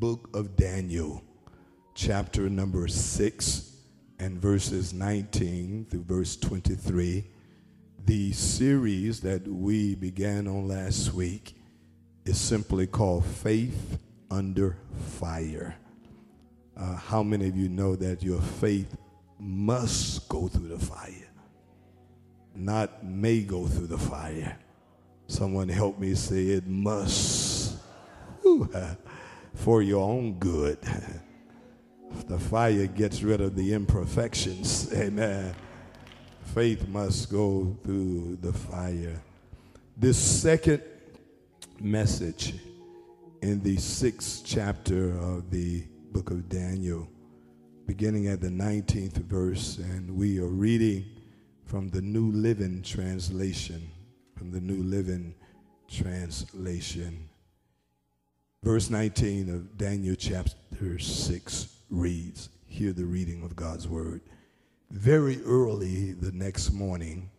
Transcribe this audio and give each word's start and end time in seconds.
book 0.00 0.30
of 0.32 0.56
Daniel, 0.56 1.22
chapter 1.94 2.48
number 2.48 2.88
6, 2.88 3.76
and 4.18 4.40
verses 4.40 4.94
19 4.94 5.88
through 5.90 6.04
verse 6.04 6.38
23. 6.38 7.22
The 8.06 8.32
series 8.32 9.20
that 9.20 9.46
we 9.46 9.94
began 9.94 10.48
on 10.48 10.68
last 10.68 11.12
week 11.12 11.54
is 12.24 12.40
simply 12.40 12.86
called 12.86 13.26
Faith 13.26 13.98
Under 14.30 14.78
Fire. 15.18 15.76
Uh, 16.74 16.96
how 16.96 17.22
many 17.22 17.48
of 17.48 17.54
you 17.54 17.68
know 17.68 17.94
that 17.94 18.22
your 18.22 18.40
faith 18.40 18.96
must 19.38 20.26
go 20.30 20.48
through 20.48 20.68
the 20.68 20.78
fire? 20.78 21.28
Not 22.54 23.04
may 23.04 23.42
go 23.42 23.66
through 23.66 23.88
the 23.88 23.98
fire. 23.98 24.58
Someone 25.26 25.68
help 25.68 25.98
me 25.98 26.14
say 26.14 26.46
it 26.46 26.66
must. 26.66 27.76
Whew, 28.40 28.66
for 29.54 29.82
your 29.82 30.08
own 30.08 30.34
good. 30.38 30.78
The 32.26 32.38
fire 32.38 32.86
gets 32.86 33.22
rid 33.22 33.40
of 33.40 33.54
the 33.54 33.72
imperfections. 33.72 34.92
Amen. 34.96 35.54
Faith 36.54 36.88
must 36.88 37.30
go 37.30 37.76
through 37.84 38.38
the 38.40 38.52
fire. 38.52 39.22
This 39.96 40.18
second 40.18 40.82
message 41.78 42.54
in 43.42 43.62
the 43.62 43.76
sixth 43.76 44.42
chapter 44.44 45.10
of 45.18 45.50
the 45.50 45.84
book 46.12 46.30
of 46.30 46.48
Daniel, 46.48 47.08
beginning 47.86 48.26
at 48.26 48.40
the 48.40 48.48
19th 48.48 49.18
verse, 49.24 49.78
and 49.78 50.10
we 50.16 50.40
are 50.40 50.46
reading 50.46 51.04
from 51.64 51.88
the 51.88 52.02
New 52.02 52.32
Living 52.32 52.82
Translation. 52.82 53.90
From 54.36 54.50
the 54.50 54.60
New 54.60 54.82
Living 54.82 55.34
Translation. 55.88 57.29
Verse 58.62 58.90
19 58.90 59.48
of 59.48 59.78
Daniel 59.78 60.14
chapter 60.14 60.98
6 60.98 61.68
reads 61.88 62.50
Hear 62.66 62.92
the 62.92 63.06
reading 63.06 63.42
of 63.42 63.56
God's 63.56 63.88
word. 63.88 64.20
Very 64.90 65.42
early 65.44 66.12
the 66.12 66.32
next 66.32 66.70
morning, 66.70 67.30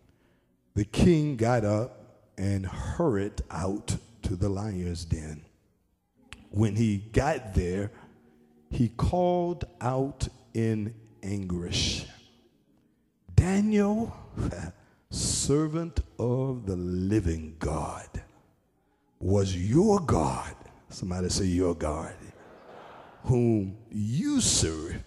the 0.73 0.83
king 0.83 1.35
got 1.37 1.63
up 1.63 2.25
and 2.39 2.65
hurried 2.65 3.39
out 3.51 3.97
to 4.23 4.35
the 4.35 4.49
lion's 4.49 5.05
den. 5.05 5.45
When 6.49 6.75
he 6.75 6.97
got 6.97 7.53
there, 7.53 7.91
he 8.71 8.89
called 8.89 9.65
out 9.79 10.27
in 10.55 10.95
anguish 11.21 12.07
Daniel, 13.35 14.11
servant 15.11 15.99
of 16.17 16.65
the 16.65 16.75
living 16.75 17.57
God, 17.59 18.09
was 19.19 19.55
your 19.55 19.99
God 19.99 20.55
Somebody 20.91 21.29
say, 21.29 21.45
Your 21.45 21.73
God, 21.73 22.13
whom 23.23 23.77
you 23.89 24.41
serve 24.41 25.01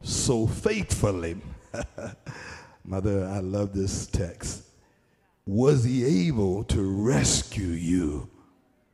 so 0.00 0.46
faithfully. 0.46 1.36
Mother, 2.84 3.26
I 3.26 3.40
love 3.40 3.74
this 3.74 4.06
text. 4.06 4.62
Was 5.44 5.82
he 5.82 6.28
able 6.28 6.62
to 6.64 6.82
rescue 6.82 7.66
you 7.66 8.30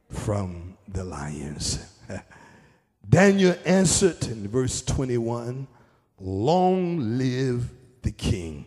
from 0.09 0.79
the 0.89 1.05
lions? 1.05 1.79
Daniel 3.09 3.55
answered 3.67 4.25
in 4.27 4.49
verse 4.49 4.83
21 4.83 5.67
Long 6.21 7.19
live 7.19 7.71
the 8.03 8.11
king. 8.11 8.65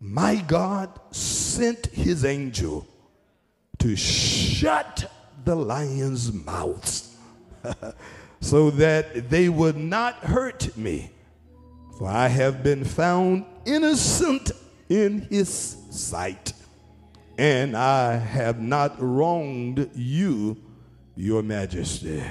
My 0.00 0.36
God 0.36 0.98
sent 1.10 1.86
his 1.86 2.24
angel 2.24 2.86
to 3.78 3.94
shut 3.94 5.10
the 5.44 5.54
lions' 5.54 6.32
mouths 6.32 7.16
so 8.40 8.70
that 8.70 9.30
they 9.30 9.48
would 9.48 9.76
not 9.76 10.16
hurt 10.16 10.76
me. 10.76 11.10
For 11.98 12.08
I 12.08 12.28
have 12.28 12.62
been 12.62 12.84
found 12.84 13.44
innocent 13.64 14.50
in 14.88 15.22
his 15.30 15.48
sight, 15.90 16.52
and 17.38 17.76
I 17.76 18.16
have 18.16 18.60
not 18.60 18.96
wronged 18.98 19.90
you, 19.94 20.56
your 21.16 21.42
majesty. 21.42 22.22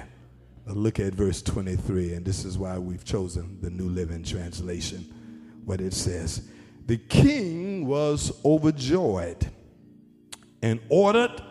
look 0.68 1.00
at 1.00 1.14
verse 1.14 1.42
23, 1.42 2.14
and 2.14 2.26
this 2.26 2.46
is 2.46 2.58
why 2.58 2.78
we've 2.78 3.06
chosen 3.06 3.58
the 3.62 3.70
New 3.70 3.90
Living 3.90 4.24
Translation. 4.24 5.06
What 5.66 5.80
it 5.80 5.94
says 5.94 6.50
The 6.86 6.98
king 6.98 7.88
was 7.88 8.34
overjoyed 8.44 9.48
and 10.62 10.80
ordered 10.90 11.42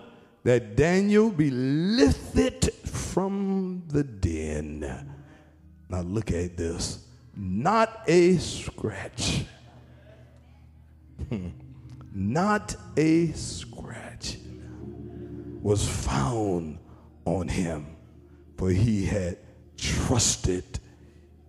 that 0.44 0.76
Daniel 0.76 1.30
be 1.30 1.50
lifted 1.50 2.72
from 2.84 3.82
the 3.88 4.02
den. 4.02 4.80
Now 5.88 6.00
look 6.00 6.32
at 6.32 6.56
this. 6.56 7.06
Not 7.36 8.02
a 8.06 8.36
scratch. 8.36 9.44
Hmm. 11.28 11.48
Not 12.14 12.76
a 12.96 13.32
scratch 13.32 14.38
was 15.62 15.88
found 15.88 16.78
on 17.24 17.48
him, 17.48 17.86
for 18.56 18.70
he 18.70 19.06
had 19.06 19.38
trusted 19.76 20.80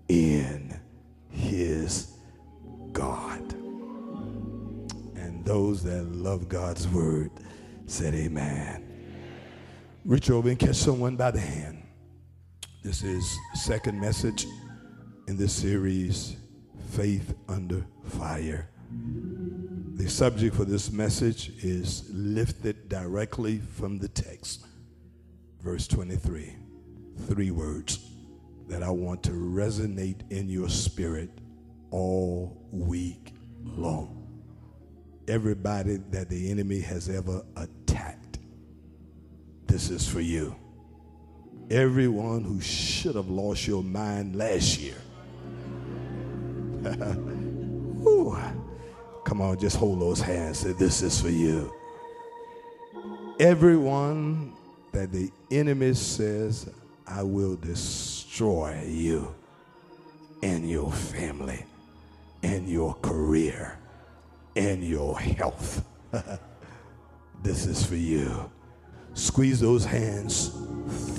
in 0.08 0.80
his 1.30 2.14
God. 2.92 3.54
And 5.16 5.44
those 5.44 5.84
that 5.84 6.04
love 6.04 6.48
God's 6.48 6.88
word 6.88 7.32
said, 7.88 8.14
Amen. 8.14 8.83
Reach 10.06 10.30
over 10.30 10.50
and 10.50 10.60
catch 10.60 10.76
someone 10.76 11.16
by 11.16 11.32
the 11.32 11.40
hand. 11.40 11.82
This 12.84 13.04
is 13.04 13.38
second 13.54 14.00
message 14.00 14.46
in 15.28 15.38
this 15.38 15.54
series, 15.54 16.36
Faith 16.92 17.34
Under 17.48 17.86
Fire. 18.10 18.70
The 19.96 20.10
subject 20.10 20.56
for 20.56 20.66
this 20.66 20.92
message 20.92 21.54
is 21.64 22.10
lifted 22.12 22.90
directly 22.90 23.60
from 23.60 23.98
the 23.98 24.10
text, 24.10 24.66
verse 25.62 25.88
23. 25.88 26.54
Three 27.28 27.52
words 27.52 28.00
that 28.68 28.84
I 28.84 28.90
want 28.90 29.24
to 29.24 29.32
resonate 29.32 30.30
in 30.32 30.50
your 30.50 30.70
spirit 30.70 31.30
all 31.92 32.68
week 32.72 33.34
long 33.64 34.20
everybody 35.28 35.98
that 36.10 36.30
the 36.30 36.52
enemy 36.52 36.80
has 36.82 37.10
ever 37.10 37.42
attacked. 37.56 38.23
This 39.74 39.90
is 39.90 40.08
for 40.08 40.22
you. 40.22 40.56
Everyone 41.72 42.44
who 42.44 42.62
should 42.62 43.16
have 43.16 43.32
lost 43.32 43.66
your 43.66 43.82
mind 43.82 44.36
last 44.36 44.80
year. 44.80 44.94
Come 49.24 49.42
on, 49.42 49.58
just 49.60 49.78
hold 49.78 50.00
those 50.00 50.22
hands. 50.22 50.60
Say, 50.60 50.74
This 50.74 51.02
is 51.02 51.20
for 51.20 51.32
you. 51.32 51.74
Everyone 53.40 54.54
that 54.92 55.12
the 55.12 55.32
enemy 55.50 55.96
says, 55.96 56.70
I 57.08 57.24
will 57.24 57.56
destroy 57.56 58.80
you 58.88 59.34
and 60.44 60.70
your 60.70 60.92
family 60.92 61.66
and 62.44 62.70
your 62.70 62.94
career 63.02 63.80
and 64.56 64.84
your 64.84 65.20
health. 65.20 65.84
this 67.42 67.66
is 67.66 67.84
for 67.84 67.96
you. 67.96 68.52
Squeeze 69.14 69.60
those 69.60 69.86
hands. 69.86 70.52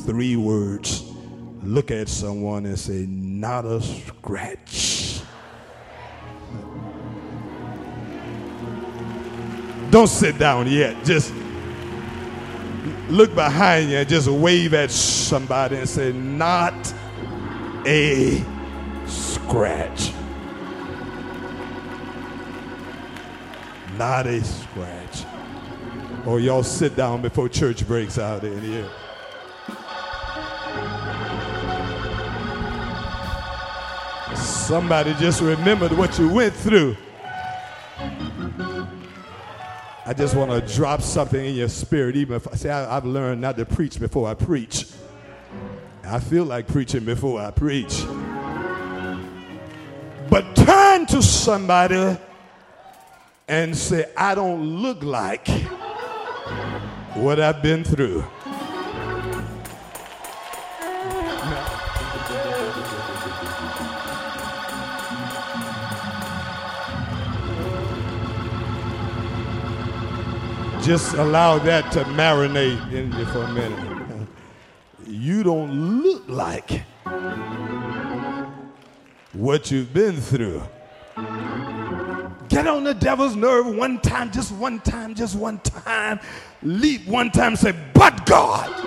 Three 0.05 0.37
words. 0.37 1.05
Look 1.62 1.91
at 1.91 2.09
someone 2.09 2.66
and 2.66 2.78
say, 2.78 3.06
not 3.09 3.65
a 3.65 3.81
scratch. 3.81 5.21
Don't 9.91 10.09
sit 10.09 10.38
down 10.38 10.69
yet. 10.69 11.04
Just 11.04 11.33
look 13.09 13.34
behind 13.34 13.91
you 13.91 13.99
and 13.99 14.09
just 14.09 14.28
wave 14.28 14.75
at 14.75 14.91
somebody 14.91 15.77
and 15.77 15.88
say, 15.88 16.12
not 16.12 16.75
a 17.86 18.42
scratch. 19.07 20.13
Not 23.97 24.27
a 24.27 24.42
scratch. 24.42 25.03
Or 26.26 26.34
oh, 26.34 26.36
y'all 26.38 26.62
sit 26.62 26.97
down 26.97 27.21
before 27.21 27.50
church 27.50 27.86
breaks 27.86 28.18
out 28.18 28.44
in 28.44 28.59
here. 28.62 28.88
Somebody 34.34 35.12
just 35.15 35.42
remembered 35.42 35.92
what 35.92 36.18
you 36.18 36.30
went 36.30 36.54
through. 36.54 36.97
I 40.06 40.15
just 40.16 40.34
want 40.34 40.50
to 40.50 40.74
drop 40.74 41.03
something 41.03 41.44
in 41.44 41.56
your 41.56 41.68
spirit, 41.68 42.16
even 42.16 42.36
if 42.36 42.48
I 42.48 42.56
say 42.56 42.70
I, 42.70 42.94
have 42.94 43.04
learned 43.04 43.42
not 43.42 43.59
to 43.59 43.66
preach 43.66 44.00
before 44.00 44.27
I 44.27 44.32
preach. 44.32 44.86
I 46.04 46.20
feel 46.20 46.44
like 46.44 46.66
preaching 46.66 47.04
before 47.04 47.38
I 47.38 47.50
preach. 47.50 48.03
But 50.30 50.56
turn 50.56 51.04
to 51.06 51.22
somebody 51.22 52.16
and 53.47 53.77
say, 53.77 54.10
I 54.16 54.34
don't 54.34 54.62
look 54.62 55.03
like 55.03 55.48
what 57.15 57.39
I've 57.39 57.63
been 57.63 57.84
through. 57.84 58.25
Just 70.83 71.15
allow 71.15 71.59
that 71.61 71.91
to 71.93 72.05
marinate 72.05 72.93
in 72.93 73.11
you 73.13 73.25
for 73.27 73.45
a 73.45 73.53
minute. 73.53 74.28
You 75.07 75.43
don't 75.43 76.03
look 76.03 76.25
like 76.28 76.83
what 79.33 79.71
you've 79.71 79.95
been 79.95 80.21
through. 80.21 80.63
Get 82.48 82.66
on 82.66 82.84
the 82.84 82.94
devil's 82.94 83.36
nerve 83.36 83.66
one 83.66 84.00
time, 84.00 84.30
just 84.30 84.52
one 84.52 84.80
time, 84.80 85.14
just 85.14 85.36
one 85.36 85.58
time. 85.60 86.20
Leap 86.62 87.06
one 87.06 87.30
time, 87.30 87.56
say, 87.56 87.74
but 87.94 88.26
God. 88.26 88.70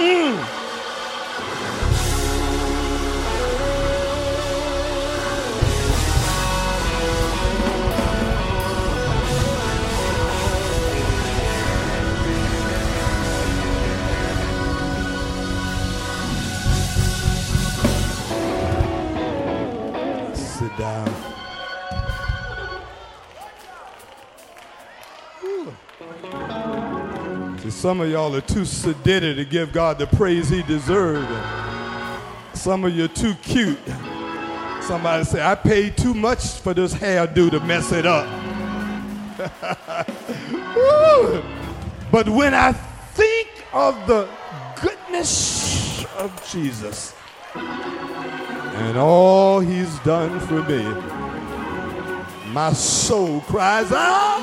Mm. 0.00 0.49
Some 27.80 28.00
of 28.00 28.10
y'all 28.10 28.34
are 28.36 28.40
too 28.40 28.62
sedated 28.62 29.36
to 29.36 29.44
give 29.44 29.72
God 29.72 29.98
the 29.98 30.06
praise 30.06 30.48
he 30.48 30.62
deserves. 30.62 31.26
Some 32.52 32.84
of 32.84 32.94
you 32.94 33.04
are 33.04 33.08
too 33.08 33.34
cute. 33.42 33.78
Somebody 34.82 35.24
say, 35.24 35.42
I 35.42 35.54
paid 35.54 35.96
too 35.96 36.14
much 36.14 36.60
for 36.60 36.72
this 36.72 36.94
hairdo 36.94 37.50
to 37.50 37.60
mess 37.60 37.92
it 37.92 38.06
up. 38.06 38.26
but 42.10 42.28
when 42.28 42.54
I 42.54 42.72
think 43.14 43.48
of 43.72 43.94
the 44.06 44.28
goodness 44.80 46.04
of 46.16 46.48
Jesus 46.50 47.14
and 48.80 48.96
all 48.96 49.60
he's 49.60 49.98
done 50.00 50.40
for 50.40 50.62
me, 50.62 50.82
my 52.52 52.72
soul 52.72 53.40
cries 53.42 53.92
out, 53.92 54.42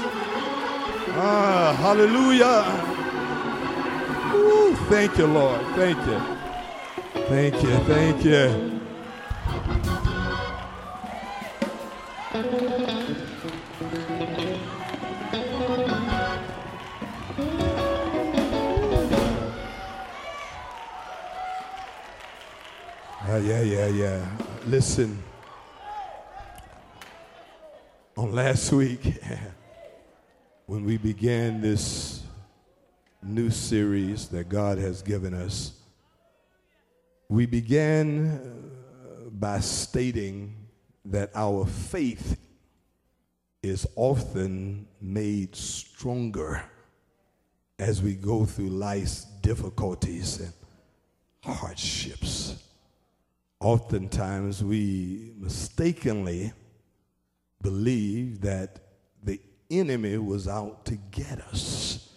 ah, 1.19 1.75
hallelujah. 1.80 2.63
Ooh, 4.36 4.75
thank 4.89 5.18
you, 5.18 5.28
Lord. 5.28 5.62
Thank 5.75 5.98
you. 6.06 6.19
Thank 7.28 7.63
you. 7.63 7.78
Thank 7.86 8.24
you. 8.24 8.78
Yeah, 23.39 23.62
yeah, 23.62 23.88
yeah. 23.88 24.30
Listen, 24.66 25.22
on 28.16 28.31
last 28.34 28.72
week, 28.74 29.22
when 30.66 30.84
we 30.84 30.98
began 30.98 31.62
this 31.62 32.24
new 33.22 33.50
series 33.50 34.28
that 34.30 34.50
God 34.50 34.78
has 34.78 35.01
given 35.01 35.34
us. 35.34 35.74
We 37.30 37.45
began 37.45 38.39
uh, 38.39 39.30
by 39.30 39.60
stating 39.60 40.56
that 41.06 41.31
our 41.36 41.66
faith 41.66 42.39
is 43.62 43.86
often 43.95 44.88
made 45.01 45.56
stronger 45.56 46.63
as 47.78 48.01
we 48.01 48.16
go 48.16 48.45
through 48.45 48.69
life's 48.69 49.25
difficulties 49.42 50.39
and 50.39 50.54
hardships. 51.44 52.67
Oftentimes, 53.59 54.63
we 54.63 55.33
mistakenly 55.38 56.54
believe 57.62 58.42
that 58.42 58.80
the 59.24 59.42
enemy 59.71 60.18
was 60.18 60.48
out 60.48 60.86
to 60.86 60.95
get 61.09 61.42
us. 61.42 62.09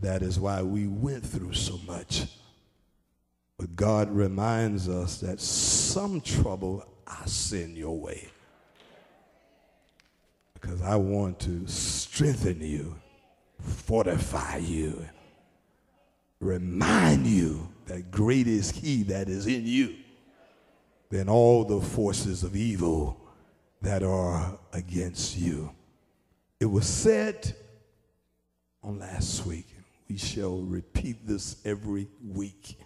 That 0.00 0.22
is 0.22 0.40
why 0.40 0.62
we 0.62 0.86
went 0.86 1.26
through 1.26 1.52
so 1.52 1.78
much. 1.86 2.24
But 3.58 3.76
God 3.76 4.10
reminds 4.10 4.88
us 4.88 5.20
that 5.20 5.40
some 5.40 6.22
trouble 6.22 6.86
I 7.06 7.26
send 7.26 7.76
your 7.76 8.00
way. 8.00 8.28
Because 10.54 10.80
I 10.80 10.96
want 10.96 11.38
to 11.40 11.66
strengthen 11.66 12.62
you, 12.62 12.96
fortify 13.60 14.56
you, 14.56 15.06
remind 16.40 17.26
you 17.26 17.68
that 17.84 18.10
great 18.10 18.46
is 18.46 18.70
He 18.70 19.02
that 19.04 19.28
is 19.28 19.46
in 19.46 19.66
you 19.66 19.96
than 21.10 21.28
all 21.28 21.64
the 21.64 21.80
forces 21.80 22.42
of 22.42 22.56
evil 22.56 23.20
that 23.82 24.02
are 24.02 24.58
against 24.72 25.36
you. 25.36 25.70
It 26.60 26.66
was 26.66 26.86
said 26.86 27.54
on 28.82 28.98
last 28.98 29.44
week 29.44 29.66
we 30.08 30.16
shall 30.16 30.58
repeat 30.62 31.26
this 31.26 31.56
every 31.64 32.08
week. 32.26 32.78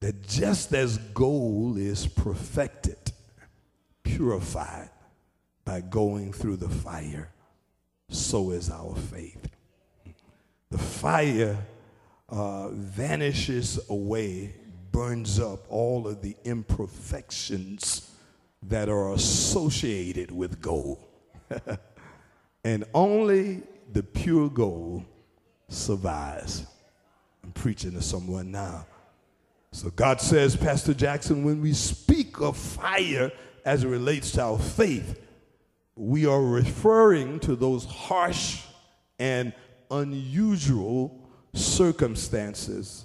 That 0.00 0.26
just 0.26 0.72
as 0.72 0.96
gold 0.98 1.76
is 1.76 2.06
perfected, 2.06 3.12
purified 4.02 4.88
by 5.64 5.82
going 5.82 6.32
through 6.32 6.56
the 6.56 6.68
fire, 6.68 7.30
so 8.08 8.50
is 8.50 8.70
our 8.70 8.96
faith. 8.96 9.46
The 10.70 10.78
fire 10.78 11.58
uh, 12.30 12.68
vanishes 12.70 13.78
away, 13.90 14.54
burns 14.92 15.38
up 15.38 15.60
all 15.68 16.06
of 16.06 16.22
the 16.22 16.36
imperfections 16.44 18.10
that 18.62 18.88
are 18.88 19.12
associated 19.12 20.30
with 20.30 20.60
gold. 20.60 21.02
and 22.64 22.84
only 22.94 23.62
the 23.92 24.02
pure 24.02 24.48
gold 24.48 25.04
survives. 25.68 26.66
I'm 27.42 27.52
preaching 27.52 27.92
to 27.92 28.02
someone 28.02 28.50
now. 28.50 28.86
So 29.72 29.90
God 29.90 30.20
says, 30.20 30.56
Pastor 30.56 30.94
Jackson, 30.94 31.44
when 31.44 31.60
we 31.60 31.72
speak 31.72 32.40
of 32.40 32.56
fire 32.56 33.30
as 33.64 33.84
it 33.84 33.88
relates 33.88 34.32
to 34.32 34.42
our 34.42 34.58
faith, 34.58 35.20
we 35.94 36.26
are 36.26 36.42
referring 36.42 37.38
to 37.40 37.54
those 37.54 37.84
harsh 37.84 38.62
and 39.18 39.52
unusual 39.90 41.28
circumstances 41.52 43.04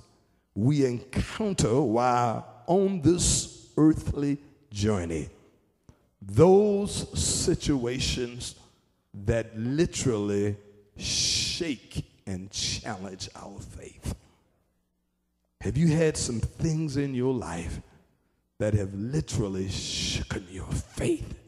we 0.56 0.86
encounter 0.86 1.82
while 1.82 2.48
on 2.66 3.02
this 3.02 3.68
earthly 3.78 4.38
journey. 4.72 5.30
Those 6.22 7.20
situations 7.20 8.56
that 9.26 9.58
literally 9.58 10.56
shake 10.98 12.06
and 12.26 12.50
challenge 12.52 13.30
our 13.36 13.60
faith. 13.60 14.16
Have 15.62 15.78
you 15.78 15.88
had 15.88 16.18
some 16.18 16.40
things 16.40 16.98
in 16.98 17.14
your 17.14 17.34
life 17.34 17.82
that 18.60 18.74
have 18.74 18.94
literally 18.94 19.70
shaken 19.70 20.46
your 20.50 20.72
faith? 20.72 21.40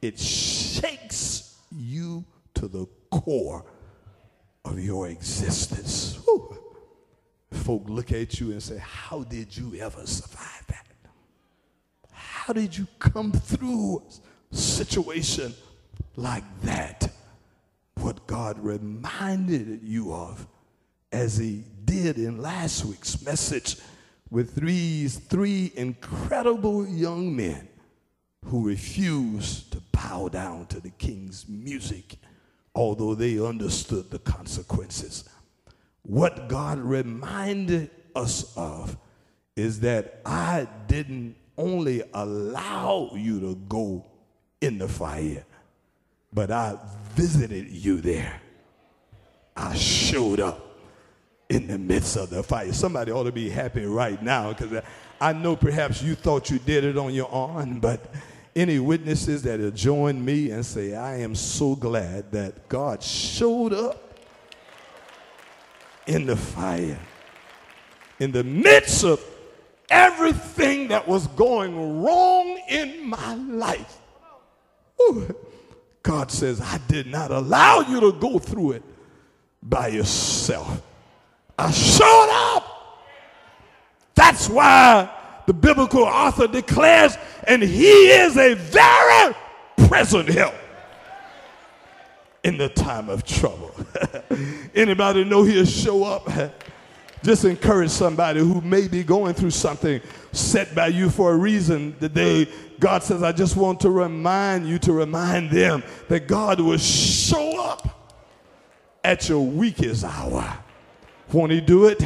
It 0.00 0.18
shakes 0.18 1.56
you 1.70 2.24
to 2.54 2.66
the 2.66 2.86
core 3.10 3.64
of 4.64 4.78
your 4.78 5.08
existence. 5.08 6.18
Folk 7.52 7.84
look 7.88 8.12
at 8.12 8.40
you 8.40 8.50
and 8.52 8.62
say, 8.62 8.78
How 8.78 9.22
did 9.22 9.56
you 9.56 9.76
ever 9.80 10.06
survive 10.06 10.66
that? 10.68 10.86
How 12.10 12.52
did 12.52 12.76
you 12.76 12.86
come 12.98 13.32
through 13.32 14.02
a 14.50 14.56
situation 14.56 15.54
like 16.16 16.44
that? 16.62 17.12
what 18.02 18.26
God 18.26 18.58
reminded 18.58 19.80
you 19.82 20.12
of 20.12 20.46
as 21.12 21.36
he 21.36 21.64
did 21.84 22.16
in 22.16 22.40
last 22.40 22.84
week's 22.84 23.22
message 23.22 23.76
with 24.30 24.54
these 24.54 25.18
three 25.18 25.72
incredible 25.76 26.86
young 26.86 27.34
men 27.34 27.68
who 28.46 28.66
refused 28.66 29.72
to 29.72 29.82
bow 29.92 30.28
down 30.28 30.66
to 30.66 30.80
the 30.80 30.90
king's 30.90 31.46
music, 31.48 32.16
although 32.74 33.14
they 33.14 33.38
understood 33.38 34.10
the 34.10 34.18
consequences. 34.18 35.28
What 36.02 36.48
God 36.48 36.78
reminded 36.78 37.90
us 38.14 38.56
of 38.56 38.96
is 39.56 39.80
that 39.80 40.20
I 40.24 40.66
didn't 40.86 41.36
only 41.56 42.02
allow 42.12 43.10
you 43.14 43.40
to 43.40 43.54
go 43.68 44.04
in 44.60 44.78
the 44.78 44.88
fire, 44.88 45.44
but 46.32 46.50
I 46.50 46.78
visited 47.14 47.70
you 47.70 48.00
there. 48.00 48.40
I 49.56 49.74
showed 49.74 50.40
up 50.40 50.68
in 51.48 51.66
the 51.66 51.78
midst 51.78 52.16
of 52.16 52.30
the 52.30 52.42
fire. 52.42 52.72
Somebody 52.72 53.12
ought 53.12 53.24
to 53.24 53.32
be 53.32 53.50
happy 53.50 53.84
right 53.84 54.20
now 54.22 54.52
because 54.52 54.82
I 55.20 55.32
know 55.34 55.54
perhaps 55.54 56.02
you 56.02 56.14
thought 56.14 56.50
you 56.50 56.58
did 56.58 56.84
it 56.84 56.96
on 56.96 57.12
your 57.12 57.30
own, 57.30 57.78
but 57.78 58.12
any 58.56 58.78
witnesses 58.78 59.42
that 59.42 59.60
will 59.60 59.70
join 59.70 60.24
me 60.24 60.50
and 60.50 60.64
say, 60.64 60.94
I 60.94 61.18
am 61.18 61.34
so 61.34 61.76
glad 61.76 62.32
that 62.32 62.68
God 62.68 63.02
showed 63.02 63.72
up 63.74 64.11
in 66.06 66.26
the 66.26 66.36
fire, 66.36 66.98
in 68.18 68.32
the 68.32 68.44
midst 68.44 69.04
of 69.04 69.22
everything 69.90 70.88
that 70.88 71.06
was 71.06 71.26
going 71.28 72.02
wrong 72.02 72.60
in 72.68 73.08
my 73.08 73.34
life. 73.34 73.98
Ooh, 75.00 75.34
God 76.02 76.30
says, 76.30 76.60
I 76.60 76.78
did 76.88 77.06
not 77.06 77.30
allow 77.30 77.80
you 77.80 78.00
to 78.00 78.12
go 78.12 78.38
through 78.38 78.72
it 78.72 78.82
by 79.62 79.88
yourself. 79.88 80.82
I 81.58 81.70
showed 81.70 82.54
up. 82.54 82.64
That's 84.14 84.48
why 84.48 85.10
the 85.46 85.52
biblical 85.52 86.04
author 86.04 86.46
declares, 86.46 87.16
and 87.46 87.62
he 87.62 88.10
is 88.10 88.36
a 88.36 88.54
very 88.54 89.34
present 89.88 90.28
help 90.28 90.54
in 92.44 92.56
the 92.56 92.68
time 92.68 93.08
of 93.08 93.24
trouble. 93.24 93.74
Anybody 94.74 95.24
know 95.24 95.42
he'll 95.44 95.64
show 95.64 96.04
up? 96.04 96.28
Just 97.22 97.44
encourage 97.44 97.90
somebody 97.90 98.40
who 98.40 98.60
may 98.60 98.88
be 98.88 99.04
going 99.04 99.34
through 99.34 99.52
something 99.52 100.00
set 100.32 100.74
by 100.74 100.88
you 100.88 101.08
for 101.08 101.32
a 101.32 101.36
reason 101.36 101.96
today. 102.00 102.48
God 102.80 103.04
says, 103.04 103.22
I 103.22 103.30
just 103.30 103.54
want 103.56 103.78
to 103.80 103.90
remind 103.90 104.66
you 104.68 104.80
to 104.80 104.92
remind 104.92 105.52
them 105.52 105.84
that 106.08 106.26
God 106.26 106.58
will 106.58 106.78
show 106.78 107.62
up 107.62 108.18
at 109.04 109.28
your 109.28 109.46
weakest 109.46 110.04
hour. 110.04 110.58
Won't 111.32 111.52
he 111.52 111.60
do 111.60 111.86
it? 111.86 112.02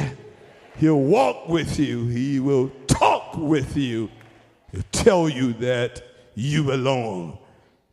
He'll 0.77 1.01
walk 1.01 1.49
with 1.49 1.79
you. 1.79 2.05
He 2.07 2.39
will 2.39 2.69
talk 2.85 3.35
with 3.35 3.75
you. 3.75 4.11
He'll 4.71 4.83
tell 4.91 5.27
you 5.27 5.53
that 5.53 6.03
you 6.35 6.63
belong 6.63 7.39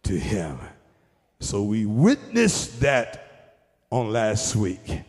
to 0.03 0.19
him. 0.19 0.59
So 1.45 1.63
we 1.63 1.85
witnessed 1.85 2.81
that 2.81 3.59
on 3.91 4.11
last 4.11 4.57
week. 4.57 5.03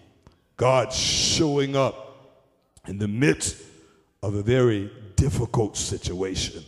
God 0.58 0.92
showing 0.92 1.78
up 1.78 2.42
in 2.88 2.98
the 2.98 3.08
midst 3.08 3.64
of 4.22 4.36
a 4.36 4.44
very 4.44 4.92
difficult 5.16 5.78
situation. 5.78 6.64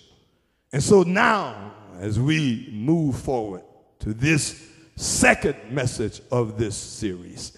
And 0.72 0.82
so 0.82 1.04
now, 1.04 1.74
as 2.00 2.18
we 2.18 2.70
move 2.72 3.20
forward 3.20 3.64
to 4.00 4.14
this 4.14 4.70
second 4.96 5.58
message 5.70 6.22
of 6.32 6.58
this 6.58 6.78
series, 6.78 7.58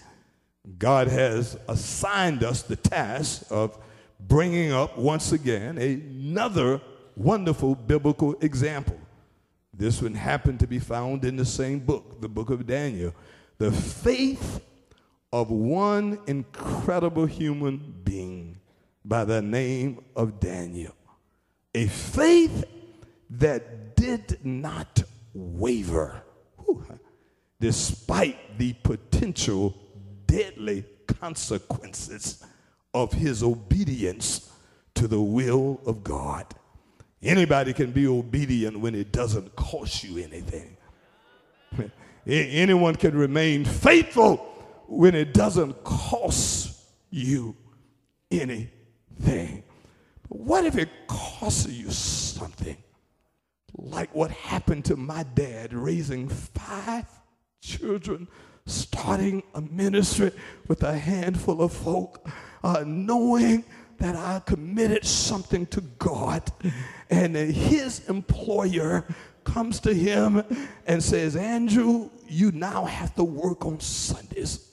God 0.80 1.08
has 1.10 1.60
assigned 1.68 2.44
us 2.44 2.64
the 2.64 2.76
task 2.76 3.44
of 3.52 3.78
bringing 4.20 4.72
up 4.72 4.98
once 4.98 5.32
again 5.32 5.78
another 5.78 6.82
wonderful 7.16 7.76
biblical 7.76 8.36
example. 8.42 8.99
This 9.80 10.02
one 10.02 10.14
happened 10.14 10.60
to 10.60 10.68
be 10.68 10.78
found 10.78 11.24
in 11.24 11.38
the 11.38 11.46
same 11.46 11.80
book, 11.80 12.20
the 12.20 12.28
book 12.28 12.50
of 12.50 12.68
Daniel. 12.68 13.16
The 13.60 13.72
faith 13.72 14.62
of 15.32 15.50
one 15.52 16.20
incredible 16.28 17.26
human 17.26 17.96
being 18.04 18.60
by 19.06 19.24
the 19.24 19.42
name 19.42 20.04
of 20.18 20.42
Daniel. 20.42 20.94
A 21.74 21.88
faith 21.88 22.66
that 23.30 23.96
did 23.96 24.44
not 24.44 25.02
waver 25.34 26.24
whew, 26.58 26.86
despite 27.62 28.58
the 28.58 28.74
potential 28.84 29.74
deadly 30.26 30.84
consequences 31.08 32.44
of 32.94 33.14
his 33.14 33.44
obedience 33.44 34.52
to 34.96 35.08
the 35.08 35.22
will 35.22 35.80
of 35.86 36.04
God. 36.04 36.54
Anybody 37.22 37.74
can 37.74 37.92
be 37.92 38.08
obedient 38.08 38.80
when 38.80 38.96
it 38.96 39.12
doesn't 39.12 39.56
cost 39.56 40.04
you 40.04 40.24
anything. 40.24 40.78
Anyone 42.26 42.96
can 42.96 43.18
remain 43.18 43.66
faithful 43.66 44.38
when 44.88 45.16
it 45.16 45.34
doesn't 45.34 45.84
cost 45.84 46.82
you 47.10 47.56
anything. 48.32 49.64
But 50.30 50.40
what 50.40 50.66
if 50.66 50.78
it 50.78 50.90
costs 51.08 51.68
you 51.68 51.90
something? 51.92 52.78
Like 53.78 54.14
what 54.16 54.32
happened 54.32 54.86
to 54.86 54.96
my 54.96 55.24
dad 55.24 55.74
raising 55.74 56.30
five 56.30 57.06
children, 57.62 58.28
starting 58.66 59.44
a 59.56 59.62
ministry 59.62 60.32
with 60.68 60.84
a 60.84 60.98
handful 60.98 61.62
of 61.62 61.74
folk, 61.74 62.28
uh, 62.64 62.84
knowing 62.86 63.64
that 64.00 64.16
I 64.16 64.42
committed 64.46 65.06
something 65.06 65.66
to 65.68 65.82
God. 65.82 66.52
And 67.10 67.36
his 67.36 68.08
employer 68.10 69.06
comes 69.44 69.80
to 69.82 69.94
him 69.94 70.44
and 70.88 71.04
says, 71.04 71.36
Andrew, 71.36 72.10
you 72.28 72.52
now 72.52 72.86
have 72.86 73.16
to 73.16 73.24
work 73.24 73.66
on 73.66 73.80
Sundays. 73.80 74.70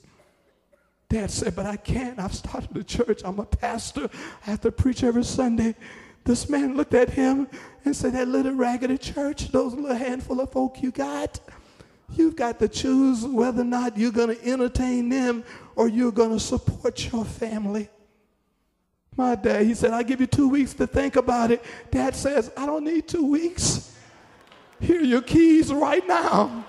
Dad 1.09 1.31
said, 1.31 1.55
But 1.55 1.65
I 1.65 1.77
can't. 1.77 2.19
I've 2.19 2.33
started 2.33 2.75
a 2.75 2.83
church. 2.83 3.21
I'm 3.23 3.39
a 3.39 3.45
pastor. 3.45 4.09
I 4.45 4.51
have 4.51 4.61
to 4.61 4.71
preach 4.71 5.03
every 5.03 5.23
Sunday. 5.23 5.75
This 6.23 6.49
man 6.49 6.75
looked 6.75 6.93
at 6.93 7.09
him 7.09 7.47
and 7.85 7.95
said, 7.95 8.13
That 8.13 8.27
little 8.27 8.53
raggedy 8.53 8.97
church, 8.97 9.49
those 9.49 9.73
little 9.73 9.95
handful 9.95 10.41
of 10.41 10.51
folk 10.51 10.81
you 10.81 10.91
got, 10.91 11.39
you've 12.13 12.35
got 12.35 12.59
to 12.59 12.67
choose 12.67 13.25
whether 13.25 13.61
or 13.61 13.65
not 13.65 13.97
you're 13.97 14.11
going 14.11 14.35
to 14.35 14.45
entertain 14.45 15.09
them 15.09 15.43
or 15.75 15.87
you're 15.87 16.11
going 16.11 16.31
to 16.31 16.39
support 16.39 17.11
your 17.11 17.23
family. 17.23 17.89
My 19.17 19.33
dad, 19.33 19.65
he 19.65 19.73
said, 19.73 19.91
I'll 19.91 20.03
give 20.03 20.21
you 20.21 20.27
two 20.27 20.47
weeks 20.47 20.75
to 20.75 20.85
think 20.85 21.15
about 21.15 21.49
it. 21.49 21.65
Dad 21.89 22.15
says, 22.15 22.51
I 22.55 22.67
don't 22.67 22.83
need 22.83 23.07
two 23.07 23.25
weeks. 23.25 23.95
Here 24.79 25.01
are 25.01 25.03
your 25.03 25.23
keys 25.23 25.73
right 25.73 26.07
now. 26.07 26.63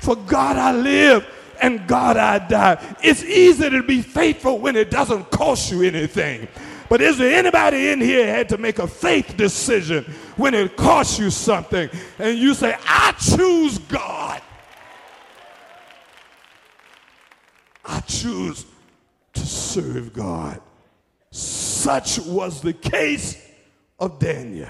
For 0.00 0.16
God 0.16 0.56
I 0.56 0.72
live 0.72 1.26
and 1.62 1.86
God 1.88 2.18
I 2.18 2.38
die. 2.46 2.96
It's 3.02 3.24
easy 3.24 3.70
to 3.70 3.82
be 3.82 4.02
faithful 4.02 4.58
when 4.58 4.76
it 4.76 4.90
doesn't 4.90 5.30
cost 5.30 5.72
you 5.72 5.82
anything. 5.82 6.46
But 6.90 7.00
is 7.00 7.16
there 7.16 7.38
anybody 7.38 7.88
in 7.88 8.00
here 8.00 8.26
had 8.26 8.48
to 8.50 8.58
make 8.58 8.80
a 8.80 8.86
faith 8.86 9.36
decision 9.36 10.04
when 10.36 10.52
it 10.54 10.76
costs 10.76 11.18
you 11.18 11.30
something 11.30 11.88
and 12.18 12.38
you 12.38 12.52
say, 12.52 12.76
I 12.86 13.12
choose 13.12 13.78
God? 13.78 14.42
I 17.84 18.00
choose 18.00 18.66
to 19.40 19.46
serve 19.46 20.12
God. 20.12 20.60
Such 21.30 22.18
was 22.20 22.60
the 22.60 22.74
case 22.74 23.42
of 23.98 24.18
Daniel, 24.18 24.68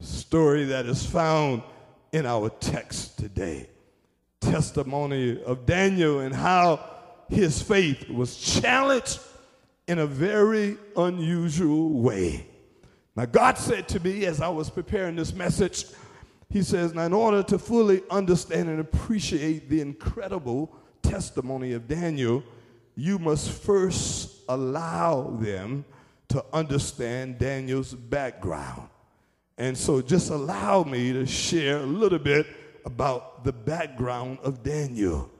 story 0.00 0.64
that 0.64 0.84
is 0.84 1.06
found 1.06 1.62
in 2.12 2.26
our 2.26 2.50
text 2.50 3.18
today. 3.18 3.70
Testimony 4.40 5.42
of 5.44 5.64
Daniel 5.64 6.20
and 6.20 6.34
how 6.34 6.84
his 7.30 7.62
faith 7.62 8.08
was 8.10 8.36
challenged 8.36 9.18
in 9.88 9.98
a 9.98 10.06
very 10.06 10.76
unusual 10.96 11.88
way. 11.90 12.46
Now, 13.16 13.24
God 13.24 13.56
said 13.56 13.88
to 13.88 14.00
me 14.00 14.26
as 14.26 14.42
I 14.42 14.48
was 14.48 14.68
preparing 14.68 15.16
this 15.16 15.32
message, 15.32 15.86
He 16.50 16.62
says, 16.62 16.92
Now, 16.92 17.06
in 17.06 17.14
order 17.14 17.42
to 17.44 17.58
fully 17.58 18.02
understand 18.10 18.68
and 18.68 18.78
appreciate 18.78 19.70
the 19.70 19.80
incredible 19.80 20.76
testimony 21.02 21.72
of 21.72 21.88
Daniel, 21.88 22.42
you 22.96 23.18
must 23.18 23.50
first 23.50 24.42
allow 24.48 25.36
them 25.38 25.84
to 26.28 26.44
understand 26.52 27.38
Daniel's 27.38 27.94
background. 27.94 28.88
And 29.58 29.76
so 29.76 30.02
just 30.02 30.30
allow 30.30 30.82
me 30.82 31.12
to 31.12 31.26
share 31.26 31.78
a 31.78 31.86
little 31.86 32.18
bit 32.18 32.46
about 32.84 33.44
the 33.44 33.52
background 33.52 34.38
of 34.42 34.62
Daniel. 34.62 35.30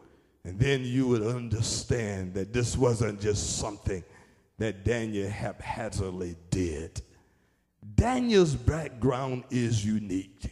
And 0.45 0.59
then 0.59 0.85
you 0.85 1.09
would 1.09 1.23
understand 1.23 2.35
that 2.35 2.53
this 2.53 2.77
wasn't 2.77 3.21
just 3.21 3.59
something 3.59 4.05
that 4.59 4.85
Daniel 4.85 5.29
haphazardly 5.29 6.37
did. 6.51 7.03
Daniel's 7.95 8.55
background 8.55 9.45
is 9.51 9.85
unique. 9.85 10.51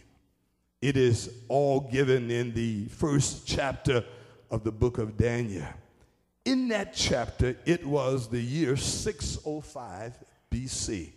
It 0.82 0.96
is 0.96 1.30
all 1.48 1.80
given 1.80 2.30
in 2.30 2.52
the 2.54 2.86
first 2.86 3.46
chapter 3.46 4.04
of 4.50 4.64
the 4.64 4.72
book 4.72 4.98
of 4.98 5.16
Daniel. 5.16 5.66
In 6.44 6.68
that 6.68 6.92
chapter, 6.92 7.56
it 7.64 7.86
was 7.86 8.28
the 8.28 8.40
year 8.40 8.76
605 8.76 10.18
BC. 10.50 11.12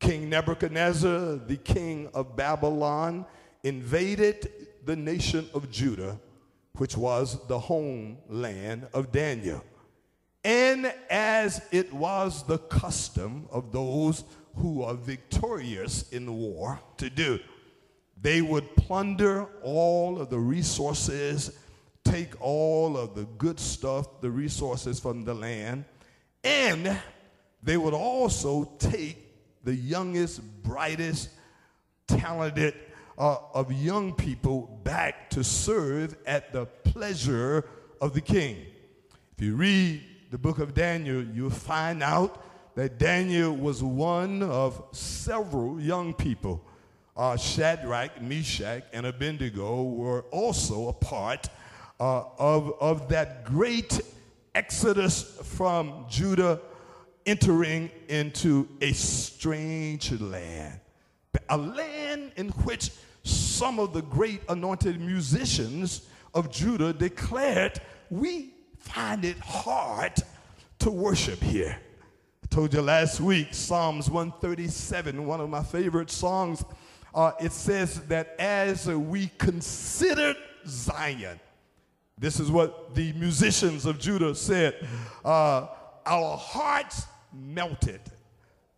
King 0.00 0.30
Nebuchadnezzar, 0.30 1.36
the 1.36 1.56
king 1.56 2.08
of 2.14 2.34
Babylon, 2.34 3.26
invaded 3.62 4.50
the 4.86 4.96
nation 4.96 5.48
of 5.52 5.70
Judah, 5.70 6.18
which 6.76 6.96
was 6.96 7.46
the 7.48 7.58
homeland 7.58 8.86
of 8.94 9.12
Daniel. 9.12 9.62
And 10.44 10.94
as 11.10 11.60
it 11.70 11.92
was 11.92 12.42
the 12.44 12.58
custom 12.58 13.48
of 13.50 13.70
those 13.70 14.24
who 14.56 14.82
are 14.82 14.94
victorious 14.94 16.08
in 16.10 16.32
war 16.32 16.80
to 16.96 17.10
do, 17.10 17.38
they 18.20 18.40
would 18.40 18.74
plunder 18.76 19.46
all 19.62 20.20
of 20.20 20.30
the 20.30 20.38
resources, 20.38 21.58
take 22.10 22.40
all 22.40 22.96
of 22.96 23.14
the 23.14 23.24
good 23.36 23.60
stuff, 23.60 24.20
the 24.20 24.30
resources 24.30 24.98
from 24.98 25.24
the 25.24 25.34
land, 25.34 25.84
and 26.42 26.98
they 27.62 27.76
would 27.76 27.94
also 27.94 28.64
take 28.78 29.18
the 29.64 29.74
youngest, 29.74 30.40
brightest, 30.62 31.28
talented 32.06 32.74
uh, 33.18 33.36
of 33.52 33.70
young 33.72 34.14
people 34.14 34.80
back 34.84 35.28
to 35.30 35.44
serve 35.44 36.16
at 36.26 36.52
the 36.52 36.64
pleasure 36.64 37.64
of 38.00 38.14
the 38.14 38.20
king. 38.20 38.56
If 39.36 39.44
you 39.44 39.56
read 39.56 40.02
the 40.30 40.38
book 40.38 40.58
of 40.58 40.72
Daniel, 40.72 41.22
you'll 41.22 41.50
find 41.50 42.02
out 42.02 42.42
that 42.74 42.98
Daniel 42.98 43.54
was 43.54 43.82
one 43.82 44.42
of 44.42 44.82
several 44.92 45.80
young 45.80 46.14
people. 46.14 46.64
Uh, 47.16 47.36
Shadrach, 47.36 48.22
Meshach, 48.22 48.84
and 48.92 49.04
Abednego 49.04 49.82
were 49.82 50.22
also 50.30 50.88
a 50.88 50.92
part 50.92 51.48
uh, 52.00 52.24
of, 52.38 52.74
of 52.80 53.08
that 53.08 53.44
great 53.44 54.00
exodus 54.54 55.22
from 55.44 56.06
Judah 56.08 56.60
entering 57.26 57.90
into 58.08 58.68
a 58.80 58.92
strange 58.92 60.12
land. 60.20 60.80
A 61.50 61.56
land 61.56 62.32
in 62.36 62.48
which 62.48 62.90
some 63.22 63.78
of 63.78 63.92
the 63.92 64.02
great 64.02 64.40
anointed 64.48 65.00
musicians 65.00 66.08
of 66.34 66.50
Judah 66.50 66.92
declared, 66.92 67.80
We 68.10 68.54
find 68.78 69.24
it 69.24 69.38
hard 69.38 70.14
to 70.80 70.90
worship 70.90 71.42
here. 71.42 71.78
I 72.42 72.46
told 72.54 72.72
you 72.72 72.80
last 72.80 73.20
week, 73.20 73.48
Psalms 73.52 74.08
137, 74.08 75.26
one 75.26 75.40
of 75.40 75.50
my 75.50 75.62
favorite 75.62 76.10
songs, 76.10 76.64
uh, 77.14 77.32
it 77.40 77.52
says 77.52 78.00
that 78.02 78.34
as 78.38 78.86
we 78.86 79.30
considered 79.38 80.36
Zion, 80.66 81.38
this 82.18 82.40
is 82.40 82.50
what 82.50 82.94
the 82.94 83.12
musicians 83.12 83.86
of 83.86 83.98
Judah 83.98 84.34
said, 84.34 84.86
uh, 85.24 85.66
our 86.04 86.36
hearts 86.36 87.06
melted. 87.32 88.00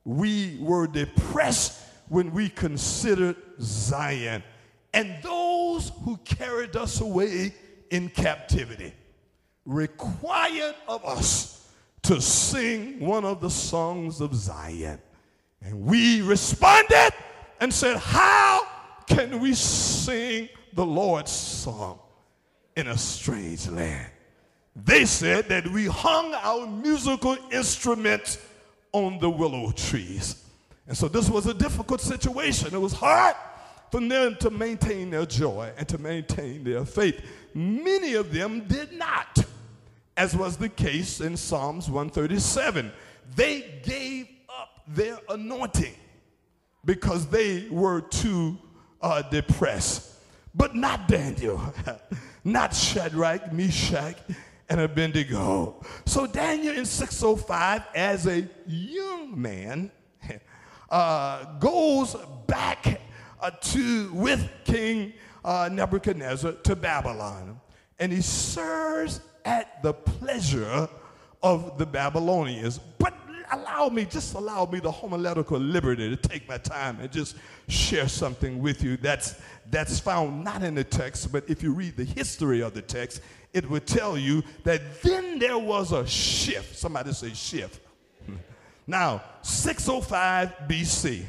We 0.05 0.59
were 0.61 0.87
depressed 0.87 1.83
when 2.09 2.33
we 2.33 2.49
considered 2.49 3.37
Zion 3.61 4.43
and 4.93 5.17
those 5.23 5.93
who 6.05 6.17
carried 6.19 6.77
us 6.77 7.01
away 7.01 7.55
in 7.91 8.09
captivity 8.09 8.93
required 9.65 10.75
of 10.89 11.05
us 11.05 11.69
to 12.03 12.21
sing 12.21 12.99
one 13.01 13.25
of 13.25 13.41
the 13.41 13.51
songs 13.51 14.21
of 14.21 14.35
Zion. 14.35 14.99
And 15.63 15.83
we 15.83 16.23
responded 16.23 17.11
and 17.61 17.73
said, 17.73 17.99
How 17.99 18.67
can 19.07 19.41
we 19.41 19.55
sing 19.55 20.49
the 20.73 20.85
Lord's 20.85 21.31
song 21.31 22.01
in 22.77 22.89
a 22.89 22.99
strange 22.99 23.69
land? 23.69 24.11
They 24.77 25.05
said 25.05 25.49
that 25.49 25.67
we 25.69 25.87
hung 25.87 26.35
our 26.35 26.67
musical 26.67 27.37
instruments 27.51 28.39
on 28.93 29.19
the 29.19 29.29
willow 29.29 29.73
trees. 29.73 30.45
And 30.87 30.97
so 30.97 31.09
this 31.09 31.29
was 31.29 31.47
a 31.47 31.55
difficult 31.55 32.01
situation. 32.01 32.75
It 32.75 32.81
was 32.81 32.93
hard 32.93 33.37
for 33.91 34.01
them 34.01 34.37
to 34.41 34.51
maintain 34.51 35.11
their 35.11 35.27
joy 35.27 35.71
and 35.77 35.89
to 35.89 35.99
maintain 35.99 36.65
their 36.65 36.85
faith. 36.85 37.21
Many 37.55 38.15
of 38.15 38.33
them 38.33 38.67
did 38.69 38.93
not, 38.93 39.45
as 40.17 40.37
was 40.37 40.57
the 40.57 40.69
case 40.69 41.21
in 41.21 41.37
Psalms 41.37 41.91
137. 41.91 42.93
They 43.35 43.81
gave 43.83 44.29
up 44.49 44.83
their 44.87 45.19
anointing 45.29 45.95
because 46.85 47.27
they 47.27 47.69
were 47.71 48.01
too 48.01 48.59
uh, 49.03 49.23
depressed. 49.23 50.15
But 50.55 50.75
not 50.75 51.07
Daniel, 51.07 51.61
not 52.45 52.75
Shadrach, 52.75 53.53
Meshach, 53.53 54.17
and 54.69 54.81
Abednego. 54.81 55.85
So 56.07 56.27
Daniel 56.27 56.77
in 56.77 56.87
605, 56.87 57.83
as 57.95 58.27
a 58.27 58.49
young 58.67 59.41
man, 59.41 59.91
uh, 60.91 61.59
goes 61.59 62.17
back 62.47 63.01
uh, 63.41 63.51
to 63.51 64.13
with 64.13 64.49
King 64.65 65.13
uh, 65.45 65.69
Nebuchadnezzar 65.73 66.53
to 66.53 66.77
Babylon, 66.77 67.61
and 67.99 68.13
he 68.13 68.21
serves 68.21 69.21
at 69.45 69.83
the 69.83 69.93
pleasure 69.93 70.89
of 71.43 71.79
the 71.79 71.87
Babylonians. 71.87 72.79
But 72.99 73.15
allow 73.53 73.89
me, 73.89 74.05
just 74.05 74.35
allow 74.35 74.67
me 74.67 74.81
the 74.81 74.91
homiletical 74.91 75.59
liberty 75.59 76.09
to 76.09 76.17
take 76.17 76.49
my 76.49 76.59
time 76.59 76.99
and 77.01 77.11
just 77.11 77.37
share 77.69 78.09
something 78.09 78.61
with 78.61 78.83
you 78.83 78.97
that's 78.97 79.41
that's 79.71 80.01
found 80.01 80.45
not 80.45 80.63
in 80.63 80.75
the 80.75 80.85
text, 80.85 81.31
but 81.33 81.49
if 81.49 81.63
you 81.63 81.73
read 81.73 81.97
the 81.97 82.05
history 82.05 82.61
of 82.61 82.75
the 82.75 82.83
text, 82.83 83.21
it 83.53 83.69
would 83.69 83.87
tell 83.87 84.19
you 84.19 84.43
that 84.65 85.03
then 85.03 85.39
there 85.39 85.59
was 85.59 85.93
a 85.93 86.07
shift. 86.07 86.77
Somebody 86.77 87.13
say 87.13 87.33
shift. 87.33 87.81
now, 88.87 89.23
605 89.43 90.69
BC. 90.69 91.25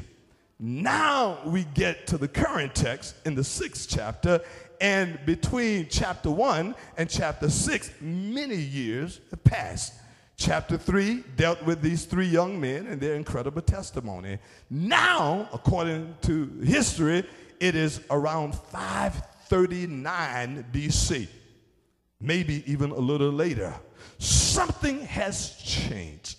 Now 0.58 1.38
we 1.44 1.64
get 1.74 2.06
to 2.08 2.18
the 2.18 2.28
current 2.28 2.74
text 2.74 3.16
in 3.24 3.34
the 3.34 3.42
sixth 3.42 3.88
chapter, 3.90 4.40
and 4.80 5.18
between 5.26 5.88
chapter 5.88 6.30
one 6.30 6.74
and 6.96 7.10
chapter 7.10 7.50
six, 7.50 7.90
many 8.00 8.56
years 8.56 9.20
have 9.30 9.42
passed. 9.44 9.94
Chapter 10.36 10.76
3 10.76 11.22
dealt 11.36 11.62
with 11.62 11.82
these 11.82 12.04
three 12.04 12.26
young 12.26 12.60
men 12.60 12.86
and 12.88 13.00
their 13.00 13.14
incredible 13.14 13.62
testimony. 13.62 14.38
Now, 14.70 15.48
according 15.52 16.16
to 16.22 16.46
history, 16.64 17.24
it 17.62 17.74
is 17.76 18.00
around 18.10 18.56
539 18.56 20.66
BC, 20.72 21.28
maybe 22.20 22.64
even 22.70 22.90
a 22.90 22.98
little 22.98 23.30
later. 23.30 23.72
Something 24.18 25.02
has 25.02 25.54
changed. 25.58 26.38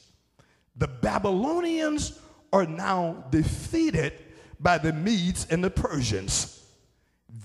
The 0.76 0.90
Babylonians 0.90 2.20
are 2.52 2.66
now 2.66 3.24
defeated 3.30 4.12
by 4.60 4.78
the 4.78 4.92
Medes 4.92 5.48
and 5.50 5.64
the 5.64 5.70
Persians. 5.70 6.66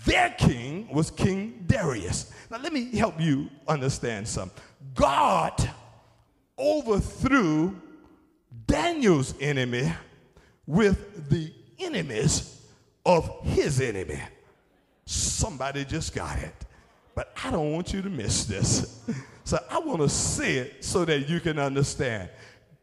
Their 0.04 0.30
king 0.30 0.88
was 0.92 1.12
King 1.12 1.64
Darius. 1.68 2.32
Now, 2.50 2.58
let 2.58 2.72
me 2.72 2.96
help 2.96 3.20
you 3.20 3.48
understand 3.68 4.26
something. 4.26 4.60
God 4.96 5.70
overthrew 6.58 7.80
Daniel's 8.66 9.34
enemy 9.40 9.92
with 10.66 11.30
the 11.30 11.52
enemies 11.78 12.57
of 13.08 13.40
his 13.42 13.80
enemy. 13.80 14.20
Somebody 15.06 15.84
just 15.86 16.14
got 16.14 16.38
it. 16.38 16.54
But 17.14 17.32
I 17.42 17.50
don't 17.50 17.72
want 17.72 17.92
you 17.92 18.02
to 18.02 18.10
miss 18.10 18.44
this. 18.44 19.02
So 19.44 19.58
I 19.70 19.78
want 19.78 20.02
to 20.02 20.10
say 20.10 20.56
it 20.56 20.84
so 20.84 21.06
that 21.06 21.26
you 21.26 21.40
can 21.40 21.58
understand. 21.58 22.28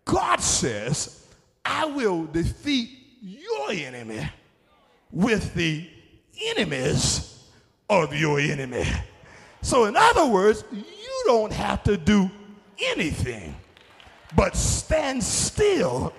God 0.04 0.42
says, 0.42 1.28
I 1.64 1.86
will 1.86 2.26
defeat 2.26 2.90
your 3.22 3.70
enemy 3.70 4.28
with 5.12 5.54
the 5.54 5.88
enemies 6.44 7.44
of 7.88 8.16
your 8.16 8.40
enemy. 8.40 8.84
So, 9.62 9.86
in 9.86 9.96
other 9.96 10.26
words, 10.26 10.64
you 10.72 11.24
don't 11.26 11.54
have 11.54 11.84
to 11.84 11.98
do 11.98 12.32
anything 12.80 13.56
but 14.36 14.56
stand 14.56 15.24
still 15.24 16.14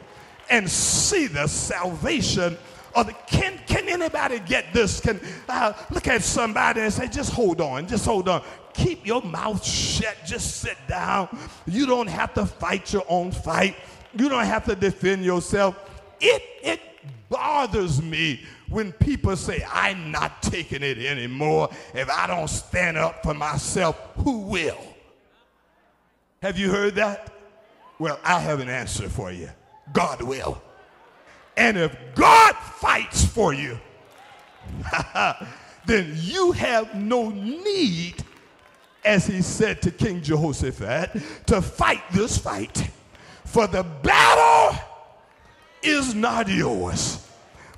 and 0.49 0.71
see 0.71 1.27
the 1.27 1.49
salvation 1.49 2.57
of 2.97 3.07
the 3.07 3.13
can 3.27 3.61
can 3.67 3.89
anybody 3.89 4.41
get 4.41 4.73
this? 4.73 5.01
Can 5.01 5.21
uh, 5.49 5.75
look 5.91 6.09
at 6.09 6.23
somebody 6.23 6.81
and 6.81 6.93
say 6.93 7.09
just 7.09 7.33
hold 7.33 7.61
on 7.61 7.87
just 7.87 8.05
hold 8.05 8.29
on. 8.29 8.43
Keep 8.73 9.07
your 9.07 9.23
mouth 9.23 9.65
shut 9.65 10.17
just 10.27 10.57
sit 10.61 10.77
down. 10.89 11.29
You 11.67 11.87
don't 11.87 12.09
have 12.09 12.35
to 12.35 12.47
fight 12.47 12.93
your 12.93 13.05
own 13.09 13.31
fight. 13.31 13.77
You 14.15 14.29
don't 14.29 14.45
have 14.47 14.65
to 14.65 14.75
defend 14.75 15.25
yourself. 15.25 15.77
It 16.21 16.43
it 16.63 16.81
bothers 17.29 18.01
me 18.01 18.41
when 18.69 18.93
people 18.93 19.37
say 19.37 19.65
i'm 19.71 20.11
not 20.11 20.43
taking 20.43 20.83
it 20.83 20.99
anymore. 20.99 21.69
If 21.95 22.09
i 22.09 22.27
don't 22.27 22.49
stand 22.49 22.97
up 22.97 23.23
for 23.23 23.35
myself 23.35 23.99
who 24.17 24.39
will? 24.39 24.79
Have 26.43 26.59
you 26.59 26.71
heard 26.71 26.95
that? 26.97 27.33
Well, 27.99 28.21
I 28.23 28.41
have 28.41 28.61
an 28.61 28.69
answer 28.69 29.09
for 29.09 29.33
you. 29.33 29.49
God 29.93 30.23
will. 30.23 30.63
And 31.57 31.77
if 31.77 31.97
God 32.15 32.55
fights 32.55 33.25
for 33.25 33.55
you, 33.55 33.79
then 35.87 36.13
you 36.17 36.53
have 36.53 36.95
no 36.95 37.31
need, 37.31 38.25
as 39.05 39.27
he 39.27 39.41
said 39.41 39.81
to 39.83 39.91
King 39.91 40.21
Jehoshaphat, 40.23 41.23
to 41.47 41.63
fight 41.63 42.03
this 42.13 42.37
fight. 42.37 42.91
For 43.45 43.67
the 43.67 43.85
battle 43.85 44.79
is 45.83 46.15
not 46.15 46.49
yours, 46.49 47.27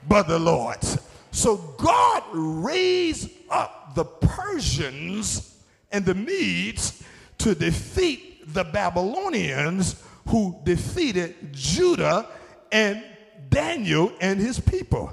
but 0.09 0.27
the 0.27 0.39
Lord's. 0.39 0.99
So 1.31 1.59
God 1.79 2.25
raised 2.33 3.31
up 3.51 3.95
the 3.95 4.05
Persians 4.05 5.57
and 5.93 6.05
the 6.05 6.15
Medes 6.15 7.03
to 7.39 7.55
defeat 7.55 8.53
the 8.53 8.65
Babylonians 8.65 10.03
who 10.27 10.57
defeated 10.65 11.53
Judah 11.53 12.27
and 12.73 13.03
Daniel 13.49 14.13
and 14.21 14.39
his 14.41 14.61
people. 14.61 15.13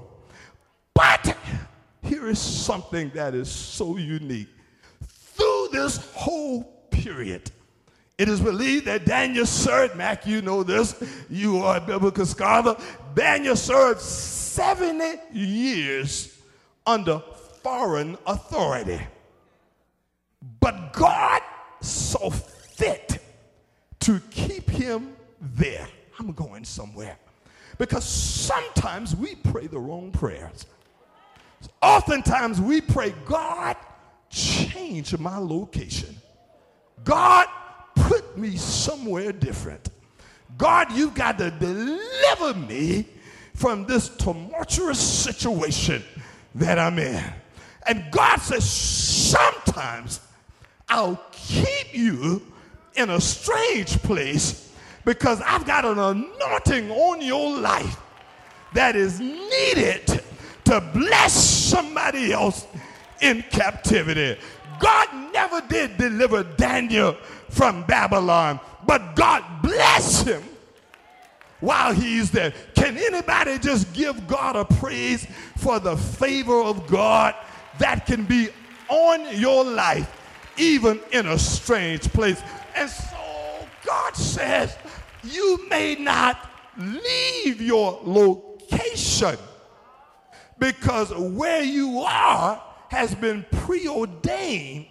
But 0.93 1.36
here 2.02 2.28
is 2.28 2.39
something 2.39 3.12
that 3.15 3.36
is 3.36 3.50
so 3.52 3.98
unique. 3.98 4.50
Through 5.04 5.69
this 5.71 5.98
whole 6.13 6.63
period, 6.89 7.52
it 8.17 8.30
is 8.30 8.39
believed 8.39 8.86
that 8.86 9.06
Daniel 9.06 9.45
served, 9.45 9.95
Mac, 9.95 10.26
you 10.26 10.41
know 10.41 10.63
this, 10.63 10.95
you 11.30 11.58
are 11.58 11.78
a 11.78 11.82
biblical 11.82 12.26
scholar. 12.26 12.78
Daniel 13.13 13.56
served 13.56 14.00
70 14.00 15.19
years 15.34 16.38
under 16.86 17.21
foreign 17.62 18.17
authority. 18.26 19.02
But 20.60 20.93
God 20.93 21.41
saw 21.82 22.30
fit 22.30 23.19
to 24.02 24.21
keep 24.32 24.69
him 24.69 25.15
there. 25.41 25.88
I'm 26.19 26.32
going 26.32 26.63
somewhere. 26.63 27.17
Because 27.78 28.06
sometimes 28.06 29.16
we 29.16 29.36
pray 29.36 29.68
the 29.68 29.80
wrong 29.80 30.12
prayers. 30.12 30.66
Oftentimes 31.82 32.62
we 32.62 32.82
pray, 32.82 33.14
God, 33.26 33.76
change 34.30 35.18
my 35.18 35.38
location. 35.38 36.16
God, 37.04 37.48
put 37.96 38.38
me 38.38 38.56
somewhere 38.56 39.32
different. 39.32 39.90
God, 40.58 40.92
you've 40.92 41.16
got 41.16 41.38
to 41.40 41.52
deliver 41.52 42.54
me 42.60 43.06
from 43.56 43.86
this 43.86 44.10
tumultuous 44.10 45.00
situation 45.00 46.04
that 46.56 46.80
I'm 46.80 47.00
in. 47.00 47.24
And 47.88 48.06
God 48.12 48.38
says, 48.38 48.70
sometimes 48.70 50.20
I'll 50.90 51.22
keep 51.32 51.94
you 51.94 52.42
in 52.96 53.10
a 53.10 53.22
strange 53.22 54.02
place 54.02 54.64
because 55.06 55.41
I've 55.41 55.65
got 55.65 55.86
an 55.86 56.00
anointing 56.00 56.91
on 56.91 57.22
your 57.22 57.58
life 57.60 57.98
that 58.74 58.96
is 58.96 59.20
needed 59.20 60.22
to 60.65 60.82
bless 60.94 61.34
somebody 61.34 62.34
else 62.34 62.68
in 63.22 63.44
captivity. 63.44 64.39
God 64.80 65.08
never 65.32 65.62
did 65.62 65.98
deliver 65.98 66.44
Daniel 66.44 67.13
from 67.50 67.84
Babylon, 67.84 68.60
but 68.86 69.15
God 69.15 69.44
blessed 69.62 70.28
him 70.28 70.44
while 71.62 71.94
he's 71.94 72.32
there. 72.32 72.54
Can 72.74 72.98
anybody 72.98 73.58
just 73.60 73.94
give 73.94 74.28
God 74.28 74.56
a 74.56 74.65
praise 74.65 75.26
for 75.58 75.80
the 75.80 75.96
favor 75.96 76.62
of 76.62 76.88
God 76.88 77.36
that 77.80 78.06
can 78.06 78.26
be 78.26 78.50
on 78.89 79.38
your 79.38 79.63
life, 79.63 80.12
even 80.58 81.00
in 81.12 81.28
a 81.28 81.39
strange 81.39 82.02
place? 82.12 82.41
And 82.76 82.89
so 82.89 83.18
God 83.86 84.15
says, 84.15 84.76
You 85.26 85.68
may 85.70 85.96
not 85.96 86.50
leave 86.78 87.62
your 87.62 88.00
location 88.04 89.38
because 90.58 91.14
where 91.14 91.64
you 91.64 92.02
are 92.02 92.62
has 92.90 93.16
been 93.16 93.46
preordained, 93.52 94.86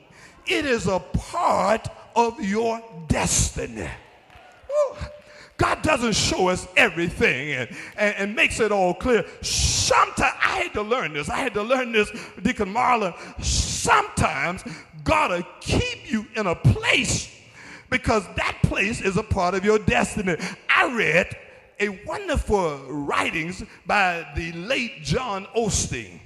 it 0.46 0.66
is 0.66 0.86
a 0.86 0.98
part 0.98 1.88
of 2.16 2.40
your 2.40 2.82
destiny. 3.08 3.88
God 5.56 5.82
doesn't 5.82 6.14
show 6.14 6.48
us 6.48 6.66
everything 6.76 7.52
and, 7.52 7.70
and, 7.96 8.14
and, 8.16 8.34
makes 8.34 8.58
it 8.58 8.72
all 8.72 8.92
clear. 8.92 9.24
Sometimes 9.40 10.34
I 10.42 10.62
had 10.62 10.72
to 10.72 10.82
learn 10.82 11.12
this. 11.12 11.30
I 11.30 11.36
had 11.36 11.54
to 11.54 11.62
learn 11.62 11.92
this, 11.92 12.10
Deacon 12.42 12.74
Marlon. 12.74 13.14
Sometimes 13.42 14.64
God 15.04 15.30
will 15.30 15.46
keep 15.60 16.10
you 16.10 16.26
in 16.34 16.48
a 16.48 16.56
place 16.56 17.33
because 17.94 18.26
that 18.34 18.58
place 18.64 19.00
is 19.00 19.16
a 19.16 19.22
part 19.22 19.54
of 19.54 19.64
your 19.64 19.78
destiny. 19.78 20.36
I 20.68 20.92
read 20.96 21.36
a 21.78 21.90
wonderful 22.04 22.78
writings 22.88 23.62
by 23.86 24.26
the 24.34 24.50
late 24.50 25.04
John 25.04 25.46
Osteen, 25.56 26.18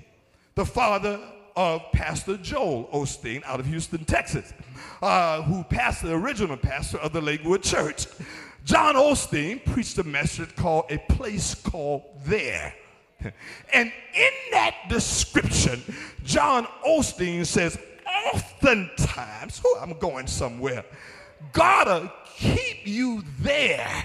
the 0.55 0.65
father 0.65 1.21
of 1.57 1.83
Pastor 1.93 2.39
Joel 2.39 2.89
Osteen 2.95 3.45
out 3.45 3.61
of 3.61 3.67
Houston, 3.67 4.03
Texas, 4.07 4.55
uh, 5.03 5.43
who 5.43 5.63
passed 5.63 6.01
the 6.03 6.15
original 6.15 6.57
pastor 6.57 6.97
of 6.97 7.13
the 7.13 7.21
Lakewood 7.21 7.63
Church. 7.63 8.07
John 8.65 8.95
Osteen 8.95 9.63
preached 9.67 9.99
a 9.99 10.05
message 10.05 10.57
called 10.57 10.87
A 10.89 10.97
Place 10.97 11.55
Called 11.55 12.03
There. 12.25 12.73
And 13.75 13.93
in 14.15 14.31
that 14.53 14.75
description, 14.89 15.83
John 16.25 16.67
Osteen 16.87 17.45
says, 17.45 17.77
oftentimes, 18.33 19.61
oh, 19.67 19.79
I'm 19.83 19.99
going 19.99 20.27
somewhere, 20.27 20.85
God 21.53 21.87
will 21.87 22.13
keep 22.37 22.87
you 22.87 23.23
there 23.41 24.05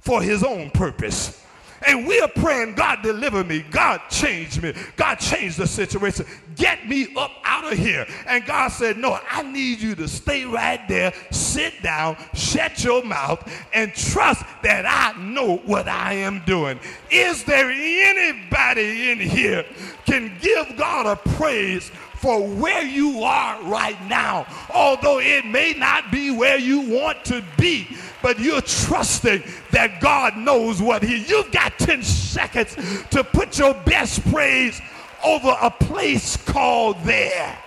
for 0.00 0.22
his 0.22 0.42
own 0.42 0.70
purpose. 0.70 1.42
And 1.86 2.06
we 2.06 2.20
are 2.20 2.28
praying, 2.28 2.74
God, 2.74 3.02
deliver 3.02 3.44
me. 3.44 3.64
God, 3.70 4.00
change 4.08 4.60
me. 4.60 4.72
God, 4.96 5.16
change 5.16 5.56
the 5.56 5.66
situation. 5.66 6.24
Get 6.54 6.88
me 6.88 7.08
up 7.16 7.32
out 7.44 7.70
of 7.70 7.78
here. 7.78 8.06
And 8.26 8.44
God 8.46 8.68
said, 8.68 8.96
No, 8.96 9.18
I 9.30 9.42
need 9.42 9.80
you 9.80 9.94
to 9.96 10.08
stay 10.08 10.44
right 10.44 10.80
there, 10.88 11.12
sit 11.30 11.82
down, 11.82 12.16
shut 12.34 12.82
your 12.82 13.04
mouth, 13.04 13.46
and 13.74 13.94
trust 13.94 14.42
that 14.62 14.86
I 14.86 15.20
know 15.20 15.58
what 15.58 15.86
I 15.86 16.14
am 16.14 16.42
doing. 16.46 16.80
Is 17.10 17.44
there 17.44 17.70
anybody 17.70 19.10
in 19.10 19.20
here 19.20 19.64
can 20.06 20.36
give 20.40 20.76
God 20.76 21.06
a 21.06 21.16
praise 21.30 21.90
for 22.16 22.46
where 22.46 22.82
you 22.82 23.22
are 23.22 23.62
right 23.62 24.00
now. 24.06 24.46
Although 24.72 25.20
it 25.20 25.44
may 25.44 25.74
not 25.74 26.10
be 26.10 26.30
where 26.30 26.58
you 26.58 26.80
want 26.80 27.24
to 27.26 27.44
be, 27.58 27.88
but 28.22 28.38
you're 28.38 28.62
trusting 28.62 29.42
that 29.70 30.00
God 30.00 30.36
knows 30.36 30.80
what 30.80 31.02
He. 31.02 31.24
You've 31.24 31.52
got 31.52 31.78
10 31.78 32.02
seconds 32.02 32.74
to 33.10 33.22
put 33.22 33.58
your 33.58 33.74
best 33.84 34.22
praise 34.32 34.80
over 35.24 35.56
a 35.60 35.70
place 35.70 36.36
called 36.36 36.96
there. 37.04 37.58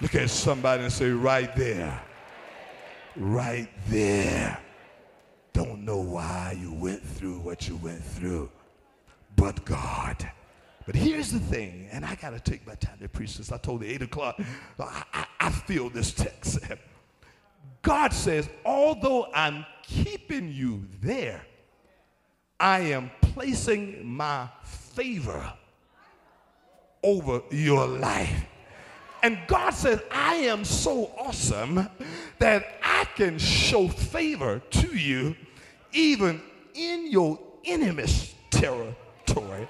Look 0.00 0.14
at 0.14 0.30
somebody 0.30 0.84
and 0.84 0.92
say, 0.92 1.10
right 1.10 1.54
there. 1.54 2.00
Right 3.16 3.68
there. 3.88 4.58
Don't 5.52 5.84
know 5.84 5.98
why 5.98 6.56
you 6.58 6.72
went 6.72 7.02
through 7.02 7.40
what 7.40 7.68
you 7.68 7.76
went 7.76 8.02
through 8.02 8.50
but 9.40 9.64
God. 9.64 10.30
But 10.84 10.94
here's 10.94 11.30
the 11.30 11.38
thing, 11.38 11.88
and 11.90 12.04
I 12.04 12.14
got 12.16 12.30
to 12.30 12.40
take 12.40 12.66
my 12.66 12.74
time 12.74 12.98
to 13.00 13.08
preach 13.08 13.38
this. 13.38 13.50
I 13.50 13.56
told 13.56 13.82
you 13.82 13.88
8 13.88 14.02
o'clock, 14.02 14.40
I, 14.78 15.04
I, 15.14 15.26
I 15.40 15.50
feel 15.50 15.88
this 15.88 16.12
text. 16.12 16.58
God 17.82 18.12
says, 18.12 18.48
although 18.66 19.28
I'm 19.34 19.64
keeping 19.82 20.52
you 20.52 20.84
there, 21.00 21.42
I 22.58 22.80
am 22.80 23.10
placing 23.22 24.06
my 24.06 24.48
favor 24.62 25.54
over 27.02 27.40
your 27.50 27.86
life. 27.86 28.44
And 29.22 29.38
God 29.46 29.70
says, 29.70 30.02
I 30.10 30.34
am 30.34 30.64
so 30.64 31.12
awesome 31.18 31.88
that 32.38 32.78
I 32.82 33.06
can 33.16 33.38
show 33.38 33.88
favor 33.88 34.58
to 34.58 34.96
you 34.96 35.34
even 35.92 36.42
in 36.74 37.10
your 37.10 37.38
enemy's 37.64 38.34
terror 38.50 38.94
territory, 39.32 39.68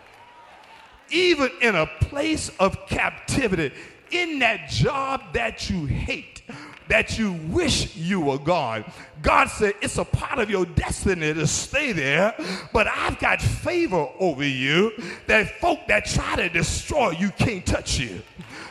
even 1.11 1.51
in 1.61 1.75
a 1.75 1.87
place 1.87 2.51
of 2.61 2.87
captivity, 2.87 3.73
in 4.11 4.39
that 4.41 4.69
job 4.69 5.23
that 5.33 5.71
you 5.71 5.87
hate, 5.87 6.43
that 6.89 7.19
you 7.19 7.33
wish 7.49 7.97
you 7.97 8.21
were 8.21 8.39
gone. 8.39 8.85
God 9.23 9.49
said, 9.49 9.75
It's 9.81 9.99
a 9.99 10.05
part 10.05 10.41
of 10.41 10.51
your 10.51 10.67
destiny 10.67 11.33
to 11.33 11.47
stay 11.47 11.93
there, 11.93 12.35
but 12.73 12.89
I've 12.89 13.19
got 13.19 13.41
favor 13.41 14.09
over 14.19 14.45
you 14.45 14.93
that 15.27 15.61
folk 15.61 15.87
that 15.89 16.07
try 16.07 16.37
to 16.37 16.49
destroy 16.49 17.11
you 17.11 17.31
can't 17.31 17.65
touch 17.65 17.99
you. 17.99 18.21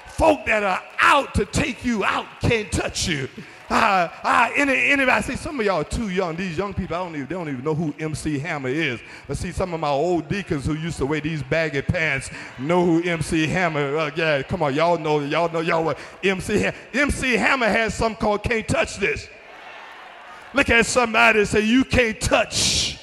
Folk 0.07 0.45
that 0.45 0.63
are 0.63 0.83
out 0.99 1.33
to 1.35 1.45
take 1.45 1.85
you 1.85 2.03
out 2.03 2.25
can't 2.41 2.69
touch 2.71 3.07
you. 3.07 3.29
Uh, 3.69 4.09
uh, 4.23 4.49
any, 4.55 4.91
anybody 4.91 5.21
see 5.23 5.35
some 5.35 5.59
of 5.59 5.65
y'all 5.65 5.81
are 5.81 5.83
too 5.83 6.09
young. 6.09 6.35
These 6.35 6.57
young 6.57 6.73
people, 6.73 6.95
I 6.95 6.99
don't 6.99 7.15
even, 7.15 7.27
they 7.27 7.35
don't 7.35 7.49
even 7.49 7.63
know 7.63 7.75
who 7.75 7.93
MC 7.99 8.39
Hammer 8.39 8.69
is. 8.69 8.99
But 9.27 9.37
see, 9.37 9.51
some 9.51 9.73
of 9.73 9.79
my 9.79 9.89
old 9.89 10.27
deacons 10.27 10.65
who 10.65 10.73
used 10.73 10.97
to 10.97 11.05
wear 11.05 11.21
these 11.21 11.43
baggy 11.43 11.81
pants 11.81 12.31
know 12.57 12.83
who 12.83 13.03
MC 13.03 13.45
Hammer. 13.47 13.97
Uh, 13.97 14.11
yeah, 14.15 14.41
come 14.41 14.63
on, 14.63 14.73
y'all 14.73 14.97
know, 14.97 15.19
y'all 15.19 15.51
know, 15.51 15.59
y'all 15.59 15.83
what 15.83 15.99
MC 16.23 16.59
Hammer. 16.59 16.77
MC 16.93 17.33
Hammer 17.33 17.67
has 17.67 17.93
something 17.93 18.19
called 18.19 18.43
"Can't 18.43 18.67
Touch 18.67 18.97
This." 18.97 19.27
Look 20.53 20.69
at 20.69 20.85
somebody 20.87 21.39
and 21.39 21.47
say, 21.47 21.59
"You 21.59 21.83
can't 21.83 22.19
touch 22.19 22.99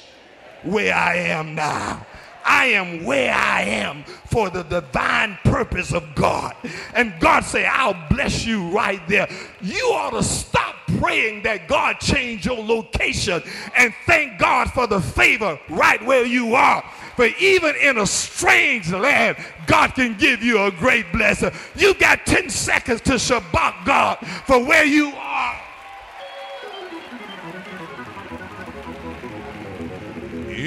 where 0.63 0.93
I 0.93 1.15
am 1.15 1.55
now." 1.55 2.06
I 2.47 2.67
am 2.67 3.03
where 3.03 3.33
I 3.33 3.61
am 3.63 4.03
for 4.25 4.49
the 4.49 4.63
divine 4.63 5.37
purpose 5.43 5.93
of 5.93 6.15
God. 6.15 6.55
And 6.93 7.13
God 7.19 7.43
say, 7.43 7.65
I'll 7.65 8.07
bless 8.09 8.45
you 8.45 8.69
right 8.69 9.05
there. 9.07 9.27
You 9.61 9.91
ought 9.93 10.11
to 10.11 10.23
stop 10.23 10.75
praying 10.99 11.43
that 11.43 11.67
God 11.67 11.99
change 11.99 12.45
your 12.45 12.63
location 12.63 13.43
and 13.75 13.93
thank 14.05 14.39
God 14.39 14.71
for 14.71 14.87
the 14.87 15.01
favor 15.01 15.59
right 15.69 16.03
where 16.05 16.25
you 16.25 16.55
are. 16.55 16.83
For 17.15 17.25
even 17.25 17.75
in 17.75 17.97
a 17.97 18.05
strange 18.05 18.91
land, 18.91 19.37
God 19.65 19.95
can 19.95 20.15
give 20.17 20.41
you 20.41 20.63
a 20.63 20.71
great 20.71 21.11
blessing. 21.11 21.51
You 21.75 21.93
got 21.95 22.25
10 22.25 22.49
seconds 22.49 23.01
to 23.01 23.13
shabach 23.13 23.85
God 23.85 24.17
for 24.45 24.63
where 24.63 24.85
you 24.85 25.09
are. 25.15 25.66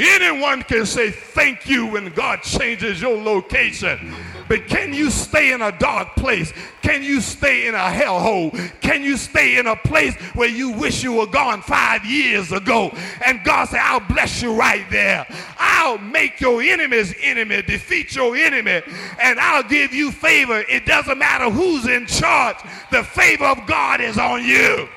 Anyone 0.00 0.62
can 0.62 0.86
say 0.86 1.10
thank 1.10 1.68
you 1.68 1.86
when 1.86 2.08
God 2.10 2.42
changes 2.42 3.02
your 3.02 3.20
location. 3.20 4.14
But 4.48 4.66
can 4.66 4.92
you 4.92 5.10
stay 5.10 5.52
in 5.52 5.62
a 5.62 5.70
dark 5.78 6.16
place? 6.16 6.52
Can 6.82 7.02
you 7.02 7.20
stay 7.20 7.68
in 7.68 7.74
a 7.74 7.78
hellhole? 7.78 8.50
Can 8.80 9.02
you 9.02 9.16
stay 9.16 9.58
in 9.58 9.66
a 9.66 9.76
place 9.76 10.16
where 10.34 10.48
you 10.48 10.70
wish 10.70 11.02
you 11.04 11.12
were 11.12 11.26
gone 11.26 11.62
five 11.62 12.04
years 12.04 12.50
ago? 12.50 12.90
And 13.24 13.44
God 13.44 13.68
said, 13.68 13.80
I'll 13.80 14.00
bless 14.00 14.42
you 14.42 14.52
right 14.54 14.84
there. 14.90 15.26
I'll 15.58 15.98
make 15.98 16.40
your 16.40 16.62
enemy's 16.62 17.14
enemy 17.20 17.62
defeat 17.62 18.16
your 18.16 18.34
enemy, 18.34 18.82
and 19.20 19.38
I'll 19.38 19.62
give 19.62 19.92
you 19.92 20.10
favor. 20.10 20.64
It 20.68 20.86
doesn't 20.86 21.18
matter 21.18 21.50
who's 21.50 21.86
in 21.86 22.06
charge, 22.06 22.56
the 22.90 23.04
favor 23.04 23.44
of 23.44 23.66
God 23.66 24.00
is 24.00 24.18
on 24.18 24.42
you. 24.44 24.88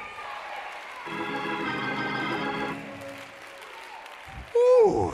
Ooh. 4.55 5.13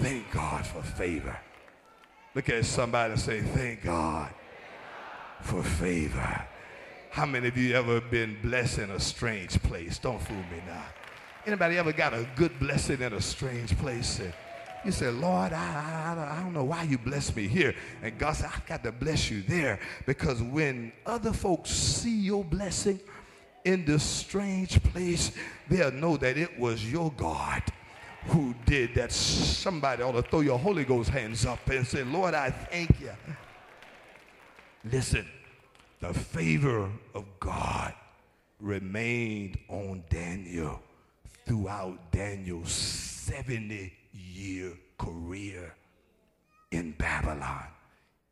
Thank 0.00 0.30
God 0.30 0.66
for 0.66 0.82
favor. 0.82 1.38
Look 2.34 2.48
at 2.48 2.64
somebody 2.64 3.12
and 3.12 3.20
say, 3.20 3.40
Thank 3.40 3.84
God 3.84 4.32
for 5.42 5.62
favor. 5.62 6.46
How 7.10 7.26
many 7.26 7.48
of 7.48 7.56
you 7.56 7.74
ever 7.74 8.00
been 8.00 8.36
blessed 8.42 8.78
in 8.78 8.90
a 8.90 9.00
strange 9.00 9.60
place? 9.62 9.98
Don't 9.98 10.20
fool 10.20 10.36
me 10.36 10.62
now. 10.66 10.84
Anybody 11.46 11.78
ever 11.78 11.92
got 11.92 12.12
a 12.14 12.28
good 12.36 12.58
blessing 12.60 13.00
in 13.00 13.12
a 13.14 13.20
strange 13.20 13.76
place? 13.78 14.20
And 14.20 14.32
you 14.84 14.92
said, 14.92 15.14
Lord, 15.14 15.52
I, 15.52 15.56
I, 15.56 16.38
I 16.38 16.42
don't 16.42 16.52
know 16.52 16.64
why 16.64 16.84
you 16.84 16.98
blessed 16.98 17.34
me 17.36 17.48
here. 17.48 17.74
And 18.02 18.18
God 18.18 18.32
said, 18.32 18.50
I've 18.54 18.66
got 18.66 18.84
to 18.84 18.92
bless 18.92 19.30
you 19.30 19.42
there 19.42 19.80
because 20.06 20.42
when 20.42 20.92
other 21.06 21.32
folks 21.32 21.70
see 21.70 22.20
your 22.20 22.44
blessing 22.44 23.00
in 23.64 23.84
this 23.84 24.02
strange 24.02 24.82
place, 24.84 25.32
they'll 25.68 25.92
know 25.92 26.16
that 26.16 26.36
it 26.36 26.58
was 26.58 26.90
your 26.90 27.12
God 27.12 27.62
who 28.26 28.54
did 28.66 28.94
that. 28.94 29.12
Somebody 29.12 30.02
ought 30.02 30.12
to 30.12 30.22
throw 30.22 30.40
your 30.40 30.58
Holy 30.58 30.84
Ghost 30.84 31.10
hands 31.10 31.46
up 31.46 31.66
and 31.68 31.86
say, 31.86 32.04
Lord, 32.04 32.34
I 32.34 32.50
thank 32.50 33.00
you. 33.00 33.12
Listen, 34.84 35.26
the 36.00 36.14
favor 36.14 36.90
of 37.14 37.24
God 37.40 37.94
remained 38.60 39.58
on 39.68 40.02
Daniel 40.08 40.80
throughout 41.46 42.12
Daniel's 42.12 42.72
70 42.72 43.92
year 44.12 44.72
career 44.98 45.74
in 46.70 46.92
Babylon. 46.92 47.64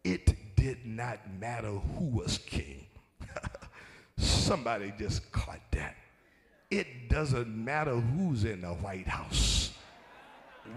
It 0.04 0.34
did 0.56 0.84
not 0.84 1.18
matter 1.38 1.72
who 1.72 2.04
was 2.04 2.38
king. 2.38 2.85
Somebody 4.18 4.92
just 4.98 5.30
caught 5.32 5.60
that. 5.72 5.96
It 6.70 7.08
doesn't 7.08 7.48
matter 7.48 7.94
who's 7.94 8.44
in 8.44 8.62
the 8.62 8.74
White 8.74 9.06
House 9.06 9.66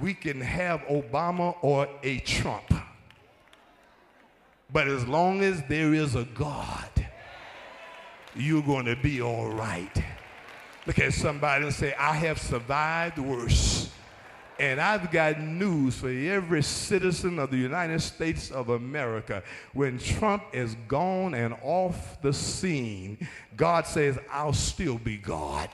we 0.02 0.14
can 0.14 0.40
have 0.42 0.82
Obama 0.82 1.56
or 1.62 1.88
a 2.04 2.20
Trump. 2.20 2.74
But 4.72 4.88
as 4.88 5.08
long 5.08 5.42
as 5.42 5.64
there 5.68 5.94
is 5.94 6.16
a 6.16 6.26
God, 6.26 6.90
you're 8.36 8.62
going 8.62 8.86
to 8.86 8.96
be 8.96 9.22
all 9.22 9.50
right. 9.50 10.04
Look 10.86 11.00
at 11.00 11.14
somebody 11.14 11.66
and 11.66 11.74
say, 11.74 11.94
I 11.96 12.14
have 12.14 12.40
survived 12.40 13.18
worse. 13.18 13.90
And 14.60 14.82
I've 14.82 15.10
got 15.10 15.40
news 15.40 15.96
for 15.96 16.10
every 16.10 16.62
citizen 16.64 17.40
of 17.40 17.50
the 17.50 17.58
United 17.58 18.02
States 18.02 18.52
of 18.52 18.70
America. 18.70 19.42
When 19.72 19.98
Trump 19.98 20.44
is 20.52 20.76
gone 20.90 21.34
and 21.34 21.56
off 21.62 22.22
the 22.22 22.34
scene, 22.34 23.26
God 23.56 23.88
says, 23.88 24.20
I'll 24.30 24.52
still 24.52 24.98
be 24.98 25.16
God. 25.16 25.70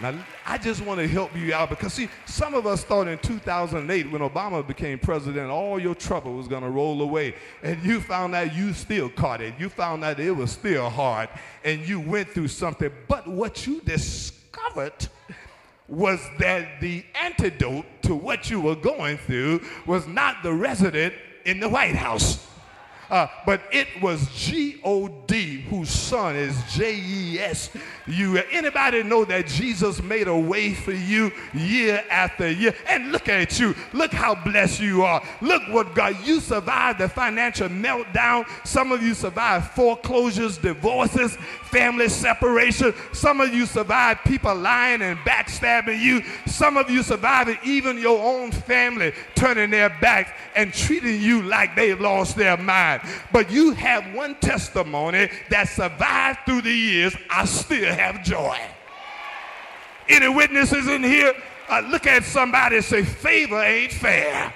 Now, 0.00 0.14
I 0.46 0.58
just 0.58 0.80
want 0.80 1.00
to 1.00 1.08
help 1.08 1.36
you 1.36 1.52
out 1.52 1.70
because, 1.70 1.92
see, 1.92 2.08
some 2.24 2.54
of 2.54 2.66
us 2.66 2.82
thought 2.84 3.08
in 3.08 3.18
2008 3.18 4.10
when 4.10 4.22
Obama 4.22 4.66
became 4.66 4.98
president, 4.98 5.50
all 5.50 5.80
your 5.80 5.94
trouble 5.94 6.34
was 6.34 6.48
going 6.48 6.62
to 6.62 6.70
roll 6.70 7.02
away. 7.02 7.34
And 7.62 7.82
you 7.82 8.00
found 8.00 8.34
out 8.34 8.54
you 8.54 8.72
still 8.72 9.10
caught 9.10 9.40
it. 9.40 9.54
You 9.58 9.68
found 9.68 10.04
out 10.04 10.18
it 10.20 10.30
was 10.30 10.52
still 10.52 10.88
hard. 10.88 11.28
And 11.64 11.86
you 11.86 12.00
went 12.00 12.30
through 12.30 12.48
something. 12.48 12.90
But 13.06 13.26
what 13.26 13.66
you 13.66 13.80
discovered 13.80 15.08
was 15.92 16.26
that 16.38 16.80
the 16.80 17.04
antidote 17.20 17.84
to 18.00 18.14
what 18.14 18.48
you 18.48 18.60
were 18.60 18.74
going 18.74 19.18
through 19.18 19.60
was 19.84 20.06
not 20.06 20.42
the 20.42 20.52
resident 20.52 21.12
in 21.44 21.60
the 21.60 21.68
White 21.68 21.94
House. 21.94 22.48
Uh, 23.10 23.26
but 23.44 23.60
it 23.72 23.86
was 24.00 24.26
G-O-D, 24.34 25.60
whose 25.68 25.90
son 25.90 26.34
is 26.34 26.56
J-E-S-U. 28.06 28.42
Anybody 28.50 29.02
know 29.02 29.24
that 29.24 29.46
Jesus 29.46 30.02
made 30.02 30.28
a 30.28 30.36
way 30.36 30.74
for 30.74 30.92
you 30.92 31.32
year 31.54 32.04
after 32.10 32.50
year? 32.50 32.74
And 32.88 33.12
look 33.12 33.28
at 33.28 33.58
you. 33.58 33.74
Look 33.92 34.12
how 34.12 34.34
blessed 34.34 34.80
you 34.80 35.02
are. 35.02 35.22
Look 35.40 35.62
what 35.68 35.94
God, 35.94 36.16
you 36.24 36.40
survived 36.40 36.98
the 36.98 37.08
financial 37.08 37.68
meltdown. 37.68 38.46
Some 38.66 38.92
of 38.92 39.02
you 39.02 39.14
survived 39.14 39.70
foreclosures, 39.70 40.58
divorces, 40.58 41.36
family 41.64 42.08
separation. 42.08 42.94
Some 43.12 43.40
of 43.40 43.52
you 43.54 43.66
survived 43.66 44.24
people 44.24 44.54
lying 44.54 45.02
and 45.02 45.18
backstabbing 45.20 46.00
you. 46.00 46.22
Some 46.46 46.76
of 46.76 46.90
you 46.90 47.02
survived 47.02 47.58
even 47.64 47.98
your 47.98 48.22
own 48.22 48.52
family 48.52 49.12
turning 49.34 49.70
their 49.70 49.88
back 50.00 50.36
and 50.54 50.72
treating 50.72 51.20
you 51.20 51.42
like 51.42 51.74
they've 51.74 52.00
lost 52.00 52.36
their 52.36 52.56
mind. 52.56 53.02
But 53.32 53.50
you 53.50 53.72
have 53.72 54.14
one 54.14 54.34
testimony 54.36 55.30
that 55.50 55.68
survived 55.68 56.40
through 56.44 56.62
the 56.62 56.72
years. 56.72 57.16
I 57.30 57.44
still 57.46 57.91
have 57.92 58.22
joy. 58.24 58.58
Any 60.08 60.28
witnesses 60.28 60.88
in 60.88 61.02
here? 61.02 61.34
Uh, 61.68 61.80
look 61.88 62.06
at 62.06 62.24
somebody 62.24 62.80
say, 62.80 63.02
favor 63.02 63.62
ain't 63.62 63.92
fair. 63.92 64.52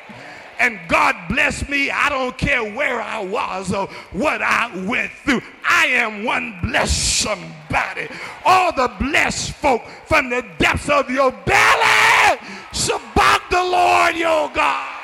And 0.59 0.81
God 0.89 1.15
bless 1.29 1.69
me. 1.69 1.91
I 1.91 2.09
don't 2.09 2.37
care 2.37 2.65
where 2.75 3.01
I 3.01 3.23
was 3.23 3.73
or 3.73 3.89
what 4.13 4.41
I 4.43 4.75
went 4.87 5.13
through. 5.25 5.43
I 5.69 5.87
am 5.87 6.25
one 6.25 6.59
blessed 6.63 7.21
somebody. 7.21 8.09
All 8.45 8.73
the 8.73 8.91
blessed 8.99 9.53
folk 9.53 9.83
from 10.07 10.31
the 10.31 10.45
depths 10.59 10.89
of 10.89 11.11
your 11.11 11.31
belly. 11.31 12.41
shabach 12.73 13.51
the 13.51 13.63
Lord 13.63 14.17
your 14.17 14.51
God. 14.51 14.96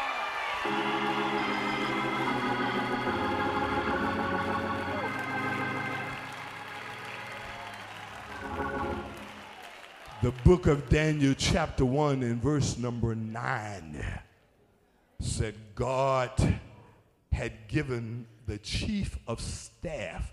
The 10.22 10.30
book 10.44 10.68
of 10.68 10.88
Daniel, 10.88 11.34
chapter 11.36 11.84
1, 11.84 12.22
and 12.22 12.40
verse 12.40 12.78
number 12.78 13.12
9, 13.12 14.04
said 15.18 15.56
God 15.74 16.60
had 17.32 17.66
given 17.66 18.26
the 18.46 18.58
chief 18.58 19.18
of 19.26 19.40
staff 19.40 20.32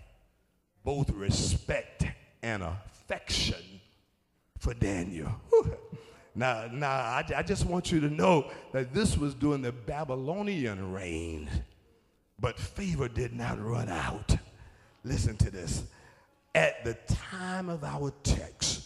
both 0.84 1.10
respect 1.10 2.06
and 2.40 2.62
affection 2.62 3.80
for 4.58 4.74
Daniel. 4.74 5.34
Now, 6.36 6.68
now 6.72 6.90
I, 6.90 7.24
I 7.38 7.42
just 7.42 7.66
want 7.66 7.90
you 7.90 7.98
to 7.98 8.08
know 8.08 8.48
that 8.72 8.94
this 8.94 9.18
was 9.18 9.34
during 9.34 9.62
the 9.62 9.72
Babylonian 9.72 10.92
reign, 10.92 11.50
but 12.38 12.60
favor 12.60 13.08
did 13.08 13.34
not 13.34 13.60
run 13.60 13.88
out. 13.88 14.36
Listen 15.02 15.36
to 15.38 15.50
this. 15.50 15.82
At 16.54 16.84
the 16.84 16.94
time 17.08 17.68
of 17.68 17.82
our 17.82 18.12
text, 18.22 18.79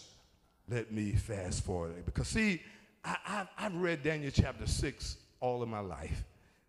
let 0.68 0.92
me 0.92 1.12
fast 1.12 1.64
forward. 1.64 2.04
Because, 2.04 2.28
see, 2.28 2.62
I, 3.04 3.46
have 3.56 3.74
read 3.74 4.02
Daniel 4.02 4.32
chapter 4.34 4.66
6 4.66 5.16
all 5.40 5.62
of 5.62 5.68
my 5.68 5.80
life. 5.80 6.24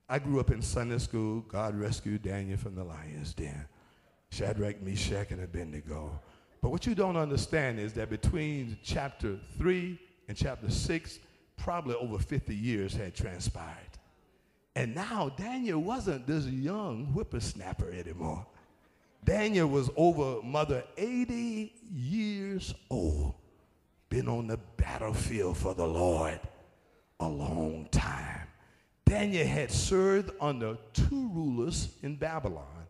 I 0.10 0.20
grew 0.20 0.40
up 0.40 0.52
in 0.52 0.62
Sunday 0.62 0.98
school. 0.98 1.42
God 1.48 1.76
rescued 1.76 2.24
Daniel 2.24 2.58
from 2.58 2.76
the 2.76 2.84
lion's 2.84 3.34
den. 3.34 3.66
Shadrach, 4.30 4.82
Meshach, 4.82 5.32
and 5.32 5.42
Abednego. 5.42 6.20
But 6.62 6.72
what 6.72 6.86
you 6.86 6.94
don't 6.94 7.16
understand 7.16 7.80
is 7.80 7.94
that 7.94 8.10
between 8.10 8.78
chapter 8.84 9.40
3 9.58 10.00
and 10.28 10.36
chapter 10.36 10.70
6, 10.70 11.20
probably 11.58 11.96
over 11.96 12.20
50 12.20 12.54
years 12.54 12.94
had 12.94 13.16
transpired. 13.16 13.78
And 14.76 14.94
now 14.94 15.30
Daniel 15.38 15.82
wasn't 15.82 16.28
this 16.28 16.46
young 16.48 17.06
whippersnapper 17.06 17.92
anymore. 17.92 18.46
Daniel 19.24 19.68
was 19.68 19.90
over 19.96 20.42
mother 20.46 20.84
80 20.98 21.74
years 21.92 22.74
old 22.90 23.36
been 24.16 24.30
on 24.30 24.48
the 24.48 24.60
battlefield 24.78 25.58
for 25.58 25.74
the 25.74 25.86
Lord 25.86 26.40
a 27.20 27.28
long 27.28 27.86
time. 27.92 28.48
Daniel 29.06 29.46
had 29.46 29.70
served 29.70 30.32
under 30.40 30.78
two 30.94 31.30
rulers 31.34 31.90
in 32.02 32.16
Babylon. 32.16 32.86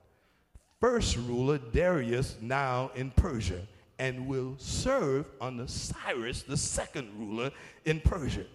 First 0.80 1.18
ruler, 1.18 1.58
Darius, 1.58 2.36
now 2.42 2.92
in 2.94 3.10
Persia, 3.10 3.62
and 3.98 4.28
will 4.28 4.54
serve 4.60 5.26
under 5.42 5.66
Cyrus, 5.66 6.44
the 6.44 6.58
second 6.58 7.10
ruler 7.18 7.50
in 7.86 8.02
Persia. 8.02 8.46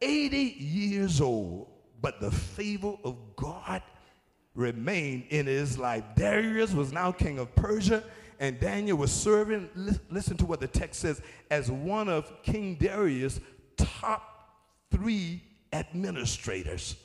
80 0.00 0.36
years 0.36 1.20
old, 1.20 1.66
but 2.00 2.20
the 2.20 2.30
favor 2.30 2.94
of 3.02 3.16
God 3.34 3.82
remained 4.54 5.24
in 5.30 5.46
his 5.46 5.80
life. 5.80 6.04
Darius 6.14 6.74
was 6.74 6.92
now 6.92 7.10
king 7.10 7.40
of 7.40 7.52
Persia, 7.56 8.04
and 8.44 8.60
Daniel 8.60 8.98
was 8.98 9.10
serving, 9.10 9.70
listen 10.10 10.36
to 10.36 10.44
what 10.44 10.60
the 10.60 10.66
text 10.66 11.00
says, 11.00 11.22
as 11.50 11.70
one 11.70 12.08
of 12.08 12.42
King 12.42 12.74
Darius' 12.74 13.40
top 13.76 14.50
three 14.90 15.42
administrators. 15.72 16.96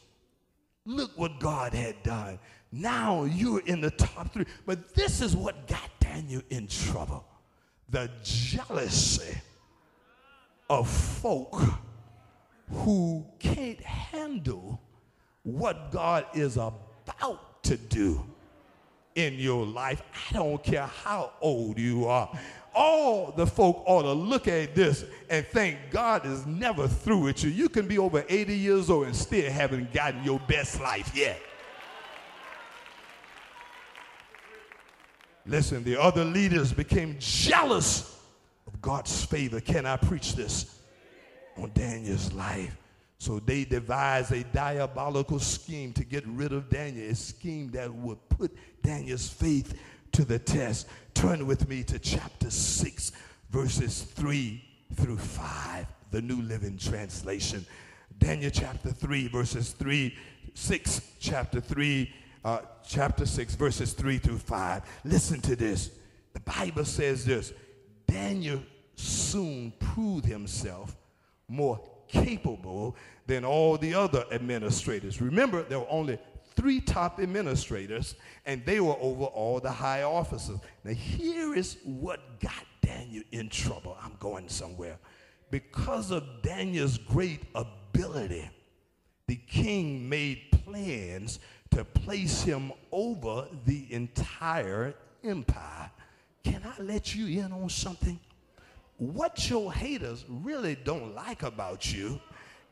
Look 0.86 1.18
what 1.18 1.40
God 1.40 1.74
had 1.74 2.02
done. 2.04 2.40
Now 2.72 3.24
you're 3.24 3.62
in 3.62 3.80
the 3.80 3.92
top 3.92 4.34
three. 4.34 4.46
But 4.66 4.94
this 4.96 5.22
is 5.22 5.36
what 5.36 5.68
got 5.68 5.90
Daniel 6.00 6.42
in 6.50 6.68
trouble 6.68 7.26
the 7.90 8.10
jealousy 8.24 9.36
of 10.70 10.88
folk 10.88 11.60
who 12.70 13.26
can't 13.40 13.82
handle 13.82 14.80
what 15.42 15.92
God 15.92 16.26
is 16.36 16.58
about 16.58 17.64
to 17.64 17.78
do 17.78 18.24
in 19.20 19.38
your 19.38 19.66
life. 19.66 20.02
I 20.14 20.34
don't 20.34 20.64
care 20.64 20.86
how 20.86 21.32
old 21.42 21.78
you 21.78 22.08
are. 22.08 22.30
All 22.74 23.32
the 23.32 23.46
folk 23.46 23.84
ought 23.86 24.04
to 24.04 24.14
look 24.14 24.48
at 24.48 24.76
this 24.76 25.04
and 25.30 25.46
think 25.46 25.78
God 25.92 26.26
is 26.26 26.46
never 26.46 26.88
through 26.88 27.24
with 27.24 27.44
you. 27.44 27.50
You 27.50 27.68
can 27.68 27.88
be 27.88 27.98
over 27.98 28.24
80 28.30 28.56
years 28.56 28.90
old 28.90 29.08
and 29.08 29.16
still 29.16 29.52
haven't 29.52 29.92
gotten 29.92 30.24
your 30.24 30.40
best 30.48 30.80
life 30.80 31.12
yet. 31.16 31.42
Listen, 35.46 35.84
the 35.84 36.00
other 36.00 36.24
leaders 36.24 36.72
became 36.72 37.18
jealous 37.20 38.20
of 38.68 38.80
God's 38.82 39.26
favor. 39.26 39.60
Can 39.60 39.86
I 39.86 39.98
preach 39.98 40.36
this 40.36 40.80
on 41.58 41.72
Daniel's 41.74 42.32
life? 42.34 42.79
So 43.20 43.40
they 43.40 43.66
devised 43.66 44.32
a 44.32 44.44
diabolical 44.46 45.40
scheme 45.40 45.94
to 45.94 46.06
get 46.06 46.26
rid 46.26 46.54
of 46.54 46.70
Daniel, 46.70 47.12
a 47.12 47.16
scheme 47.16 47.70
that 47.72 47.94
would 47.94 48.18
put 48.30 48.56
Daniel's 48.82 49.30
faith 49.30 49.78
to 50.14 50.24
the 50.26 50.40
test. 50.40 50.88
Turn 51.14 51.46
with 51.46 51.68
me 51.68 51.84
to 51.84 52.00
chapter 52.00 52.50
6, 52.50 53.12
verses 53.50 54.04
3 54.04 54.64
through 54.96 55.18
5, 55.18 55.86
the 56.12 56.22
New 56.22 56.42
Living 56.42 56.78
Translation. 56.78 57.66
Daniel 58.18 58.52
chapter 58.52 58.90
3, 58.90 59.28
verses 59.28 59.72
3, 59.72 60.16
6, 60.54 61.02
chapter 61.20 61.60
3 61.60 62.14
uh, 62.46 62.60
chapter 62.88 63.26
6, 63.26 63.56
verses 63.56 63.94
3 63.94 64.18
through 64.18 64.38
5. 64.38 64.84
Listen 65.04 65.42
to 65.42 65.56
this. 65.56 65.92
The 66.34 66.40
Bible 66.40 66.86
says 66.86 67.26
this 67.26 67.54
Daniel 68.08 68.62
soon 68.96 69.74
proved 69.80 70.26
himself 70.26 70.96
more 71.48 71.82
capable 72.10 72.96
than 73.28 73.46
all 73.46 73.78
the 73.78 73.94
other 73.94 74.26
administrators. 74.32 75.22
Remember, 75.22 75.64
there 75.64 75.80
were 75.80 75.90
only 75.90 76.20
three 76.56 76.82
top 76.82 77.20
administrators, 77.20 78.16
and 78.46 78.66
they 78.66 78.80
were 78.80 78.98
over 79.00 79.26
all 79.26 79.60
the 79.60 79.72
high 79.72 80.04
officers. 80.04 80.60
Now, 80.84 80.92
here 80.92 81.56
is 81.56 81.78
what 81.84 82.40
got 82.40 82.66
Daniel 82.82 83.24
in 83.32 83.50
trouble. 83.50 83.98
I'm 84.02 84.16
going 84.20 84.50
somewhere. 84.50 84.98
Because 85.52 86.12
of 86.12 86.24
Daniel's 86.42 86.98
great 86.98 87.42
ability, 87.56 88.50
the 89.28 89.36
king 89.36 90.10
made 90.10 90.52
plans 90.52 91.40
to 91.72 91.86
place 91.86 92.42
him 92.42 92.72
over 92.92 93.48
the 93.66 93.86
entire 93.94 94.96
empire. 95.24 95.92
Can 96.44 96.62
I 96.66 96.82
let 96.82 97.16
you 97.16 97.44
in 97.44 97.52
on 97.52 97.70
something? 97.70 98.20
What 99.00 99.50
your 99.50 99.74
haters 99.74 100.26
really 100.28 100.76
don't 100.76 101.16
like 101.16 101.44
about 101.44 101.92
you 101.92 102.20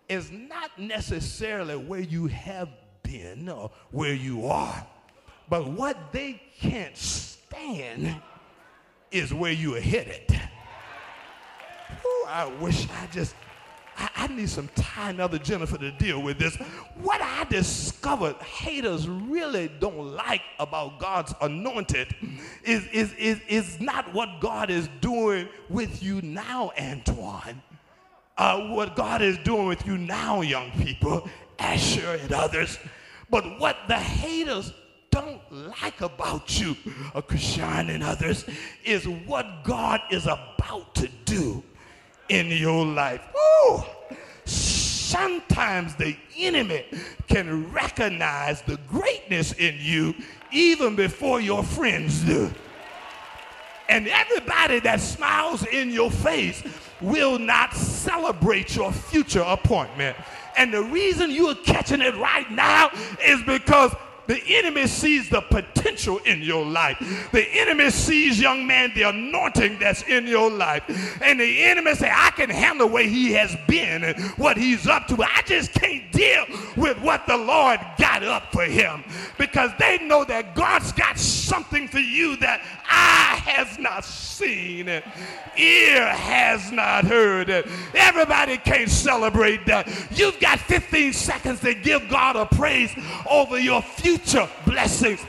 is 0.10 0.30
not 0.30 0.78
necessarily 0.78 1.78
where 1.78 2.02
you 2.02 2.28
have 2.28 2.70
been 3.02 3.48
or 3.48 3.72
where 3.92 4.14
you 4.14 4.46
are, 4.46 4.86
but 5.50 5.70
what 5.70 6.12
they 6.12 6.42
can't 6.60 6.98
stand 6.98 8.22
is 9.10 9.34
where 9.34 9.54
you 9.54 9.76
are 9.76 9.82
headed. 9.82 10.40
Ooh, 12.06 12.26
I 12.28 12.46
wish 12.60 12.88
I 12.90 13.08
just 13.08 13.34
I, 13.98 14.10
I 14.16 14.28
need 14.28 14.50
some 14.50 14.70
time, 14.76 15.20
other 15.20 15.40
Jennifer, 15.40 15.78
to 15.78 15.92
deal 15.92 16.22
with 16.22 16.38
this. 16.38 16.56
What 17.02 17.22
I 17.22 17.46
discovered 17.46 18.36
haters 18.38 19.08
really 19.10 19.70
don't 19.80 20.14
like 20.16 20.42
about 20.60 21.00
God's 21.00 21.34
anointed 21.42 22.16
is, 22.64 22.86
is, 22.88 23.14
is, 23.14 23.40
is 23.48 23.80
not 23.80 24.14
what 24.14 24.40
God 24.40 24.70
is 24.70 24.88
doing 25.02 25.50
with 25.70 26.04
you 26.04 26.22
now, 26.22 26.72
Antoine. 26.80 27.62
Uh, 28.38 28.68
what 28.68 28.96
God 28.96 29.24
is 29.24 29.38
doing 29.40 29.68
with 29.68 29.86
you 29.88 29.98
now, 29.98 30.42
young 30.42 30.70
people, 30.72 31.28
Asher 31.58 32.20
and 32.22 32.32
others. 32.32 32.78
But 33.32 33.60
what 33.60 33.78
the 33.88 33.96
haters 33.96 34.74
don't 35.10 35.42
like 35.52 36.02
about 36.02 36.60
you, 36.60 36.78
uh, 37.16 37.22
Krishan 37.22 37.90
and 37.90 38.04
others, 38.04 38.46
is 38.86 39.08
what 39.08 39.64
God 39.64 40.02
is 40.12 40.28
about 40.28 40.94
to 40.96 41.08
do 41.26 41.64
in 42.30 42.48
your 42.48 42.86
life. 42.86 43.22
Ooh, 43.36 43.84
sometimes 44.46 45.96
the 45.96 46.16
enemy 46.38 46.86
can 47.28 47.72
recognize 47.72 48.62
the 48.62 48.78
greatness 48.88 49.54
in 49.54 49.76
you 49.80 50.14
even 50.52 50.96
before 50.96 51.42
your 51.42 51.64
friends 51.64 52.22
do. 52.22 52.52
And 53.90 54.08
everybody 54.08 54.80
that 54.82 55.00
smiles 55.00 55.66
in 55.66 55.92
your 55.92 56.12
face 56.12 56.62
will 57.00 57.40
not 57.40 57.74
celebrate 57.74 58.76
your 58.76 58.92
future 58.92 59.44
appointment. 59.46 60.18
And 60.58 60.74
the 60.74 60.84
reason 60.84 61.32
you're 61.32 61.56
catching 61.56 62.02
it 62.02 62.16
right 62.16 62.50
now 62.52 62.90
is 63.24 63.42
because 63.44 63.96
the 64.28 64.42
enemy 64.48 64.88
sees 64.88 65.30
the 65.30 65.42
potential 65.42 66.20
in 66.20 66.42
your 66.42 66.66
life. 66.66 67.30
The 67.32 67.48
enemy 67.54 67.90
sees, 67.90 68.40
young 68.40 68.68
man, 68.68 68.92
the 68.94 69.04
anointing 69.04 69.80
that's 69.80 70.04
in 70.04 70.28
your 70.28 70.52
life. 70.52 70.84
And 71.22 71.40
the 71.40 71.64
enemy 71.64 71.96
say, 71.96 72.12
I 72.14 72.32
can 72.32 72.50
handle 72.50 72.90
where 72.90 73.08
he 73.08 73.32
has 73.34 73.56
been 73.68 74.04
and 74.04 74.22
what 74.38 74.58
he's 74.58 74.86
up 74.88 75.08
to. 75.08 75.24
I 75.24 75.42
just 75.46 75.72
can't 75.74 76.12
deal 76.12 76.46
with 76.76 77.00
what 77.02 77.26
the 77.26 77.38
Lord 77.38 77.80
got 77.98 78.24
up 78.24 78.52
for 78.52 78.64
him. 78.64 79.04
Because 79.38 79.72
they 79.80 79.98
know 80.00 80.26
that 80.26 80.56
God's 80.56 80.92
got 80.92 81.18
something 81.18 81.88
for 81.88 82.00
you 82.00 82.36
that 82.38 82.62
eye 82.90 83.42
has 83.46 83.80
not 83.80 84.04
seen 84.04 84.90
and 84.90 85.04
ear 85.58 86.06
has 86.08 86.72
not 86.72 87.06
heard. 87.06 87.50
Everybody 87.94 88.58
can't 88.58 88.90
celebrate 88.90 89.66
that. 89.68 89.88
You've 90.12 90.40
got 90.40 90.60
15 90.60 91.14
seconds 91.14 91.62
to 91.62 91.74
give 91.74 92.10
God 92.10 92.36
a 92.36 92.46
praise 92.46 92.92
over 93.30 93.58
your 93.58 93.82
future 93.82 94.17
future 94.18 94.50
blessings. 94.66 95.26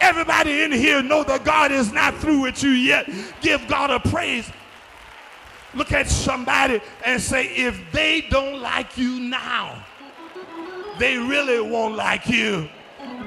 Everybody 0.00 0.62
in 0.62 0.72
here 0.72 1.02
know 1.02 1.24
that 1.24 1.44
God 1.44 1.72
is 1.72 1.92
not 1.92 2.14
through 2.18 2.40
with 2.40 2.62
you 2.62 2.70
yet. 2.70 3.08
Give 3.40 3.66
God 3.66 3.90
a 3.90 4.00
praise. 4.00 4.50
Look 5.74 5.92
at 5.92 6.08
somebody 6.08 6.80
and 7.04 7.20
say, 7.20 7.46
if 7.46 7.80
they 7.90 8.20
don't 8.20 8.60
like 8.60 8.96
you 8.98 9.18
now, 9.18 9.84
they 10.98 11.16
really 11.16 11.60
won't 11.60 11.96
like 11.96 12.28
you 12.28 12.68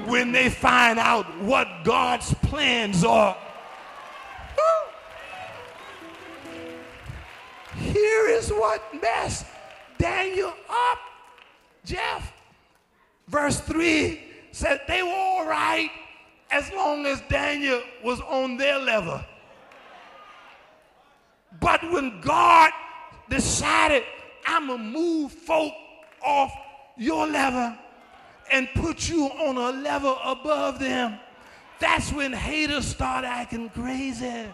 when 0.06 0.32
they 0.32 0.48
find 0.48 0.98
out 0.98 1.26
what 1.40 1.68
God's 1.84 2.32
plans 2.34 3.04
are. 3.04 3.36
Here 7.76 8.28
is 8.28 8.50
what 8.50 8.82
mess 9.00 9.44
Daniel 9.98 10.54
up. 10.68 10.98
Jeff, 11.84 12.32
verse 13.28 13.60
3 13.60 14.20
said 14.52 14.80
they 14.86 15.02
were 15.02 15.08
all 15.08 15.46
right 15.46 15.90
as 16.50 16.70
long 16.72 17.06
as 17.06 17.20
Daniel 17.28 17.82
was 18.02 18.20
on 18.20 18.56
their 18.56 18.78
level. 18.78 19.20
But 21.60 21.82
when 21.90 22.20
God 22.20 22.72
decided, 23.28 24.04
I'm 24.46 24.68
going 24.68 24.78
to 24.78 24.84
move 24.84 25.32
folk 25.32 25.72
off 26.22 26.52
your 26.96 27.26
level 27.26 27.74
and 28.50 28.68
put 28.74 29.08
you 29.08 29.26
on 29.26 29.56
a 29.56 29.80
level 29.80 30.18
above 30.24 30.78
them, 30.78 31.18
that's 31.78 32.12
when 32.12 32.32
haters 32.32 32.86
start 32.86 33.24
acting 33.24 33.68
crazy. 33.70 34.46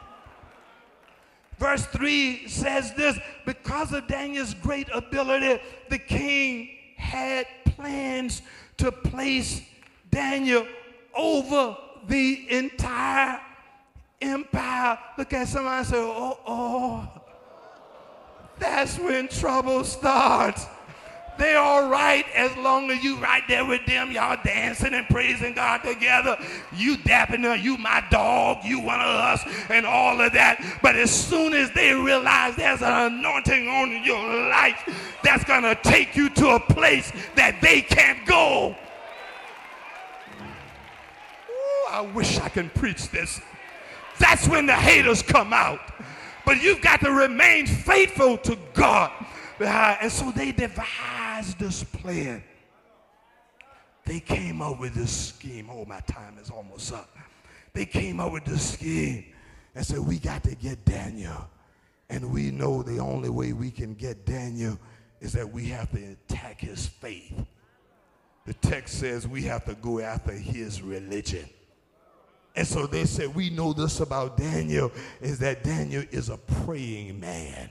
Verse 1.58 1.86
3 1.86 2.48
says 2.48 2.92
this 2.94 3.18
because 3.44 3.92
of 3.92 4.06
Daniel's 4.06 4.54
great 4.54 4.88
ability, 4.92 5.62
the 5.88 5.98
king 5.98 6.70
had 6.96 7.46
plans 7.64 8.42
to 8.78 8.90
place 8.90 9.62
Daniel 10.10 10.66
over 11.14 11.76
the 12.08 12.46
entire 12.50 13.40
empire. 14.20 14.98
Look 15.16 15.32
at 15.32 15.48
somebody 15.48 15.78
and 15.78 15.86
say, 15.86 15.96
oh, 15.98 16.38
oh. 16.46 17.08
That's 18.58 18.98
when 18.98 19.28
trouble 19.28 19.84
starts. 19.84 20.66
They 21.36 21.56
all 21.56 21.88
right 21.88 22.24
as 22.34 22.56
long 22.56 22.90
as 22.90 23.02
you 23.02 23.16
right 23.16 23.42
there 23.48 23.64
with 23.64 23.84
them. 23.86 24.12
Y'all 24.12 24.38
dancing 24.44 24.94
and 24.94 25.06
praising 25.08 25.54
God 25.54 25.78
together. 25.78 26.36
You 26.72 26.96
dapping 26.98 27.42
her, 27.42 27.56
you 27.56 27.76
my 27.76 28.04
dog, 28.10 28.58
you 28.64 28.80
one 28.80 29.00
of 29.00 29.06
us, 29.06 29.42
and 29.68 29.84
all 29.84 30.20
of 30.20 30.32
that. 30.34 30.78
But 30.82 30.94
as 30.94 31.10
soon 31.10 31.52
as 31.54 31.72
they 31.72 31.92
realize 31.92 32.54
there's 32.56 32.82
an 32.82 33.12
anointing 33.14 33.68
on 33.68 34.04
your 34.04 34.48
life 34.48 35.18
that's 35.24 35.44
gonna 35.44 35.74
take 35.82 36.14
you 36.14 36.30
to 36.30 36.50
a 36.50 36.60
place 36.60 37.12
that 37.34 37.60
they 37.60 37.80
can't 37.80 38.24
go. 38.26 38.76
Ooh, 41.50 41.90
I 41.90 42.00
wish 42.14 42.38
I 42.38 42.48
can 42.48 42.70
preach 42.70 43.08
this. 43.10 43.40
That's 44.20 44.48
when 44.48 44.66
the 44.66 44.74
haters 44.74 45.22
come 45.22 45.52
out. 45.52 45.80
But 46.44 46.62
you've 46.62 46.80
got 46.80 47.00
to 47.00 47.10
remain 47.10 47.66
faithful 47.66 48.36
to 48.38 48.56
God. 48.74 49.10
Uh, 49.60 49.96
and 50.00 50.10
so 50.10 50.30
they 50.30 50.50
this 51.52 51.84
plan. 51.84 52.42
They 54.06 54.20
came 54.20 54.62
up 54.62 54.80
with 54.80 54.94
this 54.94 55.10
scheme. 55.10 55.68
Oh, 55.70 55.84
my 55.84 56.00
time 56.00 56.38
is 56.38 56.50
almost 56.50 56.92
up. 56.92 57.10
They 57.72 57.84
came 57.84 58.20
up 58.20 58.32
with 58.32 58.44
this 58.44 58.72
scheme 58.72 59.26
and 59.74 59.84
said, 59.84 59.98
We 59.98 60.18
got 60.18 60.44
to 60.44 60.54
get 60.54 60.84
Daniel. 60.84 61.48
And 62.08 62.32
we 62.32 62.50
know 62.50 62.82
the 62.82 62.98
only 62.98 63.30
way 63.30 63.52
we 63.52 63.70
can 63.70 63.94
get 63.94 64.24
Daniel 64.24 64.78
is 65.20 65.32
that 65.32 65.50
we 65.50 65.66
have 65.66 65.90
to 65.92 66.12
attack 66.12 66.60
his 66.60 66.86
faith. 66.86 67.34
The 68.46 68.54
text 68.54 68.98
says 68.98 69.26
we 69.26 69.42
have 69.42 69.64
to 69.64 69.74
go 69.74 70.00
after 70.00 70.32
his 70.32 70.82
religion. 70.82 71.48
And 72.56 72.66
so 72.66 72.86
they 72.86 73.04
said, 73.04 73.34
We 73.34 73.50
know 73.50 73.72
this 73.72 74.00
about 74.00 74.36
Daniel 74.36 74.92
is 75.20 75.38
that 75.40 75.64
Daniel 75.64 76.04
is 76.10 76.28
a 76.28 76.36
praying 76.36 77.18
man 77.18 77.70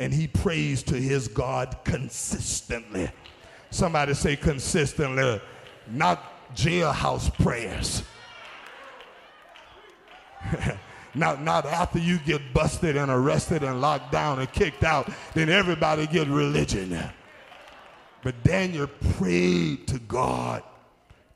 and 0.00 0.12
he 0.14 0.26
prays 0.26 0.82
to 0.82 0.96
his 0.96 1.28
God 1.28 1.76
consistently. 1.84 3.10
Somebody 3.68 4.14
say 4.14 4.34
consistently, 4.34 5.40
not 5.88 6.54
jailhouse 6.56 7.32
prayers. 7.44 8.02
not, 11.14 11.42
not 11.42 11.66
after 11.66 11.98
you 11.98 12.18
get 12.20 12.40
busted 12.54 12.96
and 12.96 13.10
arrested 13.10 13.62
and 13.62 13.82
locked 13.82 14.10
down 14.10 14.38
and 14.38 14.50
kicked 14.50 14.84
out, 14.84 15.08
then 15.34 15.50
everybody 15.50 16.06
get 16.06 16.26
religion. 16.28 16.98
But 18.22 18.42
Daniel 18.42 18.88
prayed 19.18 19.86
to 19.88 19.98
God 19.98 20.62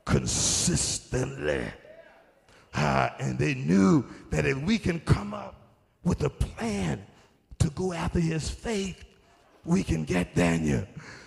consistently. 0.05 1.65
Uh, 2.73 3.09
and 3.19 3.37
they 3.37 3.53
knew 3.53 4.03
that 4.31 4.47
if 4.47 4.57
we 4.57 4.79
can 4.79 4.99
come 5.01 5.35
up 5.35 5.55
with 6.03 6.23
a 6.23 6.29
plan 6.29 7.05
to 7.59 7.69
go 7.71 7.93
after 7.93 8.19
his 8.19 8.49
faith, 8.49 9.03
we 9.63 9.83
can 9.83 10.03
get 10.03 10.35
Daniel. 10.35 10.85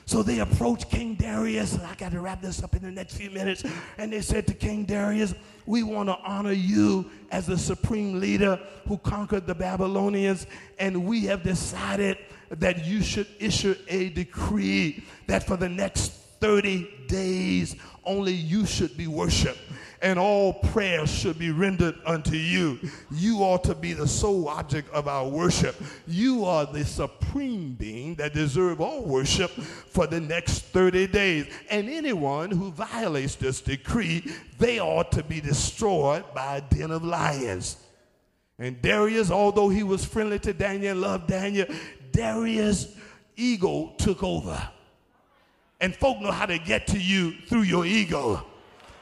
So 0.08 0.22
they 0.22 0.38
approached 0.38 0.90
King 0.90 1.16
Darius. 1.16 1.74
And 1.74 1.82
I 1.82 1.94
got 1.94 2.12
to 2.12 2.20
wrap 2.20 2.40
this 2.40 2.62
up 2.62 2.74
in 2.74 2.80
the 2.80 2.90
next 2.90 3.16
few 3.16 3.30
minutes. 3.30 3.62
And 3.98 4.10
they 4.10 4.22
said 4.22 4.46
to 4.46 4.54
King 4.54 4.86
Darius, 4.86 5.34
We 5.66 5.82
want 5.82 6.08
to 6.08 6.16
honor 6.24 6.52
you 6.52 7.10
as 7.30 7.46
the 7.46 7.58
supreme 7.58 8.18
leader 8.18 8.58
who 8.86 8.96
conquered 8.96 9.46
the 9.46 9.54
Babylonians. 9.54 10.46
And 10.78 11.04
we 11.04 11.26
have 11.26 11.42
decided 11.42 12.16
that 12.48 12.86
you 12.86 13.02
should 13.02 13.26
issue 13.38 13.74
a 13.88 14.08
decree 14.08 15.04
that 15.26 15.46
for 15.46 15.58
the 15.58 15.68
next 15.68 16.12
30 16.40 16.88
days 17.08 17.74
only 18.04 18.32
you 18.32 18.64
should 18.64 18.96
be 18.96 19.06
worshiped 19.06 19.58
and 20.02 20.18
all 20.18 20.52
prayers 20.52 21.10
should 21.10 21.38
be 21.38 21.50
rendered 21.50 21.96
unto 22.06 22.36
you. 22.36 22.78
You 23.10 23.38
ought 23.38 23.64
to 23.64 23.74
be 23.74 23.92
the 23.92 24.06
sole 24.06 24.48
object 24.48 24.92
of 24.92 25.08
our 25.08 25.26
worship. 25.28 25.76
You 26.06 26.44
are 26.44 26.66
the 26.66 26.84
supreme 26.84 27.74
being 27.74 28.14
that 28.16 28.34
deserve 28.34 28.80
all 28.80 29.04
worship 29.04 29.50
for 29.50 30.06
the 30.06 30.20
next 30.20 30.60
30 30.66 31.08
days. 31.08 31.46
And 31.70 31.88
anyone 31.88 32.50
who 32.50 32.70
violates 32.70 33.34
this 33.34 33.60
decree, 33.60 34.24
they 34.58 34.80
ought 34.80 35.12
to 35.12 35.22
be 35.22 35.40
destroyed 35.40 36.24
by 36.34 36.58
a 36.58 36.60
den 36.60 36.90
of 36.90 37.04
lions. 37.04 37.76
And 38.58 38.80
Darius, 38.82 39.30
although 39.30 39.68
he 39.68 39.82
was 39.82 40.04
friendly 40.04 40.38
to 40.40 40.52
Daniel, 40.52 40.96
loved 40.96 41.28
Daniel, 41.28 41.66
Darius' 42.12 42.96
ego 43.36 43.94
took 43.98 44.22
over. 44.22 44.68
And 45.80 45.94
folk 45.94 46.20
know 46.20 46.32
how 46.32 46.46
to 46.46 46.58
get 46.58 46.86
to 46.88 46.98
you 46.98 47.32
through 47.46 47.62
your 47.62 47.86
ego. 47.86 48.44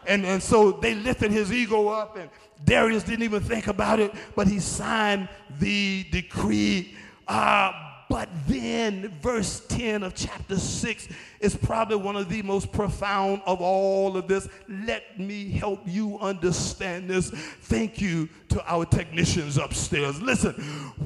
And, 0.06 0.24
and 0.24 0.42
so 0.42 0.72
they 0.72 0.94
lifted 0.94 1.32
his 1.32 1.52
ego 1.52 1.88
up, 1.88 2.16
and 2.16 2.30
Darius 2.64 3.02
didn't 3.02 3.24
even 3.24 3.42
think 3.42 3.66
about 3.66 3.98
it, 3.98 4.12
but 4.34 4.46
he 4.46 4.60
signed 4.60 5.28
the 5.58 6.06
decree. 6.10 6.94
Uh, 7.26 7.72
but 8.08 8.28
then, 8.46 9.08
verse 9.20 9.66
10 9.68 10.04
of 10.04 10.14
chapter 10.14 10.56
6 10.56 11.08
is 11.40 11.56
probably 11.56 11.96
one 11.96 12.14
of 12.14 12.28
the 12.28 12.40
most 12.42 12.70
profound 12.70 13.42
of 13.46 13.60
all 13.60 14.16
of 14.16 14.28
this. 14.28 14.48
Let 14.68 15.18
me 15.18 15.50
help 15.50 15.80
you 15.86 16.18
understand 16.20 17.10
this. 17.10 17.30
Thank 17.30 18.00
you 18.00 18.28
to 18.50 18.64
our 18.72 18.84
technicians 18.84 19.58
upstairs. 19.58 20.22
Listen, 20.22 20.52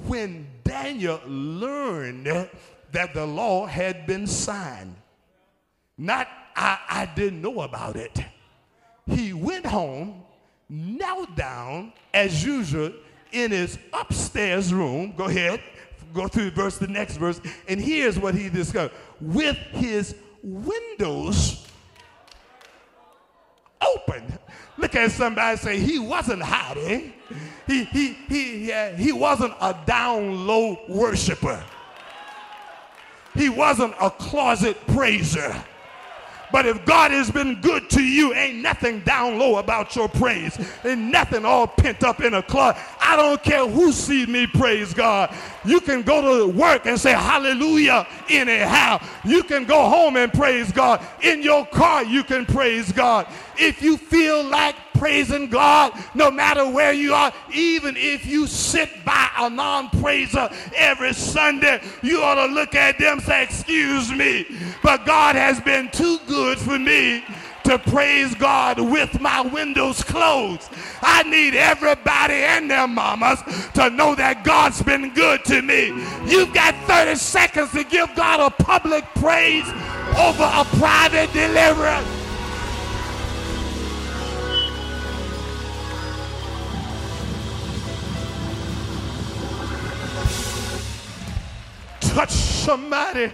when 0.07 0.47
Daniel 0.63 1.21
learned 1.27 2.27
that 2.93 3.15
the 3.15 3.25
law 3.25 3.65
had 3.65 4.07
been 4.07 4.27
signed, 4.27 4.95
not 6.01 6.27
I, 6.57 6.79
I 6.89 7.07
didn't 7.15 7.41
know 7.41 7.61
about 7.61 7.97
it 7.97 8.25
he 9.11 9.33
went 9.33 9.67
home, 9.67 10.23
knelt 10.69 11.35
down 11.37 11.93
as 12.15 12.45
usual 12.45 12.93
in 13.33 13.51
his 13.51 13.79
upstairs 13.93 14.73
room. 14.73 15.13
Go 15.17 15.25
ahead, 15.25 15.61
go 16.15 16.29
through 16.29 16.51
verse, 16.51 16.79
the 16.79 16.87
next 16.87 17.17
verse, 17.17 17.41
and 17.69 17.81
here's 17.81 18.19
what 18.19 18.35
he 18.35 18.49
discovered 18.49 18.93
with 19.21 19.57
his 19.73 20.15
windows 20.43 21.67
open. 23.81 24.23
Look 24.79 24.95
at 24.95 25.11
somebody 25.11 25.57
say 25.57 25.79
he 25.79 25.99
wasn't 25.99 26.43
hiding. 26.43 27.13
He, 27.67 27.85
he, 27.85 28.13
he, 28.29 28.71
he, 28.71 28.93
he 28.97 29.13
wasn't 29.13 29.55
a 29.61 29.77
down 29.87 30.47
low 30.47 30.79
worshiper. 30.89 31.63
He 33.35 33.49
wasn't 33.49 33.95
a 34.01 34.11
closet 34.11 34.77
praiser. 34.89 35.65
But 36.53 36.67
if 36.67 36.85
God 36.85 37.11
has 37.11 37.31
been 37.31 37.61
good 37.61 37.89
to 37.91 38.03
you, 38.03 38.35
ain't 38.35 38.59
nothing 38.59 39.01
down 39.01 39.39
low 39.39 39.57
about 39.57 39.95
your 39.95 40.09
praise. 40.09 40.59
Ain't 40.85 41.01
nothing 41.01 41.45
all 41.45 41.67
pent 41.67 42.03
up 42.05 42.21
in 42.21 42.35
a 42.35 42.43
closet. 42.43 42.81
I 43.01 43.17
don't 43.17 43.43
care 43.43 43.67
who 43.67 43.93
sees 43.93 44.29
me 44.29 44.47
praise 44.47 44.93
God. 44.93 45.35
You 45.65 45.81
can 45.81 46.03
go 46.03 46.39
to 46.39 46.53
work 46.53 46.87
and 46.87 46.99
say 46.99 47.13
hallelujah 47.13 48.07
anyhow. 48.29 49.01
You 49.25 49.43
can 49.43 49.65
go 49.65 49.89
home 49.89 50.17
and 50.17 50.33
praise 50.33 50.73
God. 50.73 51.05
In 51.23 51.43
your 51.43 51.67
car, 51.67 52.05
you 52.05 52.25
can 52.25 52.47
praise 52.47 52.93
God. 52.93 53.27
If 53.59 53.83
you 53.83 53.97
feel 53.97 54.43
like 54.45 54.77
praising 55.01 55.49
God 55.49 55.95
no 56.15 56.31
matter 56.31 56.69
where 56.69 56.93
you 56.93 57.15
are. 57.15 57.33
Even 57.55 57.97
if 57.97 58.27
you 58.27 58.47
sit 58.47 59.03
by 59.03 59.31
a 59.39 59.49
non 59.49 59.89
praiser 59.89 60.51
every 60.77 61.15
Sunday, 61.15 61.81
you 62.03 62.23
ought 62.23 62.47
to 62.47 62.53
look 62.53 62.75
at 62.75 62.99
them 62.99 63.19
say, 63.21 63.43
Excuse 63.43 64.13
me, 64.13 64.47
but 64.83 65.07
God 65.07 65.37
has 65.37 65.59
been 65.63 65.89
too 65.91 66.19
good 66.27 66.59
for 66.59 66.79
me 66.79 67.25
to 67.65 67.79
praise 67.79 68.35
God 68.35 68.79
with 68.79 69.19
my 69.21 69.41
windows 69.41 70.03
closed. 70.03 70.69
I 71.01 71.23
need 71.23 71.55
everybody 71.55 72.35
and 72.35 72.71
their 72.71 72.87
mamas 72.87 73.41
to 73.75 73.89
know 73.89 74.15
that 74.17 74.45
God's 74.45 74.83
been 74.83 75.15
good 75.15 75.45
to 75.47 75.63
me. 75.63 75.87
You've 76.27 76.53
got 76.53 76.75
30 76.87 77.15
seconds 77.17 77.73
to 77.73 77.85
give 77.85 78.15
God 78.15 78.41
a 78.41 78.63
public 78.63 79.05
praise 79.15 79.67
over 80.19 80.45
a 80.45 80.65
private 80.77 81.33
deliverance. 81.33 82.20
Touch 92.15 92.31
somebody 92.31 93.33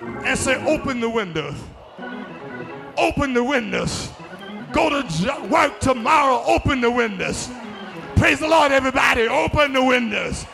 and 0.00 0.38
say, 0.38 0.54
Open 0.66 1.00
the 1.00 1.08
windows. 1.08 1.56
Open 2.96 3.32
the 3.32 3.44
windows. 3.44 4.10
Go 4.72 4.90
to 4.90 5.48
work 5.48 5.80
tomorrow, 5.80 6.42
open 6.46 6.80
the 6.80 6.90
windows. 6.90 7.50
Praise 8.16 8.40
the 8.40 8.48
Lord, 8.48 8.72
everybody. 8.72 9.28
Open 9.28 9.72
the 9.72 9.82
windows. 9.82 10.44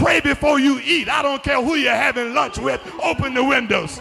Pray 0.00 0.20
before 0.20 0.58
you 0.58 0.80
eat. 0.80 1.08
I 1.08 1.22
don't 1.22 1.42
care 1.42 1.62
who 1.62 1.74
you're 1.74 1.94
having 1.94 2.34
lunch 2.34 2.58
with. 2.58 2.80
Open 3.02 3.34
the 3.34 3.44
windows. 3.44 4.00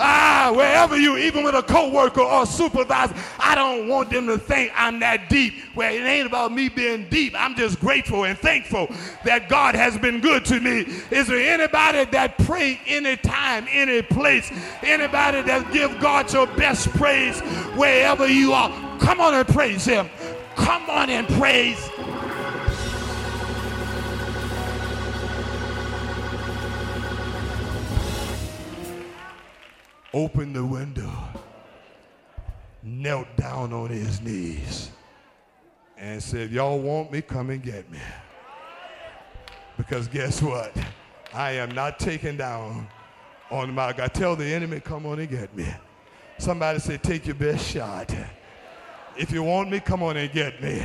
Ah, 0.00 0.52
wherever 0.54 0.96
you, 0.96 1.16
even 1.18 1.44
with 1.44 1.54
a 1.54 1.62
coworker 1.62 2.22
or 2.22 2.46
supervisor, 2.46 3.14
I 3.38 3.54
don't 3.54 3.86
want 3.86 4.10
them 4.10 4.26
to 4.28 4.38
think 4.38 4.72
I'm 4.74 4.98
that 5.00 5.28
deep. 5.28 5.54
Well, 5.74 5.92
it 5.92 6.00
ain't 6.00 6.26
about 6.26 6.52
me 6.52 6.68
being 6.68 7.06
deep. 7.08 7.34
I'm 7.36 7.54
just 7.54 7.78
grateful 7.80 8.24
and 8.24 8.38
thankful 8.38 8.88
that 9.24 9.48
God 9.48 9.74
has 9.74 9.98
been 9.98 10.20
good 10.20 10.44
to 10.46 10.58
me. 10.60 10.86
Is 11.10 11.28
there 11.28 11.38
anybody 11.38 12.04
that 12.06 12.38
pray 12.38 12.80
anytime, 12.86 13.66
any 13.70 14.02
place? 14.02 14.50
Anybody 14.82 15.42
that 15.42 15.70
give 15.72 16.00
God 16.00 16.32
your 16.32 16.46
best 16.46 16.88
praise 16.90 17.40
wherever 17.76 18.26
you 18.26 18.52
are? 18.52 18.70
Come 19.00 19.20
on 19.20 19.34
and 19.34 19.46
praise 19.46 19.84
Him. 19.84 20.08
Come 20.56 20.88
on 20.90 21.10
and 21.10 21.28
praise 21.28 21.90
opened 30.12 30.56
the 30.56 30.64
window, 30.64 31.10
knelt 32.82 33.28
down 33.36 33.72
on 33.72 33.90
his 33.90 34.20
knees, 34.20 34.90
and 35.96 36.22
said, 36.22 36.50
Y'all 36.50 36.80
want 36.80 37.12
me? 37.12 37.20
Come 37.22 37.50
and 37.50 37.62
get 37.62 37.90
me. 37.90 38.00
Because 39.76 40.08
guess 40.08 40.42
what? 40.42 40.76
I 41.32 41.52
am 41.52 41.70
not 41.70 41.98
taken 41.98 42.36
down 42.36 42.88
on 43.50 43.74
my 43.74 43.92
God. 43.92 44.12
Tell 44.12 44.36
the 44.36 44.44
enemy, 44.44 44.80
come 44.80 45.06
on 45.06 45.18
and 45.18 45.30
get 45.30 45.56
me. 45.56 45.66
Somebody 46.38 46.78
say, 46.78 46.96
take 46.96 47.26
your 47.26 47.34
best 47.34 47.66
shot. 47.66 48.14
If 49.16 49.30
you 49.30 49.42
want 49.42 49.70
me, 49.70 49.80
come 49.80 50.02
on 50.02 50.16
and 50.16 50.32
get 50.32 50.62
me. 50.62 50.82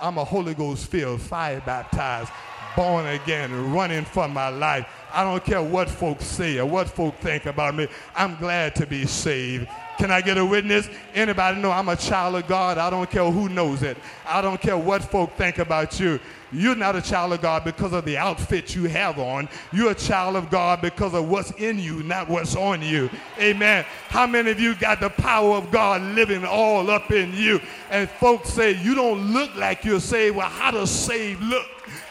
I'm 0.00 0.18
a 0.18 0.24
Holy 0.24 0.54
Ghost 0.54 0.86
filled, 0.90 1.20
fire 1.20 1.62
baptized, 1.64 2.30
born 2.76 3.06
again, 3.06 3.72
running 3.72 4.04
for 4.04 4.28
my 4.28 4.48
life. 4.48 4.86
I 5.12 5.24
don't 5.24 5.44
care 5.44 5.62
what 5.62 5.88
folks 5.88 6.24
say 6.24 6.58
or 6.58 6.66
what 6.66 6.88
folks 6.88 7.18
think 7.20 7.46
about 7.46 7.74
me. 7.74 7.88
I'm 8.14 8.36
glad 8.36 8.74
to 8.76 8.86
be 8.86 9.06
saved. 9.06 9.68
Can 9.98 10.12
I 10.12 10.20
get 10.20 10.38
a 10.38 10.46
witness? 10.46 10.88
Anybody 11.12 11.60
know 11.60 11.72
I'm 11.72 11.88
a 11.88 11.96
child 11.96 12.36
of 12.36 12.46
God? 12.46 12.78
I 12.78 12.88
don't 12.88 13.10
care 13.10 13.28
who 13.28 13.48
knows 13.48 13.82
it. 13.82 13.96
I 14.24 14.40
don't 14.40 14.60
care 14.60 14.78
what 14.78 15.02
folk 15.02 15.32
think 15.32 15.58
about 15.58 15.98
you. 15.98 16.20
You're 16.52 16.76
not 16.76 16.94
a 16.94 17.02
child 17.02 17.32
of 17.32 17.42
God 17.42 17.64
because 17.64 17.92
of 17.92 18.04
the 18.04 18.16
outfit 18.16 18.76
you 18.76 18.84
have 18.84 19.18
on. 19.18 19.48
You're 19.72 19.90
a 19.90 19.96
child 19.96 20.36
of 20.36 20.50
God 20.50 20.80
because 20.80 21.14
of 21.14 21.28
what's 21.28 21.50
in 21.52 21.80
you, 21.80 22.02
not 22.04 22.28
what's 22.28 22.54
on 22.54 22.80
you. 22.80 23.10
Amen. 23.40 23.84
How 24.08 24.26
many 24.26 24.52
of 24.52 24.60
you 24.60 24.76
got 24.76 25.00
the 25.00 25.10
power 25.10 25.56
of 25.56 25.70
God 25.72 26.00
living 26.14 26.44
all 26.44 26.90
up 26.90 27.10
in 27.10 27.34
you? 27.34 27.60
And 27.90 28.08
folks 28.08 28.50
say, 28.50 28.80
You 28.82 28.94
don't 28.94 29.32
look 29.32 29.54
like 29.56 29.84
you're 29.84 30.00
saved. 30.00 30.36
Well, 30.36 30.48
how 30.48 30.70
does 30.70 30.90
saved 30.90 31.42
look? 31.42 31.66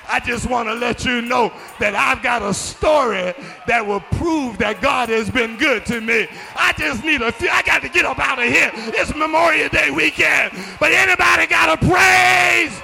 I 0.09 0.19
just 0.19 0.49
want 0.49 0.69
to 0.69 0.73
let 0.73 1.05
you 1.05 1.21
know 1.21 1.51
that 1.79 1.95
I've 1.95 2.23
got 2.23 2.41
a 2.41 2.53
story 2.53 3.33
that 3.67 3.85
will 3.85 3.99
prove 3.99 4.57
that 4.59 4.81
God 4.81 5.09
has 5.09 5.29
been 5.29 5.57
good 5.57 5.85
to 5.87 6.01
me. 6.01 6.27
I 6.55 6.73
just 6.73 7.03
need 7.03 7.21
a 7.21 7.31
few. 7.31 7.49
I 7.49 7.61
got 7.63 7.81
to 7.81 7.89
get 7.89 8.05
up 8.05 8.19
out 8.19 8.39
of 8.39 8.45
here. 8.45 8.71
It's 8.73 9.13
Memorial 9.15 9.69
Day 9.69 9.91
weekend. 9.91 10.53
But 10.79 10.91
anybody 10.91 11.47
got 11.47 11.81
a 11.81 11.85
praise? 11.85 12.81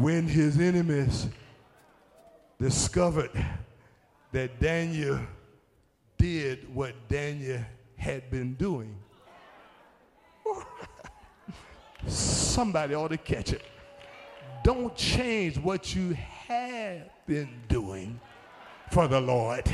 When 0.00 0.26
his 0.26 0.58
enemies 0.58 1.26
discovered 2.58 3.30
that 4.32 4.58
Daniel 4.58 5.20
did 6.16 6.74
what 6.74 6.94
Daniel 7.08 7.60
had 7.96 8.30
been 8.30 8.54
doing, 8.54 8.96
somebody 12.06 12.94
ought 12.94 13.08
to 13.08 13.18
catch 13.18 13.52
it. 13.52 13.62
Don't 14.64 14.96
change 14.96 15.58
what 15.58 15.94
you 15.94 16.16
have 16.46 17.02
been 17.26 17.50
doing 17.68 18.18
for 18.90 19.06
the 19.06 19.20
Lord 19.20 19.64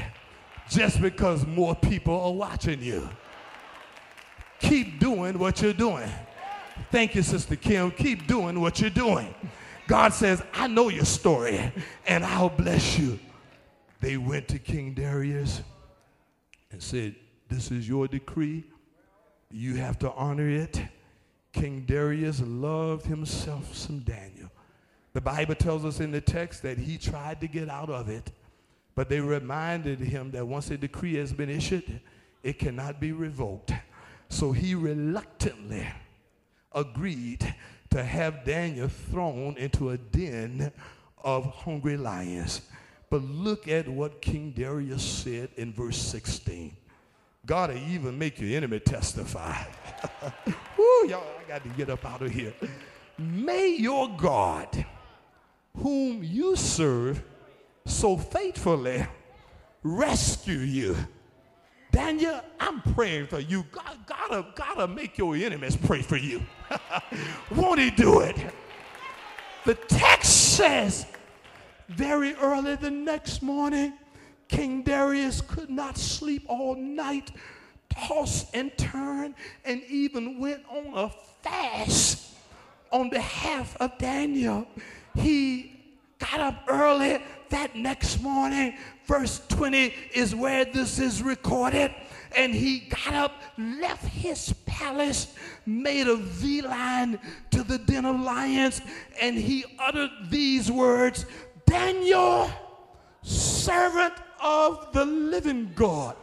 just 0.68 1.00
because 1.00 1.46
more 1.46 1.76
people 1.76 2.20
are 2.20 2.32
watching 2.32 2.82
you. 2.82 3.08
Keep 4.58 4.98
doing 4.98 5.38
what 5.38 5.62
you're 5.62 5.72
doing. 5.72 6.10
Thank 6.90 7.14
you, 7.14 7.22
Sister 7.22 7.54
Kim. 7.54 7.92
Keep 7.92 8.26
doing 8.26 8.60
what 8.60 8.80
you're 8.80 8.90
doing. 8.90 9.32
God 9.86 10.12
says, 10.12 10.42
I 10.52 10.66
know 10.66 10.88
your 10.88 11.04
story 11.04 11.72
and 12.06 12.24
I'll 12.24 12.48
bless 12.48 12.98
you. 12.98 13.18
They 14.00 14.16
went 14.16 14.48
to 14.48 14.58
King 14.58 14.94
Darius 14.94 15.62
and 16.70 16.82
said, 16.82 17.14
This 17.48 17.70
is 17.70 17.88
your 17.88 18.08
decree. 18.08 18.64
You 19.50 19.76
have 19.76 19.98
to 20.00 20.12
honor 20.12 20.48
it. 20.48 20.80
King 21.52 21.84
Darius 21.86 22.40
loved 22.42 23.06
himself 23.06 23.74
some 23.74 24.00
Daniel. 24.00 24.50
The 25.14 25.20
Bible 25.20 25.54
tells 25.54 25.84
us 25.84 26.00
in 26.00 26.10
the 26.10 26.20
text 26.20 26.62
that 26.62 26.76
he 26.76 26.98
tried 26.98 27.40
to 27.40 27.48
get 27.48 27.70
out 27.70 27.88
of 27.88 28.10
it, 28.10 28.30
but 28.94 29.08
they 29.08 29.20
reminded 29.20 29.98
him 29.98 30.30
that 30.32 30.46
once 30.46 30.70
a 30.70 30.76
decree 30.76 31.14
has 31.14 31.32
been 31.32 31.48
issued, 31.48 32.00
it 32.42 32.58
cannot 32.58 33.00
be 33.00 33.12
revoked. 33.12 33.72
So 34.28 34.52
he 34.52 34.74
reluctantly 34.74 35.86
agreed 36.74 37.54
to 37.90 38.02
have 38.02 38.44
Daniel 38.44 38.88
thrown 38.88 39.56
into 39.56 39.90
a 39.90 39.98
den 39.98 40.72
of 41.22 41.46
hungry 41.46 41.96
lions. 41.96 42.62
But 43.10 43.22
look 43.22 43.68
at 43.68 43.88
what 43.88 44.20
King 44.20 44.52
Darius 44.56 45.02
said 45.02 45.50
in 45.56 45.72
verse 45.72 45.98
16. 45.98 46.76
God 47.44 47.70
will 47.70 47.78
even 47.78 48.18
make 48.18 48.40
your 48.40 48.56
enemy 48.56 48.80
testify. 48.80 49.62
Woo, 50.46 51.08
y'all, 51.08 51.24
I 51.38 51.48
got 51.48 51.62
to 51.62 51.68
get 51.70 51.88
up 51.88 52.04
out 52.04 52.22
of 52.22 52.32
here. 52.32 52.52
May 53.18 53.76
your 53.76 54.08
God, 54.16 54.84
whom 55.76 56.24
you 56.24 56.56
serve 56.56 57.22
so 57.86 58.16
faithfully, 58.16 59.06
rescue 59.82 60.58
you 60.58 60.96
Daniel, 61.96 62.42
I'm 62.60 62.82
praying 62.82 63.26
for 63.28 63.40
you. 63.40 63.64
God 63.72 63.96
gotta, 64.04 64.46
gotta 64.54 64.86
make 64.86 65.16
your 65.16 65.34
enemies 65.34 65.78
pray 65.78 66.02
for 66.02 66.18
you. 66.18 66.42
Won't 67.50 67.80
he 67.80 67.90
do 67.90 68.20
it? 68.20 68.36
The 69.64 69.76
text 69.76 70.56
says, 70.56 71.06
very 71.88 72.34
early 72.34 72.76
the 72.76 72.90
next 72.90 73.40
morning, 73.40 73.94
King 74.48 74.82
Darius 74.82 75.40
could 75.40 75.70
not 75.70 75.96
sleep 75.96 76.44
all 76.48 76.74
night, 76.74 77.30
tossed 77.88 78.54
and 78.54 78.76
turned, 78.76 79.34
and 79.64 79.82
even 79.84 80.38
went 80.38 80.64
on 80.68 80.92
a 80.98 81.10
fast 81.40 82.34
on 82.92 83.08
behalf 83.08 83.74
of 83.80 83.96
Daniel. 83.96 84.66
He 85.14 85.96
got 86.18 86.40
up 86.40 86.64
early 86.68 87.22
that 87.48 87.74
next 87.74 88.20
morning, 88.20 88.76
verse 89.06 89.40
20 89.48 89.94
is 90.14 90.34
where 90.34 90.64
this 90.64 90.98
is 90.98 91.22
recorded. 91.22 91.94
And 92.36 92.54
he 92.54 92.80
got 92.80 93.14
up, 93.14 93.42
left 93.56 94.04
his 94.04 94.52
palace, 94.66 95.34
made 95.64 96.06
a 96.06 96.16
V 96.16 96.60
line 96.60 97.18
to 97.50 97.62
the 97.62 97.78
den 97.78 98.04
of 98.04 98.20
lions, 98.20 98.82
and 99.20 99.36
he 99.36 99.64
uttered 99.78 100.10
these 100.28 100.70
words 100.70 101.24
Daniel, 101.64 102.50
servant 103.22 104.14
of 104.42 104.92
the 104.92 105.04
living 105.04 105.72
God, 105.74 106.16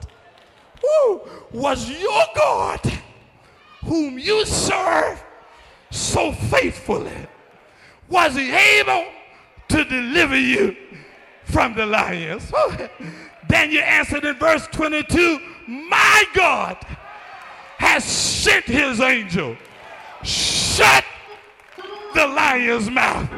who 0.81 1.21
was 1.51 1.89
your 1.89 2.23
God, 2.35 2.79
whom 3.85 4.19
you 4.19 4.45
serve 4.45 5.23
so 5.89 6.31
faithfully. 6.31 7.27
Was 8.09 8.35
he 8.35 8.51
able 8.51 9.05
to 9.69 9.83
deliver 9.85 10.37
you 10.37 10.75
from 11.45 11.75
the 11.75 11.85
lions. 11.85 12.51
Daniel 13.47 13.83
answered 13.83 14.25
in 14.25 14.35
verse 14.35 14.67
22 14.67 15.39
My 15.67 16.23
God 16.33 16.77
has 17.77 18.03
sent 18.03 18.65
his 18.65 18.99
angel, 18.99 19.55
shut 20.23 21.03
the 22.13 22.27
lion's 22.27 22.89
mouth. 22.89 23.29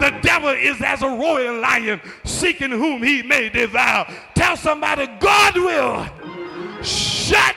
The 0.00 0.10
devil 0.22 0.50
is 0.50 0.82
as 0.82 1.02
a 1.02 1.08
royal 1.08 1.60
lion 1.60 2.00
seeking 2.24 2.70
whom 2.70 3.02
he 3.02 3.22
may 3.22 3.48
devour. 3.48 4.06
Tell 4.34 4.56
somebody, 4.56 5.06
God 5.20 5.54
will 5.56 6.82
shut 6.82 7.56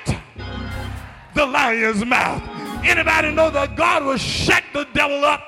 the 1.33 1.45
lion's 1.45 2.05
mouth. 2.05 2.41
Anybody 2.85 3.31
know 3.33 3.49
that 3.49 3.75
God 3.75 4.05
will 4.05 4.17
shut 4.17 4.63
the 4.73 4.85
devil 4.93 5.25
up? 5.25 5.41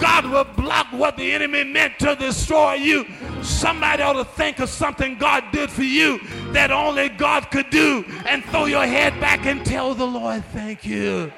God 0.00 0.26
will 0.26 0.44
block 0.44 0.86
what 0.92 1.16
the 1.16 1.32
enemy 1.32 1.64
meant 1.64 1.98
to 2.00 2.14
destroy 2.16 2.74
you. 2.74 3.06
Somebody 3.42 4.02
ought 4.02 4.14
to 4.14 4.24
think 4.24 4.58
of 4.60 4.68
something 4.68 5.18
God 5.18 5.44
did 5.52 5.70
for 5.70 5.82
you 5.82 6.20
that 6.52 6.70
only 6.70 7.08
God 7.08 7.50
could 7.50 7.70
do 7.70 8.04
and 8.26 8.44
throw 8.44 8.66
your 8.66 8.86
head 8.86 9.18
back 9.20 9.46
and 9.46 9.64
tell 9.64 9.94
the 9.94 10.06
Lord, 10.06 10.44
thank 10.46 10.84
you. 10.84 11.32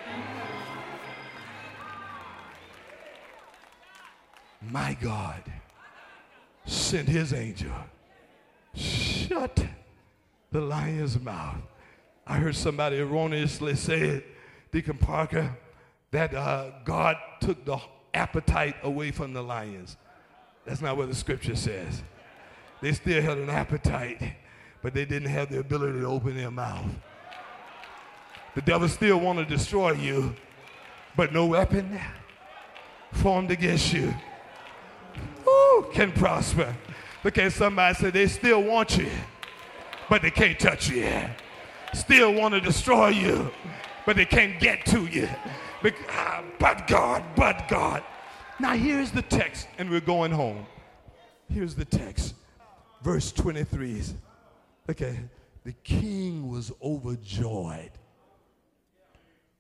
My 4.71 4.97
God 5.01 5.43
sent 6.65 7.09
his 7.09 7.33
angel. 7.33 7.73
Shut 8.75 9.65
the 10.53 10.61
lion's 10.61 11.19
mouth. 11.21 11.57
I 12.27 12.37
heard 12.37 12.55
somebody 12.55 12.99
erroneously 12.99 13.75
say, 13.75 14.01
it, 14.01 14.27
Deacon 14.71 14.99
Parker, 14.99 15.57
that 16.13 16.35
uh, 16.35 16.71
God 16.85 17.17
took 17.41 17.65
the 17.65 17.79
appetite 18.15 18.77
away 18.83 19.11
from 19.11 19.33
the 19.33 19.43
lions. 19.43 19.97
That's 20.65 20.81
not 20.81 20.97
what 20.97 21.09
the 21.09 21.15
scripture 21.15 21.57
says. 21.57 22.03
They 22.81 22.93
still 22.93 23.23
had 23.23 23.39
an 23.39 23.51
appetite, 23.51 24.23
but 24.83 24.95
they 24.95 25.05
didn't 25.05 25.29
have 25.29 25.51
the 25.51 25.61
ability 25.61 26.01
to 26.01 26.07
open 26.07 26.37
their 26.37 26.51
mouth. 26.51 26.87
The 28.55 28.63
devil 28.63 28.89
still 28.89 29.21
want 29.21 29.39
to 29.39 29.45
destroy 29.45 29.93
you, 29.93 30.35
but 31.17 31.33
no 31.33 31.47
weapon 31.47 32.01
formed 33.13 33.51
against 33.51 33.93
you 33.93 34.15
Ooh, 35.47 35.87
can 35.93 36.13
prosper. 36.13 36.75
Look 37.25 37.39
at 37.39 37.53
somebody 37.53 37.95
say 37.95 38.11
they 38.11 38.27
still 38.27 38.63
want 38.63 38.97
you, 38.97 39.09
but 40.09 40.23
they 40.23 40.31
can't 40.31 40.59
touch 40.59 40.89
you. 40.89 41.09
still 41.93 42.33
want 42.33 42.55
to 42.55 42.61
destroy 42.61 43.09
you, 43.09 43.51
but 44.07 44.17
they 44.17 44.25
can't 44.25 44.59
get 44.61 44.85
to 44.87 45.07
you. 45.07 45.29
But, 45.83 45.95
ah, 46.09 46.45
God, 46.87 47.25
but 47.37 47.69
God. 47.69 48.03
Now 48.59 48.75
here's 48.75 49.11
the 49.11 49.23
text, 49.23 49.69
and 49.79 49.91
we're 49.91 50.01
going 50.01 50.33
home. 50.33 50.67
Here's 51.49 51.75
the 51.75 51.85
text. 51.85 52.35
Verse 53.03 53.33
23. 53.33 54.03
Okay. 54.91 55.19
The 55.65 55.73
king 55.85 56.51
was 56.51 56.73
overjoyed 56.83 57.93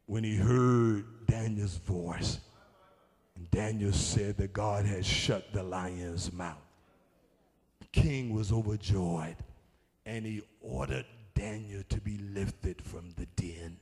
when 0.06 0.24
he 0.24 0.36
heard 0.36 1.04
Daniel's 1.26 1.76
voice. 1.76 2.40
And 3.36 3.50
Daniel 3.50 3.92
said 3.92 4.36
that 4.38 4.52
God 4.52 4.84
had 4.84 5.04
shut 5.04 5.52
the 5.52 5.62
lion's 5.62 6.32
mouth. 6.32 6.56
The 7.80 8.00
king 8.00 8.34
was 8.34 8.52
overjoyed 8.52 9.36
and 10.06 10.26
he 10.26 10.42
ordered 10.60 11.06
Daniel 11.34 11.82
to 11.88 12.00
be 12.00 12.18
lifted 12.18 12.82
from 12.82 13.14
the 13.16 13.26
den. 13.36 13.76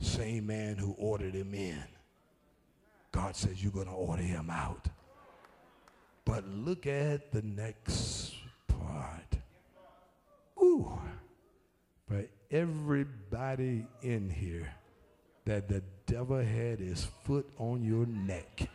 Same 0.00 0.46
man 0.46 0.76
who 0.76 0.94
ordered 0.98 1.34
him 1.34 1.54
in. 1.54 1.82
God 3.12 3.34
says, 3.34 3.62
You're 3.62 3.72
going 3.72 3.86
to 3.86 3.92
order 3.92 4.22
him 4.22 4.50
out. 4.50 4.88
But 6.24 6.46
look 6.46 6.86
at 6.86 7.32
the 7.32 7.42
next 7.42 8.34
part. 8.66 9.38
Ooh. 10.62 10.92
For 12.06 12.24
everybody 12.50 13.86
in 14.02 14.30
here 14.30 14.72
that 15.46 15.68
the 15.68 15.82
devil 16.06 16.38
had 16.38 16.78
his 16.78 17.06
foot 17.24 17.48
on 17.58 17.82
your 17.82 18.06
neck. 18.06 18.68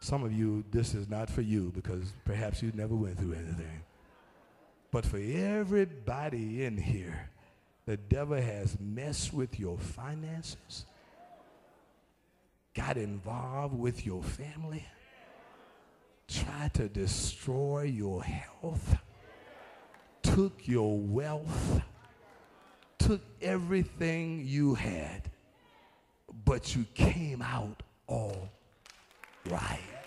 Some 0.00 0.22
of 0.22 0.32
you, 0.32 0.64
this 0.70 0.94
is 0.94 1.08
not 1.08 1.28
for 1.28 1.40
you 1.40 1.72
because 1.74 2.12
perhaps 2.24 2.62
you 2.62 2.70
never 2.74 2.94
went 2.94 3.18
through 3.18 3.32
anything. 3.32 3.82
But 4.90 5.04
for 5.04 5.18
everybody 5.18 6.64
in 6.64 6.76
here, 6.76 7.30
the 7.88 7.96
devil 7.96 8.36
has 8.36 8.76
messed 8.78 9.32
with 9.32 9.58
your 9.58 9.78
finances, 9.78 10.84
got 12.74 12.98
involved 12.98 13.78
with 13.78 14.04
your 14.04 14.22
family, 14.22 14.84
tried 16.28 16.74
to 16.74 16.86
destroy 16.86 17.84
your 17.84 18.22
health, 18.22 18.98
took 20.22 20.68
your 20.68 20.98
wealth, 20.98 21.80
took 22.98 23.22
everything 23.40 24.42
you 24.44 24.74
had, 24.74 25.30
but 26.44 26.76
you 26.76 26.84
came 26.92 27.40
out 27.40 27.82
all 28.06 28.50
right. 29.48 29.97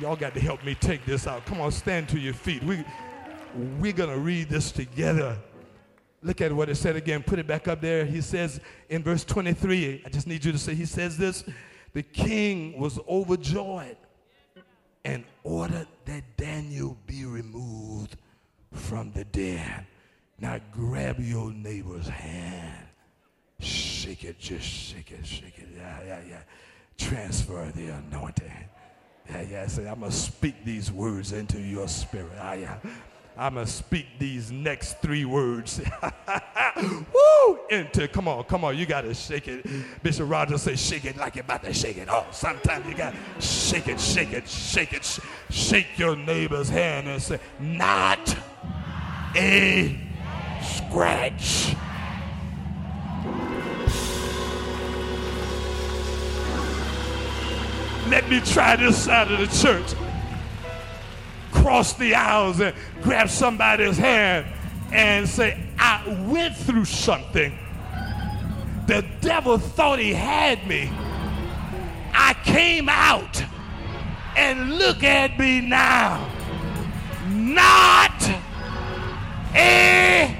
Y'all 0.00 0.16
got 0.16 0.34
to 0.34 0.40
help 0.40 0.64
me 0.64 0.74
take 0.74 1.04
this 1.04 1.26
out. 1.26 1.44
Come 1.46 1.60
on, 1.60 1.70
stand 1.72 2.08
to 2.10 2.18
your 2.18 2.34
feet. 2.34 2.62
We, 2.62 2.84
we're 3.78 3.92
going 3.92 4.10
to 4.10 4.18
read 4.18 4.48
this 4.48 4.72
together. 4.72 5.36
Look 6.22 6.40
at 6.40 6.52
what 6.52 6.68
it 6.68 6.76
said 6.76 6.96
again. 6.96 7.22
Put 7.22 7.38
it 7.38 7.46
back 7.46 7.68
up 7.68 7.80
there. 7.80 8.04
He 8.04 8.20
says 8.20 8.60
in 8.88 9.02
verse 9.02 9.24
23, 9.24 10.02
I 10.04 10.08
just 10.08 10.26
need 10.26 10.44
you 10.44 10.52
to 10.52 10.58
say, 10.58 10.74
he 10.74 10.86
says 10.86 11.16
this 11.16 11.44
the 11.92 12.02
king 12.02 12.78
was 12.78 12.98
overjoyed 13.08 13.96
and 15.04 15.24
ordered 15.44 15.86
that 16.06 16.24
Daniel 16.36 16.96
be 17.06 17.24
removed 17.24 18.16
from 18.72 19.12
the 19.12 19.24
den. 19.24 19.86
Now 20.38 20.58
grab 20.72 21.20
your 21.20 21.52
neighbor's 21.52 22.08
hand. 22.08 22.88
Shake 23.60 24.24
it, 24.24 24.38
just 24.38 24.64
shake 24.64 25.12
it, 25.12 25.24
shake 25.24 25.58
it. 25.58 25.68
Yeah, 25.76 26.00
yeah, 26.04 26.20
yeah. 26.28 26.40
Transfer 26.98 27.70
the 27.74 27.88
anointing. 27.88 28.52
Yeah, 29.28 29.42
yeah. 29.42 29.66
Say, 29.66 29.88
I'm 29.88 30.00
going 30.00 30.10
to 30.10 30.16
speak 30.16 30.64
these 30.64 30.92
words 30.92 31.32
into 31.32 31.60
your 31.60 31.88
spirit. 31.88 32.32
Ah, 32.40 32.52
yeah. 32.54 32.76
I'm 33.36 33.54
going 33.54 33.66
to 33.66 33.72
speak 33.72 34.06
these 34.18 34.52
next 34.52 35.00
three 35.00 35.24
words. 35.24 35.80
Woo! 36.82 37.58
Into, 37.68 38.06
come 38.06 38.28
on, 38.28 38.44
come 38.44 38.64
on. 38.64 38.76
You 38.78 38.86
got 38.86 39.00
to 39.00 39.14
shake 39.14 39.48
it. 39.48 39.66
Bishop 40.02 40.30
Rogers 40.30 40.62
say, 40.62 40.76
shake 40.76 41.04
it 41.04 41.16
like 41.16 41.34
you're 41.34 41.44
about 41.44 41.64
to 41.64 41.74
shake 41.74 41.96
it 41.96 42.08
off. 42.08 42.34
Sometimes 42.34 42.86
you 42.86 42.94
got 42.94 43.12
to 43.12 43.42
shake 43.42 43.88
it, 43.88 43.98
shake 43.98 44.32
it, 44.32 44.48
shake 44.48 44.92
it. 44.92 45.04
Sh- 45.04 45.20
shake 45.50 45.98
your 45.98 46.14
neighbor's 46.14 46.68
hand 46.68 47.08
and 47.08 47.20
say, 47.20 47.40
not 47.58 48.36
a 49.34 49.98
scratch. 50.62 51.74
Let 58.14 58.30
me 58.30 58.38
try 58.38 58.76
this 58.76 59.06
side 59.06 59.28
of 59.28 59.40
the 59.40 59.58
church. 59.58 59.92
Cross 61.50 61.94
the 61.94 62.14
aisles 62.14 62.60
and 62.60 62.72
grab 63.02 63.28
somebody's 63.28 63.98
hand 63.98 64.46
and 64.92 65.28
say, 65.28 65.60
I 65.80 66.24
went 66.28 66.56
through 66.56 66.84
something. 66.84 67.58
The 68.86 69.04
devil 69.20 69.58
thought 69.58 69.98
he 69.98 70.14
had 70.14 70.64
me. 70.68 70.92
I 72.12 72.36
came 72.44 72.88
out 72.88 73.42
and 74.36 74.78
look 74.78 75.02
at 75.02 75.36
me 75.36 75.60
now. 75.60 76.24
Not 77.28 78.30
a 79.56 80.36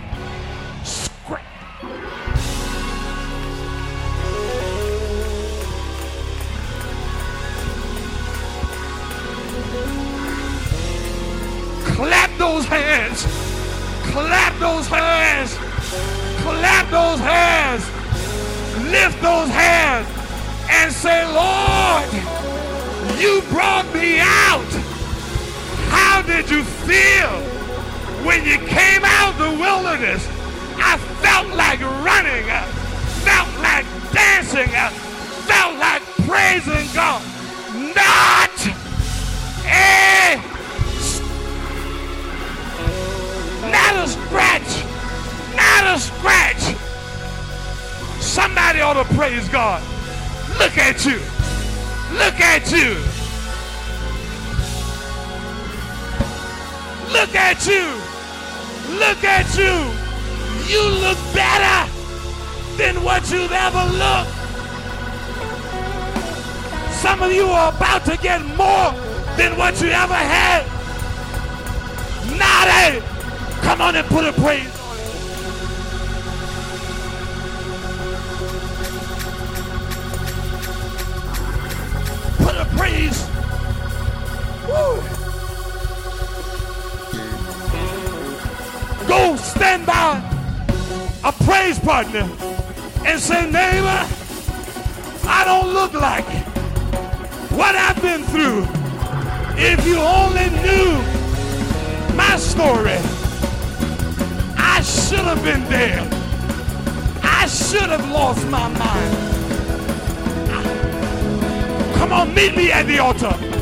those 12.38 12.64
hands. 12.64 13.26
Clap 14.10 14.58
those 14.58 14.86
hands. 14.86 15.54
Clap 16.42 16.90
those 16.90 17.20
hands. 17.20 17.84
Lift 18.90 19.20
those 19.22 19.48
hands 19.48 20.08
and 20.70 20.92
say, 20.92 21.24
Lord, 21.32 22.08
you 23.18 23.42
brought 23.50 23.86
me 23.94 24.18
out. 24.20 24.70
How 25.90 26.22
did 26.22 26.50
you 26.50 26.62
feel 26.62 27.30
when 28.24 28.44
you 28.44 28.58
came 28.58 29.04
out 29.04 29.32
of 29.32 29.38
the 29.38 29.60
wilderness? 29.60 30.26
I 30.76 30.96
felt 31.22 31.48
like 31.56 31.80
running. 32.04 32.50
I 32.50 32.64
felt 33.24 33.50
like 33.62 33.86
dancing. 34.12 34.68
I 34.74 34.90
felt 35.46 35.78
like 35.78 36.02
praising 36.26 36.92
God. 36.94 37.22
Not 37.94 38.50
a 39.66 40.53
Not 43.74 43.96
a 43.96 44.08
scratch. 44.08 44.70
Not 45.56 45.96
a 45.96 45.98
scratch. 45.98 46.62
Somebody 48.22 48.80
ought 48.80 48.94
to 49.02 49.04
praise 49.16 49.48
God. 49.48 49.82
Look 50.60 50.78
at 50.78 51.04
you. 51.04 51.18
Look 52.20 52.38
at 52.38 52.70
you. 52.70 52.94
Look 57.12 57.34
at 57.34 57.66
you. 57.66 57.84
Look 59.02 59.24
at 59.24 59.48
you. 59.58 59.74
You 60.72 60.82
look 61.04 61.18
better 61.34 61.90
than 62.76 63.02
what 63.02 63.28
you've 63.32 63.50
ever 63.50 63.84
looked. 64.02 64.30
Some 67.02 67.22
of 67.22 67.32
you 67.32 67.46
are 67.46 67.72
about 67.74 68.04
to 68.04 68.16
get 68.18 68.40
more 68.56 68.92
than 69.36 69.56
what 69.58 69.80
you 69.82 69.88
ever 69.88 70.14
had. 70.14 70.64
Not 72.38 72.68
a 72.68 73.13
Come 73.64 73.80
on 73.80 73.96
and 73.96 74.06
put 74.08 74.24
a 74.24 74.32
praise 74.32 74.80
on 74.80 74.98
it. 74.98 75.08
Put 82.38 82.56
a 82.56 82.64
praise. 82.76 83.18
Woo. 84.68 85.02
Go 89.08 89.36
stand 89.36 89.86
by 89.86 90.20
a 91.24 91.32
praise 91.44 91.78
partner 91.78 92.28
and 93.06 93.18
say, 93.18 93.50
neighbor, 93.50 94.06
I 95.26 95.42
don't 95.46 95.72
look 95.72 95.94
like 95.94 96.26
what 97.50 97.74
I've 97.74 98.00
been 98.02 98.24
through. 98.24 98.66
If 99.56 99.86
you 99.86 99.98
only 99.98 100.50
knew 100.62 101.02
my 102.14 102.36
story 102.36 102.98
should 104.84 105.24
have 105.24 105.42
been 105.42 105.62
dead. 105.70 106.12
I 107.22 107.46
should 107.46 107.88
have 107.88 108.08
lost 108.10 108.46
my 108.48 108.68
mind. 108.68 109.34
Come 111.96 112.12
on, 112.12 112.34
meet 112.34 112.54
me 112.56 112.70
at 112.70 112.86
the 112.86 112.98
altar. 112.98 113.53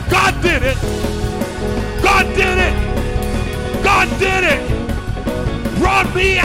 God 0.00 0.42
did 0.42 0.62
it. 0.62 0.76
God 2.02 2.26
did 2.34 2.58
it. 2.58 2.74
God 3.84 4.08
did 4.18 4.44
it. 4.44 5.78
Brought 5.78 6.14
me 6.14 6.38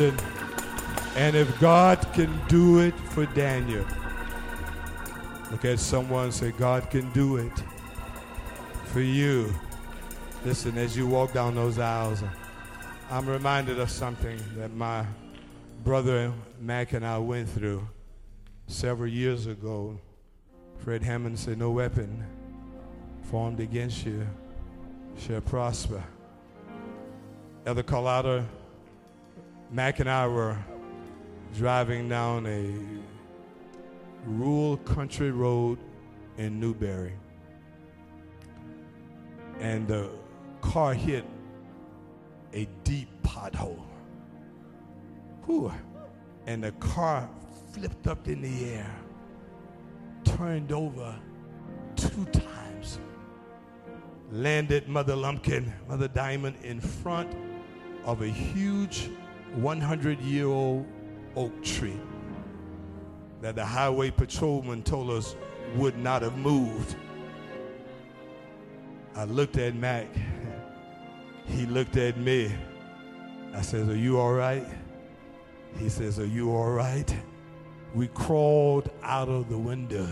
And 0.00 1.36
if 1.36 1.60
God 1.60 2.04
can 2.12 2.40
do 2.48 2.80
it 2.80 2.98
for 3.10 3.26
Daniel, 3.26 3.86
look 5.52 5.64
at 5.64 5.78
someone 5.78 6.32
say, 6.32 6.50
God 6.50 6.90
can 6.90 7.10
do 7.12 7.36
it 7.36 7.52
for 8.86 9.00
you. 9.00 9.54
Listen, 10.44 10.76
as 10.78 10.96
you 10.96 11.06
walk 11.06 11.32
down 11.32 11.54
those 11.54 11.78
aisles, 11.78 12.24
I'm 13.08 13.28
reminded 13.28 13.78
of 13.78 13.88
something 13.88 14.36
that 14.56 14.74
my 14.74 15.06
brother 15.84 16.32
Mac 16.60 16.92
and 16.92 17.06
I 17.06 17.18
went 17.18 17.48
through 17.48 17.86
several 18.66 19.08
years 19.08 19.46
ago. 19.46 20.00
Fred 20.78 21.02
Hammond 21.02 21.38
said, 21.38 21.58
No 21.58 21.70
weapon 21.70 22.26
formed 23.30 23.60
against 23.60 24.04
you 24.04 24.26
shall 25.16 25.40
prosper. 25.40 26.02
Elder 27.64 27.84
Carlotta, 27.84 28.44
Mac 29.70 30.00
and 30.00 30.08
I 30.08 30.26
were 30.26 30.56
driving 31.54 32.08
down 32.08 32.46
a 32.46 32.74
rural 34.26 34.76
country 34.78 35.30
road 35.30 35.78
in 36.38 36.60
Newberry. 36.60 37.14
And 39.60 39.86
the 39.86 40.10
car 40.60 40.94
hit 40.94 41.24
a 42.52 42.66
deep 42.84 43.08
pothole. 43.22 43.82
Whew. 45.46 45.72
And 46.46 46.64
the 46.64 46.72
car 46.72 47.28
flipped 47.72 48.06
up 48.06 48.28
in 48.28 48.42
the 48.42 48.70
air, 48.70 48.94
turned 50.24 50.72
over 50.72 51.14
two 51.96 52.24
times, 52.26 53.00
landed 54.30 54.88
Mother 54.88 55.16
Lumpkin, 55.16 55.72
Mother 55.88 56.08
Diamond, 56.08 56.56
in 56.62 56.80
front 56.80 57.34
of 58.04 58.22
a 58.22 58.28
huge 58.28 59.10
100 59.56 60.20
year 60.20 60.46
old 60.46 60.86
oak 61.36 61.62
tree 61.62 62.00
that 63.40 63.54
the 63.54 63.64
highway 63.64 64.10
patrolman 64.10 64.82
told 64.82 65.10
us 65.10 65.36
would 65.76 65.98
not 65.98 66.22
have 66.22 66.36
moved. 66.38 66.96
I 69.14 69.24
looked 69.24 69.58
at 69.58 69.74
Mac. 69.74 70.06
He 71.46 71.66
looked 71.66 71.98
at 71.98 72.16
me. 72.16 72.50
I 73.52 73.60
says, 73.60 73.86
Are 73.90 73.96
you 73.96 74.18
all 74.18 74.32
right? 74.32 74.66
He 75.78 75.90
says, 75.90 76.18
Are 76.18 76.26
you 76.26 76.56
all 76.56 76.70
right? 76.70 77.14
We 77.94 78.08
crawled 78.08 78.90
out 79.02 79.28
of 79.28 79.50
the 79.50 79.58
window 79.58 80.08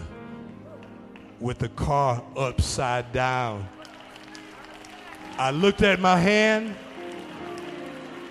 with 1.41 1.59
the 1.59 1.71
car 1.71 2.23
upside 2.37 3.13
down. 3.13 3.67
I 5.39 5.51
looked 5.51 5.83
at 5.83 6.01
my 6.01 6.17
hand. 6.17 6.77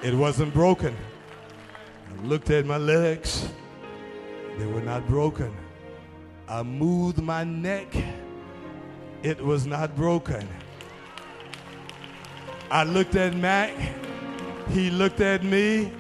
It 0.04 0.16
wasn't 0.16 0.52
broken. 0.52 0.96
I 2.10 2.24
looked 2.24 2.50
at 2.50 2.66
my 2.66 2.78
legs. 2.78 3.48
They 4.58 4.66
were 4.66 4.82
not 4.82 5.08
broken. 5.08 5.56
I 6.50 6.64
moved 6.64 7.22
my 7.22 7.44
neck. 7.44 7.96
It 9.22 9.40
was 9.40 9.68
not 9.68 9.96
broken. 9.96 10.48
I 12.72 12.84
looked 12.84 13.16
at 13.16 13.36
Mac. 13.36 13.74
He 14.70 14.90
looked 14.90 15.22
at 15.22 15.44
me. 15.44 15.94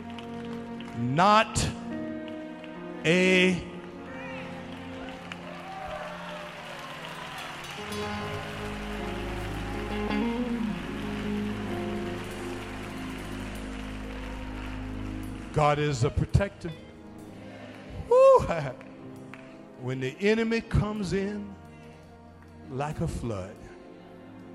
Not 0.97 1.63
a 3.05 3.61
God 15.53 15.79
is 15.79 16.03
a 16.03 16.09
protector. 16.09 16.71
When 19.81 19.99
the 19.99 20.15
enemy 20.19 20.61
comes 20.61 21.13
in 21.13 21.55
like 22.69 23.01
a 23.01 23.07
flood, 23.07 23.55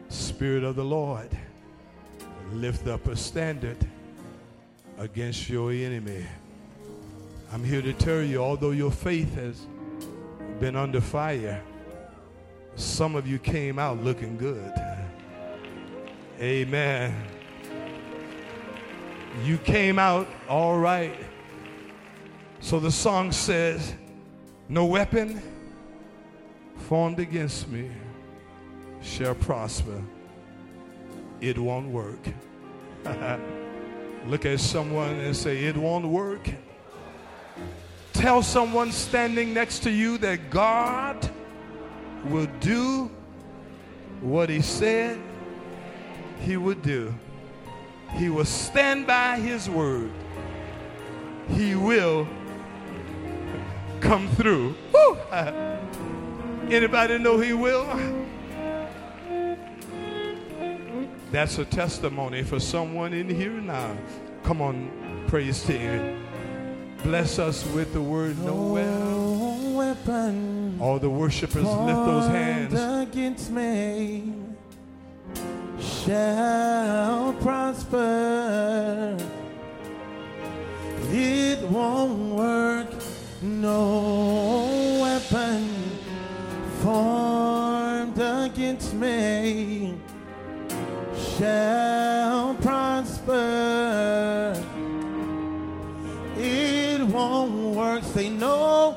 Spirit 0.08 0.62
of 0.62 0.76
the 0.76 0.84
Lord, 0.84 1.28
lift 2.52 2.86
up 2.86 3.08
a 3.08 3.16
standard 3.16 3.76
against 4.98 5.48
your 5.50 5.72
enemy. 5.72 6.24
I'm 7.52 7.64
here 7.64 7.82
to 7.82 7.92
tell 7.92 8.22
you, 8.22 8.38
although 8.38 8.70
your 8.70 8.92
faith 8.92 9.34
has 9.34 9.66
been 10.60 10.76
under 10.76 11.00
fire, 11.00 11.60
some 12.76 13.16
of 13.16 13.26
you 13.26 13.40
came 13.40 13.80
out 13.80 14.02
looking 14.04 14.36
good. 14.36 14.72
Amen. 16.40 17.14
You 19.44 19.58
came 19.58 19.98
out 19.98 20.26
all 20.48 20.78
right. 20.78 21.14
So 22.60 22.80
the 22.80 22.90
song 22.90 23.32
says, 23.32 23.94
No 24.68 24.86
weapon 24.86 25.42
formed 26.88 27.20
against 27.20 27.68
me 27.68 27.90
shall 29.02 29.34
prosper. 29.34 30.02
It 31.40 31.58
won't 31.58 31.88
work. 31.88 32.18
Look 34.26 34.46
at 34.46 34.58
someone 34.58 35.20
and 35.20 35.36
say, 35.36 35.64
It 35.64 35.76
won't 35.76 36.06
work. 36.06 36.50
Tell 38.14 38.42
someone 38.42 38.90
standing 38.92 39.52
next 39.52 39.80
to 39.80 39.90
you 39.90 40.16
that 40.18 40.48
God 40.48 41.30
will 42.24 42.48
do 42.60 43.10
what 44.22 44.48
He 44.48 44.62
said 44.62 45.18
He 46.40 46.56
would 46.56 46.80
do. 46.80 47.14
He 48.14 48.28
will 48.30 48.44
stand 48.44 49.06
by 49.06 49.38
His 49.38 49.68
word. 49.68 50.10
He 51.50 51.74
will 51.74 52.26
come 54.00 54.28
through. 54.30 54.74
Woo! 54.92 55.18
Anybody 56.70 57.18
know 57.18 57.38
He 57.38 57.52
will? 57.52 57.86
That's 61.30 61.58
a 61.58 61.64
testimony 61.64 62.42
for 62.42 62.60
someone 62.60 63.12
in 63.12 63.28
here 63.28 63.60
now. 63.60 63.96
Come 64.44 64.62
on, 64.62 65.24
praise 65.28 65.62
team. 65.64 66.22
Bless 67.02 67.38
us 67.38 67.64
with 67.66 67.92
the 67.92 68.00
word 68.00 68.38
no 68.38 68.72
weapon 69.76 70.78
All 70.80 70.98
the 70.98 71.10
worshipers 71.10 71.64
lift 71.64 72.06
those 72.06 72.26
hands. 72.28 72.72
Shall 76.06 77.32
prosper. 77.40 79.16
It 81.10 81.68
won't 81.68 82.34
work. 82.36 82.86
No 83.42 85.00
weapon 85.02 85.68
formed 86.80 88.18
against 88.18 88.94
me 88.94 89.96
shall 91.36 92.54
prosper. 92.54 93.42
It 96.36 97.00
won't 97.02 97.74
work. 97.74 98.04
Say 98.04 98.28
no 98.28 98.95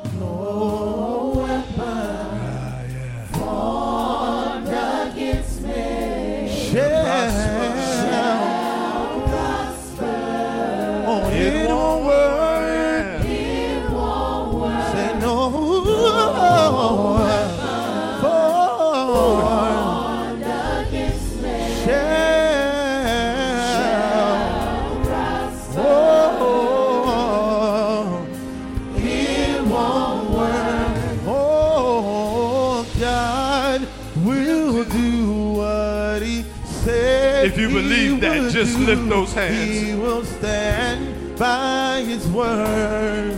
just 38.65 38.77
lift 38.79 39.07
those 39.07 39.31
hands. 39.31 39.69
He 39.69 39.95
will 39.95 40.25
stand 40.25 41.37
by 41.39 42.03
His 42.05 42.27
word, 42.27 43.31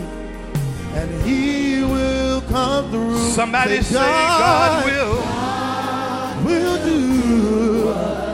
and 0.96 1.22
He 1.22 1.84
will 1.84 2.42
come 2.50 2.90
through. 2.90 3.20
Somebody 3.30 3.84
say, 3.84 3.94
God 4.00 4.84
will. 4.84 5.18
will 6.44 6.84
do. 6.84 8.31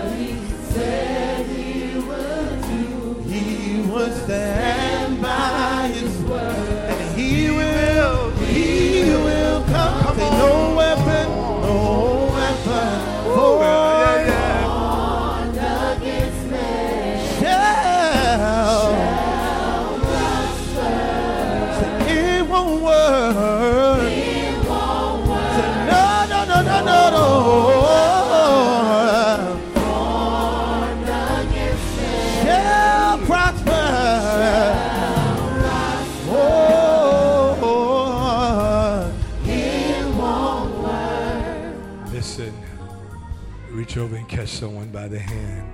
Catch 44.48 44.60
someone 44.60 44.90
by 44.90 45.08
the 45.08 45.20
hand. 45.20 45.68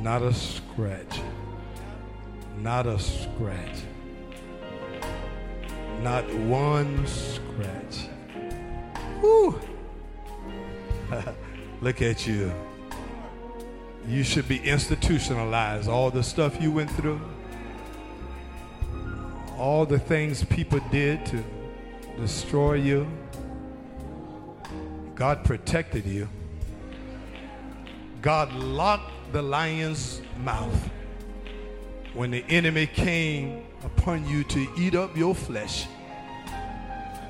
Not 0.00 0.22
a 0.22 0.32
scratch. 0.32 1.20
Not 2.58 2.86
a 2.86 2.98
scratch. 2.98 3.82
Not 6.00 6.24
one 6.34 7.06
scratch. 7.06 8.08
Whew. 9.20 9.60
Look 11.80 12.00
at 12.02 12.26
you. 12.26 12.50
You 14.08 14.24
should 14.24 14.48
be 14.48 14.58
institutionalized. 14.58 15.88
All 15.88 16.10
the 16.10 16.22
stuff 16.22 16.60
you 16.60 16.72
went 16.72 16.90
through, 16.92 17.20
all 19.58 19.84
the 19.86 19.98
things 19.98 20.44
people 20.44 20.80
did 20.90 21.24
to 21.26 21.44
destroy 22.18 22.74
you. 22.74 23.06
God 25.14 25.44
protected 25.44 26.06
you. 26.06 26.28
God 28.20 28.52
locked 28.52 29.10
the 29.32 29.42
lion's 29.42 30.22
mouth 30.38 30.90
when 32.14 32.30
the 32.30 32.44
enemy 32.48 32.86
came 32.86 33.64
upon 33.84 34.26
you 34.28 34.44
to 34.44 34.66
eat 34.78 34.94
up 34.94 35.16
your 35.16 35.34
flesh. 35.34 35.86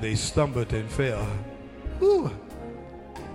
They 0.01 0.15
stumbled 0.15 0.73
and 0.73 0.89
fell. 0.91 1.25
Whew. 1.99 2.31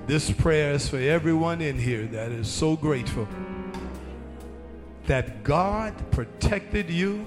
This 0.07 0.30
prayer 0.30 0.72
is 0.72 0.88
for 0.88 0.99
everyone 0.99 1.61
in 1.61 1.78
here 1.78 2.07
that 2.07 2.30
is 2.30 2.49
so 2.49 2.76
grateful 2.76 3.28
that 5.07 5.42
God 5.42 5.94
protected 6.11 6.90
you 6.90 7.26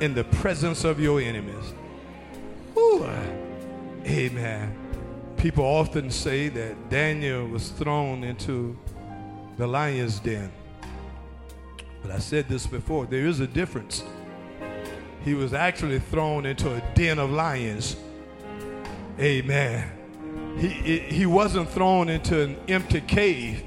in 0.00 0.14
the 0.14 0.24
presence 0.24 0.84
of 0.84 1.00
your 1.00 1.20
enemies. 1.20 1.72
Whew. 2.74 3.06
Amen. 4.06 4.87
People 5.38 5.64
often 5.64 6.10
say 6.10 6.48
that 6.48 6.90
Daniel 6.90 7.46
was 7.46 7.68
thrown 7.68 8.24
into 8.24 8.76
the 9.56 9.68
lion's 9.68 10.18
den. 10.18 10.50
But 12.02 12.10
I 12.10 12.18
said 12.18 12.48
this 12.48 12.66
before 12.66 13.06
there 13.06 13.24
is 13.24 13.38
a 13.38 13.46
difference. 13.46 14.02
He 15.24 15.34
was 15.34 15.54
actually 15.54 16.00
thrown 16.00 16.44
into 16.44 16.74
a 16.74 16.82
den 16.94 17.20
of 17.20 17.30
lions. 17.30 17.96
Amen. 19.20 19.88
He, 20.58 20.98
he 20.98 21.24
wasn't 21.24 21.70
thrown 21.70 22.08
into 22.08 22.42
an 22.42 22.56
empty 22.66 23.00
cave. 23.00 23.62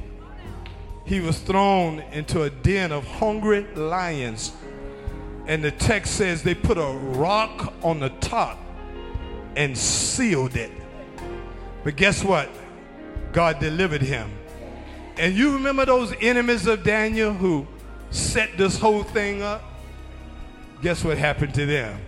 He 1.06 1.22
was 1.22 1.40
thrown 1.40 2.00
into 2.12 2.44
a 2.44 2.50
den 2.50 2.92
of 2.92 3.08
hungry 3.08 3.66
lions. 3.76 4.52
And 5.48 5.64
the 5.64 5.72
text 5.72 6.16
says 6.16 6.44
they 6.44 6.56
put 6.56 6.78
a 6.78 6.92
rock 7.16 7.74
on 7.82 8.02
the 8.02 8.10
top 8.10 8.60
and 9.56 9.78
sealed 9.78 10.58
it. 10.58 10.81
But 11.84 11.96
guess 11.96 12.24
what? 12.24 12.50
God 13.32 13.60
delivered 13.60 14.02
him. 14.02 14.32
And 15.18 15.36
you 15.36 15.54
remember 15.54 15.86
those 15.86 16.14
enemies 16.22 16.68
of 16.68 16.84
Daniel 16.84 17.34
who 17.34 17.68
set 18.10 18.58
this 18.58 18.78
whole 18.78 19.04
thing 19.04 19.42
up? 19.42 19.64
Guess 20.82 21.04
what 21.04 21.18
happened 21.18 21.54
to 21.56 21.66
them? 21.66 22.00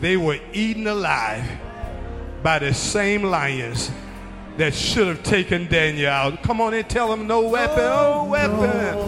They 0.00 0.16
were 0.16 0.38
eaten 0.52 0.86
alive 0.86 1.44
by 2.42 2.58
the 2.58 2.74
same 2.74 3.22
lions 3.22 3.90
that 4.56 4.74
should 4.74 5.06
have 5.08 5.22
taken 5.22 5.66
Daniel 5.66 6.10
out. 6.10 6.42
Come 6.42 6.60
on 6.60 6.74
and 6.74 6.88
tell 6.88 7.08
them 7.08 7.26
no 7.26 7.48
weapon, 7.48 7.80
oh 7.80 8.24
weapon. 8.24 8.98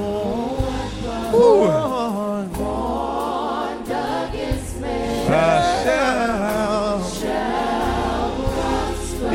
Ooh. 1.34 1.64
Uh, 5.28 6.05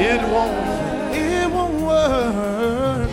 it 0.01 0.21
won't. 0.29 1.15
It 1.15 1.51
won't 1.51 1.81
work. 1.81 3.09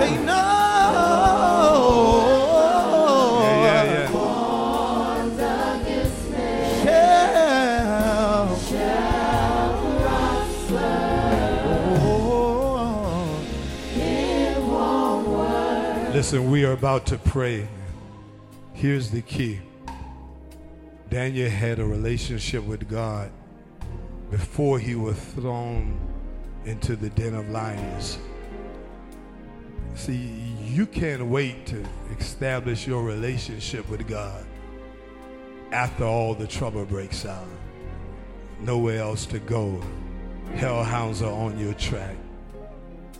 Say 0.00 0.16
no. 0.24 0.42
Yeah, 3.40 3.62
yeah, 3.64 3.84
yeah. 3.92 4.08
Shall. 8.68 9.74
Oh. 12.02 13.46
It 13.94 14.58
won't 14.58 15.28
work. 15.28 16.14
Listen, 16.14 16.50
we 16.50 16.64
are 16.64 16.72
about 16.72 17.06
to 17.06 17.18
pray. 17.18 17.68
Here's 18.72 19.10
the 19.10 19.22
key 19.22 19.60
Daniel 21.08 21.48
had 21.48 21.78
a 21.78 21.84
relationship 21.84 22.64
with 22.64 22.88
God 22.90 23.30
before 24.30 24.78
he 24.78 24.94
was 24.94 25.18
thrown 25.18 25.98
into 26.64 26.96
the 26.96 27.10
den 27.10 27.34
of 27.34 27.48
lions. 27.50 28.18
See, 29.94 30.30
you 30.60 30.86
can't 30.86 31.26
wait 31.26 31.66
to 31.66 31.84
establish 32.18 32.86
your 32.86 33.04
relationship 33.04 33.88
with 33.88 34.08
God 34.08 34.44
after 35.72 36.04
all 36.04 36.34
the 36.34 36.46
trouble 36.46 36.84
breaks 36.84 37.26
out. 37.26 37.46
Nowhere 38.60 39.00
else 39.00 39.26
to 39.26 39.38
go. 39.38 39.82
Hellhounds 40.54 41.22
are 41.22 41.32
on 41.32 41.58
your 41.58 41.74
track. 41.74 42.16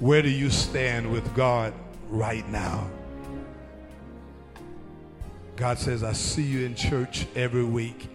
Where 0.01 0.23
do 0.23 0.31
you 0.31 0.51
stand 0.51 1.11
with 1.11 1.35
God 1.35 1.73
right 2.09 2.49
now? 2.49 2.89
God 5.57 5.79
says, 5.79 6.03
I 6.03 6.13
see 6.13 6.43
you 6.43 6.67
in 6.67 6.75
church 6.75 7.27
every 7.37 7.65
week. 7.65 8.09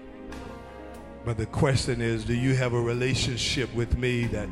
But 1.29 1.37
the 1.37 1.45
question 1.45 2.01
is, 2.01 2.25
do 2.25 2.33
you 2.33 2.55
have 2.55 2.73
a 2.73 2.81
relationship 2.81 3.71
with 3.75 3.95
me 3.99 4.25
that 4.25 4.49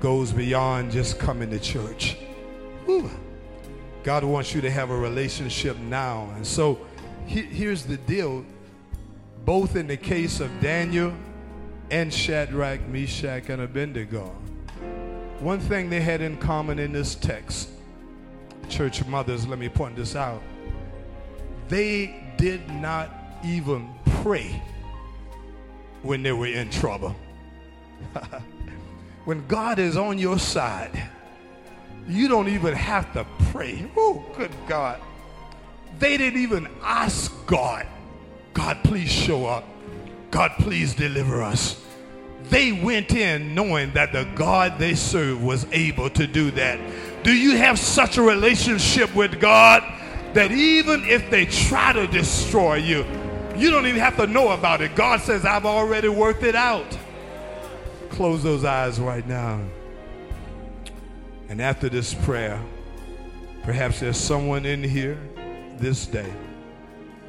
goes 0.00 0.32
beyond 0.32 0.90
just 0.90 1.18
coming 1.18 1.50
to 1.50 1.58
church? 1.58 2.16
Whew. 2.86 3.10
God 4.02 4.24
wants 4.24 4.54
you 4.54 4.62
to 4.62 4.70
have 4.70 4.88
a 4.88 4.96
relationship 4.96 5.76
now. 5.76 6.30
And 6.34 6.46
so 6.46 6.78
he- 7.26 7.42
here's 7.42 7.82
the 7.82 7.98
deal. 7.98 8.46
Both 9.44 9.76
in 9.76 9.88
the 9.88 9.98
case 9.98 10.40
of 10.40 10.48
Daniel 10.62 11.12
and 11.90 12.10
Shadrach, 12.10 12.88
Meshach, 12.88 13.50
and 13.50 13.60
Abednego. 13.60 14.34
One 15.40 15.60
thing 15.60 15.90
they 15.90 16.00
had 16.00 16.22
in 16.22 16.38
common 16.38 16.78
in 16.78 16.92
this 16.92 17.14
text, 17.14 17.68
church 18.70 19.04
mothers, 19.04 19.46
let 19.46 19.58
me 19.58 19.68
point 19.68 19.96
this 19.96 20.16
out. 20.16 20.42
They 21.68 22.24
did 22.38 22.70
not 22.70 23.10
even 23.44 23.90
pray 24.22 24.62
when 26.02 26.22
they 26.22 26.32
were 26.32 26.46
in 26.46 26.70
trouble. 26.70 27.14
when 29.24 29.46
God 29.46 29.78
is 29.78 29.96
on 29.96 30.18
your 30.18 30.38
side, 30.38 31.10
you 32.08 32.28
don't 32.28 32.48
even 32.48 32.74
have 32.74 33.12
to 33.14 33.26
pray. 33.50 33.90
Oh, 33.96 34.24
good 34.36 34.52
God. 34.66 35.00
They 35.98 36.16
didn't 36.16 36.40
even 36.40 36.68
ask 36.82 37.32
God, 37.46 37.86
God, 38.52 38.78
please 38.84 39.10
show 39.10 39.46
up. 39.46 39.64
God, 40.30 40.52
please 40.58 40.94
deliver 40.94 41.42
us. 41.42 41.82
They 42.44 42.72
went 42.72 43.12
in 43.12 43.54
knowing 43.54 43.92
that 43.92 44.12
the 44.12 44.24
God 44.34 44.78
they 44.78 44.94
serve 44.94 45.42
was 45.42 45.66
able 45.72 46.10
to 46.10 46.26
do 46.26 46.50
that. 46.52 46.78
Do 47.24 47.32
you 47.32 47.56
have 47.56 47.78
such 47.78 48.18
a 48.18 48.22
relationship 48.22 49.14
with 49.14 49.40
God 49.40 49.82
that 50.34 50.52
even 50.52 51.04
if 51.04 51.28
they 51.30 51.46
try 51.46 51.92
to 51.92 52.06
destroy 52.06 52.76
you, 52.76 53.04
you 53.58 53.70
don't 53.70 53.86
even 53.86 54.00
have 54.00 54.16
to 54.16 54.26
know 54.26 54.50
about 54.50 54.80
it. 54.80 54.94
God 54.94 55.20
says, 55.20 55.44
I've 55.44 55.66
already 55.66 56.08
worked 56.08 56.42
it 56.42 56.54
out. 56.54 56.96
Close 58.10 58.42
those 58.42 58.64
eyes 58.64 58.98
right 58.98 59.26
now. 59.26 59.60
And 61.48 61.60
after 61.60 61.88
this 61.88 62.14
prayer, 62.14 62.60
perhaps 63.62 64.00
there's 64.00 64.16
someone 64.16 64.66
in 64.66 64.82
here 64.82 65.18
this 65.78 66.06
day. 66.06 66.32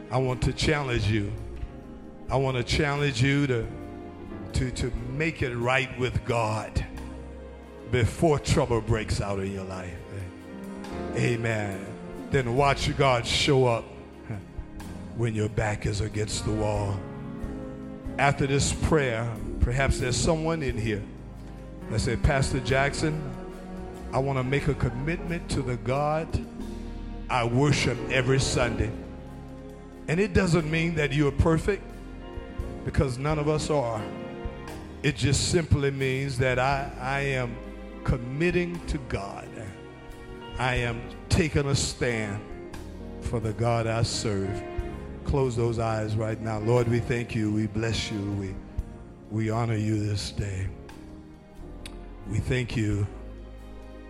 I 0.09 0.17
want 0.17 0.41
to 0.43 0.53
challenge 0.53 1.09
you. 1.09 1.32
I 2.30 2.38
want 2.38 2.57
to 2.57 2.63
challenge 2.63 3.21
you 3.21 3.47
to, 3.47 3.67
to, 4.53 4.71
to 4.71 4.91
make 5.11 5.41
it 5.41 5.55
right 5.55 5.97
with 5.99 6.23
God 6.25 6.86
before 7.91 8.39
trouble 8.39 8.82
breaks 8.82 9.21
out 9.21 9.39
in 9.39 9.51
your 9.51 9.65
life. 9.65 9.93
Amen. 11.15 11.86
Then 12.32 12.55
watch 12.55 12.95
God 12.97 13.25
show 13.25 13.65
up 13.65 13.86
when 15.18 15.34
your 15.34 15.49
back 15.49 15.86
is 15.88 15.99
against 15.99 16.45
the 16.45 16.51
wall. 16.51 16.97
After 18.20 18.45
this 18.45 18.72
prayer, 18.72 19.30
perhaps 19.59 19.99
there's 19.99 20.15
someone 20.15 20.61
in 20.61 20.78
here 20.78 21.03
that 21.89 21.99
said, 21.99 22.22
Pastor 22.24 22.59
Jackson, 22.59 23.20
I 24.13 24.20
want 24.20 24.38
to 24.38 24.43
make 24.43 24.68
a 24.68 24.76
commitment 24.76 25.49
to 25.49 25.61
the 25.61 25.78
God 25.78 26.28
I 27.30 27.43
worship 27.43 27.97
every 28.09 28.39
Sunday. 28.39 28.91
And 30.07 30.20
it 30.20 30.34
doesn't 30.34 30.70
mean 30.70 30.95
that 30.95 31.11
you're 31.11 31.32
perfect 31.32 31.84
because 32.86 33.18
none 33.18 33.38
of 33.38 33.49
us 33.49 33.70
are. 33.70 34.01
It 35.03 35.15
just 35.15 35.49
simply 35.49 35.91
means 35.91 36.38
that 36.38 36.59
I, 36.59 36.91
I 37.01 37.20
am 37.22 37.57
committing 38.03 38.80
to 38.88 38.97
God. 39.09 39.49
I 40.57 40.76
am 40.76 41.01
taking 41.28 41.68
a 41.68 41.76
stand 41.76 42.39
for 43.22 43.39
the 43.39 43.53
God 43.53 43.88
I 43.88 44.03
serve. 44.03 44.63
Close 45.28 45.55
those 45.55 45.78
eyes 45.78 46.15
right 46.15 46.41
now. 46.41 46.57
Lord, 46.57 46.88
we 46.88 46.99
thank 46.99 47.36
you. 47.36 47.51
We 47.51 47.67
bless 47.67 48.11
you. 48.11 48.19
We, 48.34 48.55
we 49.30 49.49
honor 49.51 49.75
you 49.75 50.03
this 50.03 50.32
day. 50.32 50.67
We 52.28 52.39
thank 52.39 52.75
you 52.75 53.05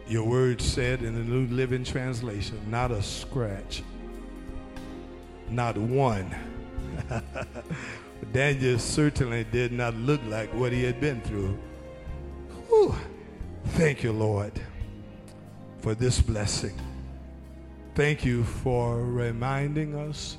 your 0.09 0.23
word 0.23 0.61
said 0.61 1.01
in 1.01 1.15
the 1.15 1.23
New 1.23 1.53
Living 1.53 1.83
Translation, 1.83 2.59
not 2.69 2.91
a 2.91 3.03
scratch, 3.03 3.83
not 5.49 5.77
one. 5.77 6.33
Daniel 8.33 8.79
certainly 8.79 9.43
did 9.51 9.73
not 9.73 9.93
look 9.95 10.21
like 10.27 10.53
what 10.53 10.71
he 10.71 10.83
had 10.83 11.01
been 11.01 11.19
through. 11.21 11.57
Whew. 12.69 12.95
Thank 13.71 14.01
you, 14.01 14.13
Lord, 14.13 14.53
for 15.81 15.93
this 15.93 16.21
blessing. 16.21 16.79
Thank 17.93 18.23
you 18.23 18.45
for 18.45 19.03
reminding 19.03 19.93
us 19.93 20.37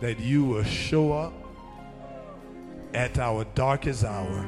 that 0.00 0.18
you 0.18 0.44
will 0.44 0.64
show 0.64 1.12
up 1.12 1.32
at 2.94 3.18
our 3.18 3.44
darkest 3.54 4.04
hour. 4.04 4.46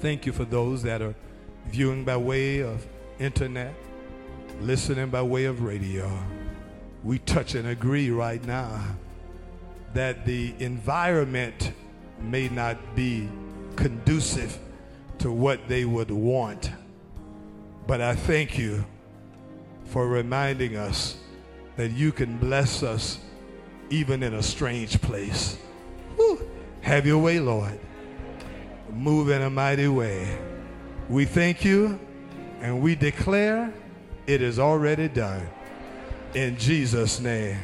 Thank 0.00 0.26
you 0.26 0.32
for 0.32 0.44
those 0.44 0.82
that 0.82 1.02
are 1.02 1.14
viewing 1.66 2.04
by 2.04 2.16
way 2.16 2.60
of 2.60 2.86
internet, 3.18 3.74
listening 4.60 5.08
by 5.08 5.22
way 5.22 5.46
of 5.46 5.62
radio. 5.62 6.10
We 7.02 7.18
touch 7.20 7.54
and 7.54 7.68
agree 7.68 8.10
right 8.10 8.44
now 8.44 8.80
that 9.94 10.26
the 10.26 10.54
environment 10.58 11.72
may 12.20 12.48
not 12.48 12.94
be 12.94 13.28
conducive 13.74 14.58
to 15.18 15.32
what 15.32 15.66
they 15.68 15.84
would 15.84 16.10
want. 16.10 16.70
But 17.86 18.00
I 18.00 18.14
thank 18.14 18.58
you 18.58 18.84
for 19.86 20.06
reminding 20.08 20.76
us 20.76 21.16
that 21.76 21.92
you 21.92 22.12
can 22.12 22.36
bless 22.38 22.82
us 22.82 23.18
even 23.90 24.22
in 24.22 24.34
a 24.34 24.42
strange 24.42 25.00
place. 25.00 25.58
Have 26.82 27.06
your 27.06 27.18
way, 27.18 27.40
Lord. 27.40 27.78
Move 28.92 29.30
in 29.30 29.42
a 29.42 29.50
mighty 29.50 29.88
way. 29.88 30.38
We 31.08 31.24
thank 31.24 31.64
you 31.64 31.98
and 32.60 32.80
we 32.80 32.94
declare 32.94 33.72
it 34.26 34.42
is 34.42 34.58
already 34.58 35.08
done. 35.08 35.48
In 36.34 36.56
Jesus' 36.56 37.20
name, 37.20 37.58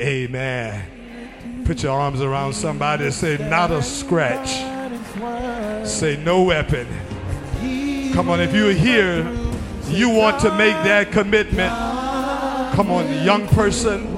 amen. 0.00 1.64
Put 1.64 1.82
your 1.82 1.92
arms 1.92 2.20
around 2.20 2.52
somebody 2.52 3.04
and 3.04 3.14
say, 3.14 3.36
Not 3.48 3.70
a 3.70 3.82
scratch. 3.82 4.48
Say, 5.86 6.16
No 6.16 6.42
weapon. 6.42 6.86
Come 8.12 8.28
on, 8.28 8.40
if 8.40 8.54
you're 8.54 8.72
here, 8.72 9.22
you 9.88 10.10
want 10.10 10.40
to 10.40 10.50
make 10.56 10.74
that 10.84 11.12
commitment. 11.12 11.72
Come 12.74 12.90
on, 12.90 13.24
young 13.24 13.46
person, 13.48 14.16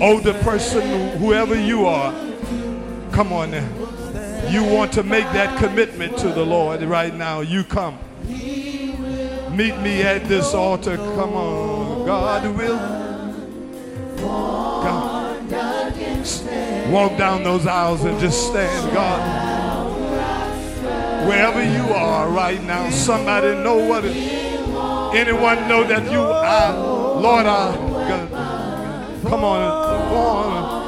Oh, 0.00 0.12
older 0.14 0.34
person, 0.42 1.18
whoever 1.18 1.60
you 1.60 1.86
are. 1.86 2.12
Come 3.12 3.32
on 3.32 3.50
now 3.50 3.82
you 4.52 4.62
want 4.64 4.92
to 4.92 5.02
make 5.02 5.24
that 5.32 5.58
commitment 5.58 6.18
to 6.18 6.28
the 6.28 6.44
Lord 6.44 6.82
right 6.82 7.14
now, 7.14 7.40
you 7.40 7.64
come. 7.64 7.98
Meet 8.26 9.78
me 9.80 10.02
at 10.02 10.24
this 10.28 10.52
altar. 10.54 10.96
Come 10.96 11.34
on. 11.34 12.06
God 12.06 12.56
will. 12.56 12.76
God. 14.18 15.20
Walk 16.90 17.16
down 17.16 17.42
those 17.42 17.66
aisles 17.66 18.04
and 18.04 18.18
just 18.20 18.46
stand, 18.48 18.92
God. 18.92 19.40
Wherever 21.26 21.62
you 21.62 21.94
are 21.94 22.28
right 22.28 22.62
now, 22.62 22.90
somebody 22.90 23.54
know 23.62 23.76
what 23.76 24.04
it, 24.04 24.16
anyone 25.14 25.68
know 25.68 25.84
that 25.84 26.10
you 26.10 26.20
are, 26.20 26.76
Lord, 26.76 27.46
I, 27.46 27.74
God. 28.08 28.41
Come 29.22 29.44
on, 29.44 29.60
come 29.84 30.12
on. 30.12 30.82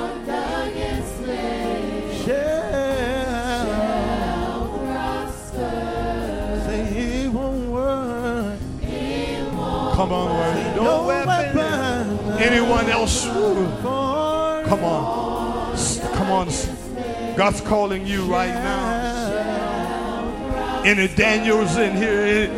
Come 9.94 10.12
on, 10.12 10.28
word. 10.34 10.76
No 10.76 11.06
weapon. 11.06 11.58
Anyone 12.38 12.86
else? 12.90 13.24
Come 13.24 13.86
on. 13.86 14.64
Come 16.14 16.30
on. 16.30 16.48
God's 17.36 17.60
calling 17.60 18.04
you 18.04 18.22
right 18.24 18.52
now. 18.52 19.34
Any 20.84 21.06
Daniels 21.08 21.76
in 21.76 21.96
here? 21.96 22.50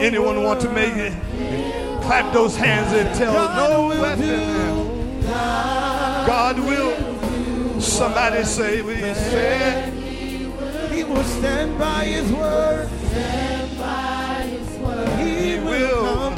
Anyone 0.00 0.42
want 0.42 0.60
to 0.62 0.70
make 0.72 0.94
it? 0.94 1.12
Clap 2.02 2.32
those 2.32 2.56
hands 2.56 2.92
and 2.94 3.14
tell 3.16 3.34
no 3.54 3.88
weapon. 3.88 4.77
God 6.28 6.58
will. 6.58 7.80
Somebody 7.80 8.44
say, 8.44 8.82
we 8.82 8.96
said. 8.96 9.94
He 10.92 11.02
will 11.02 11.24
stand 11.24 11.78
by 11.78 12.04
his 12.04 12.30
word. 12.30 12.86
He 15.18 15.58
will. 15.58 16.28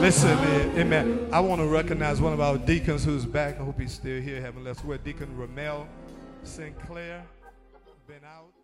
Listen, 0.00 0.38
amen. 0.78 1.28
I 1.30 1.40
want 1.40 1.60
to 1.60 1.66
recognize 1.66 2.18
one 2.18 2.32
of 2.32 2.40
our 2.40 2.56
deacons 2.56 3.04
who's 3.04 3.26
back. 3.26 3.60
I 3.60 3.64
hope 3.64 3.78
he's 3.78 3.92
still 3.92 4.22
here, 4.22 4.40
having 4.40 4.64
left. 4.64 4.86
We're 4.86 4.96
Deacon 4.96 5.36
Ramel 5.36 5.86
Sinclair. 6.44 7.26
Been 8.06 8.24
out 8.24 8.57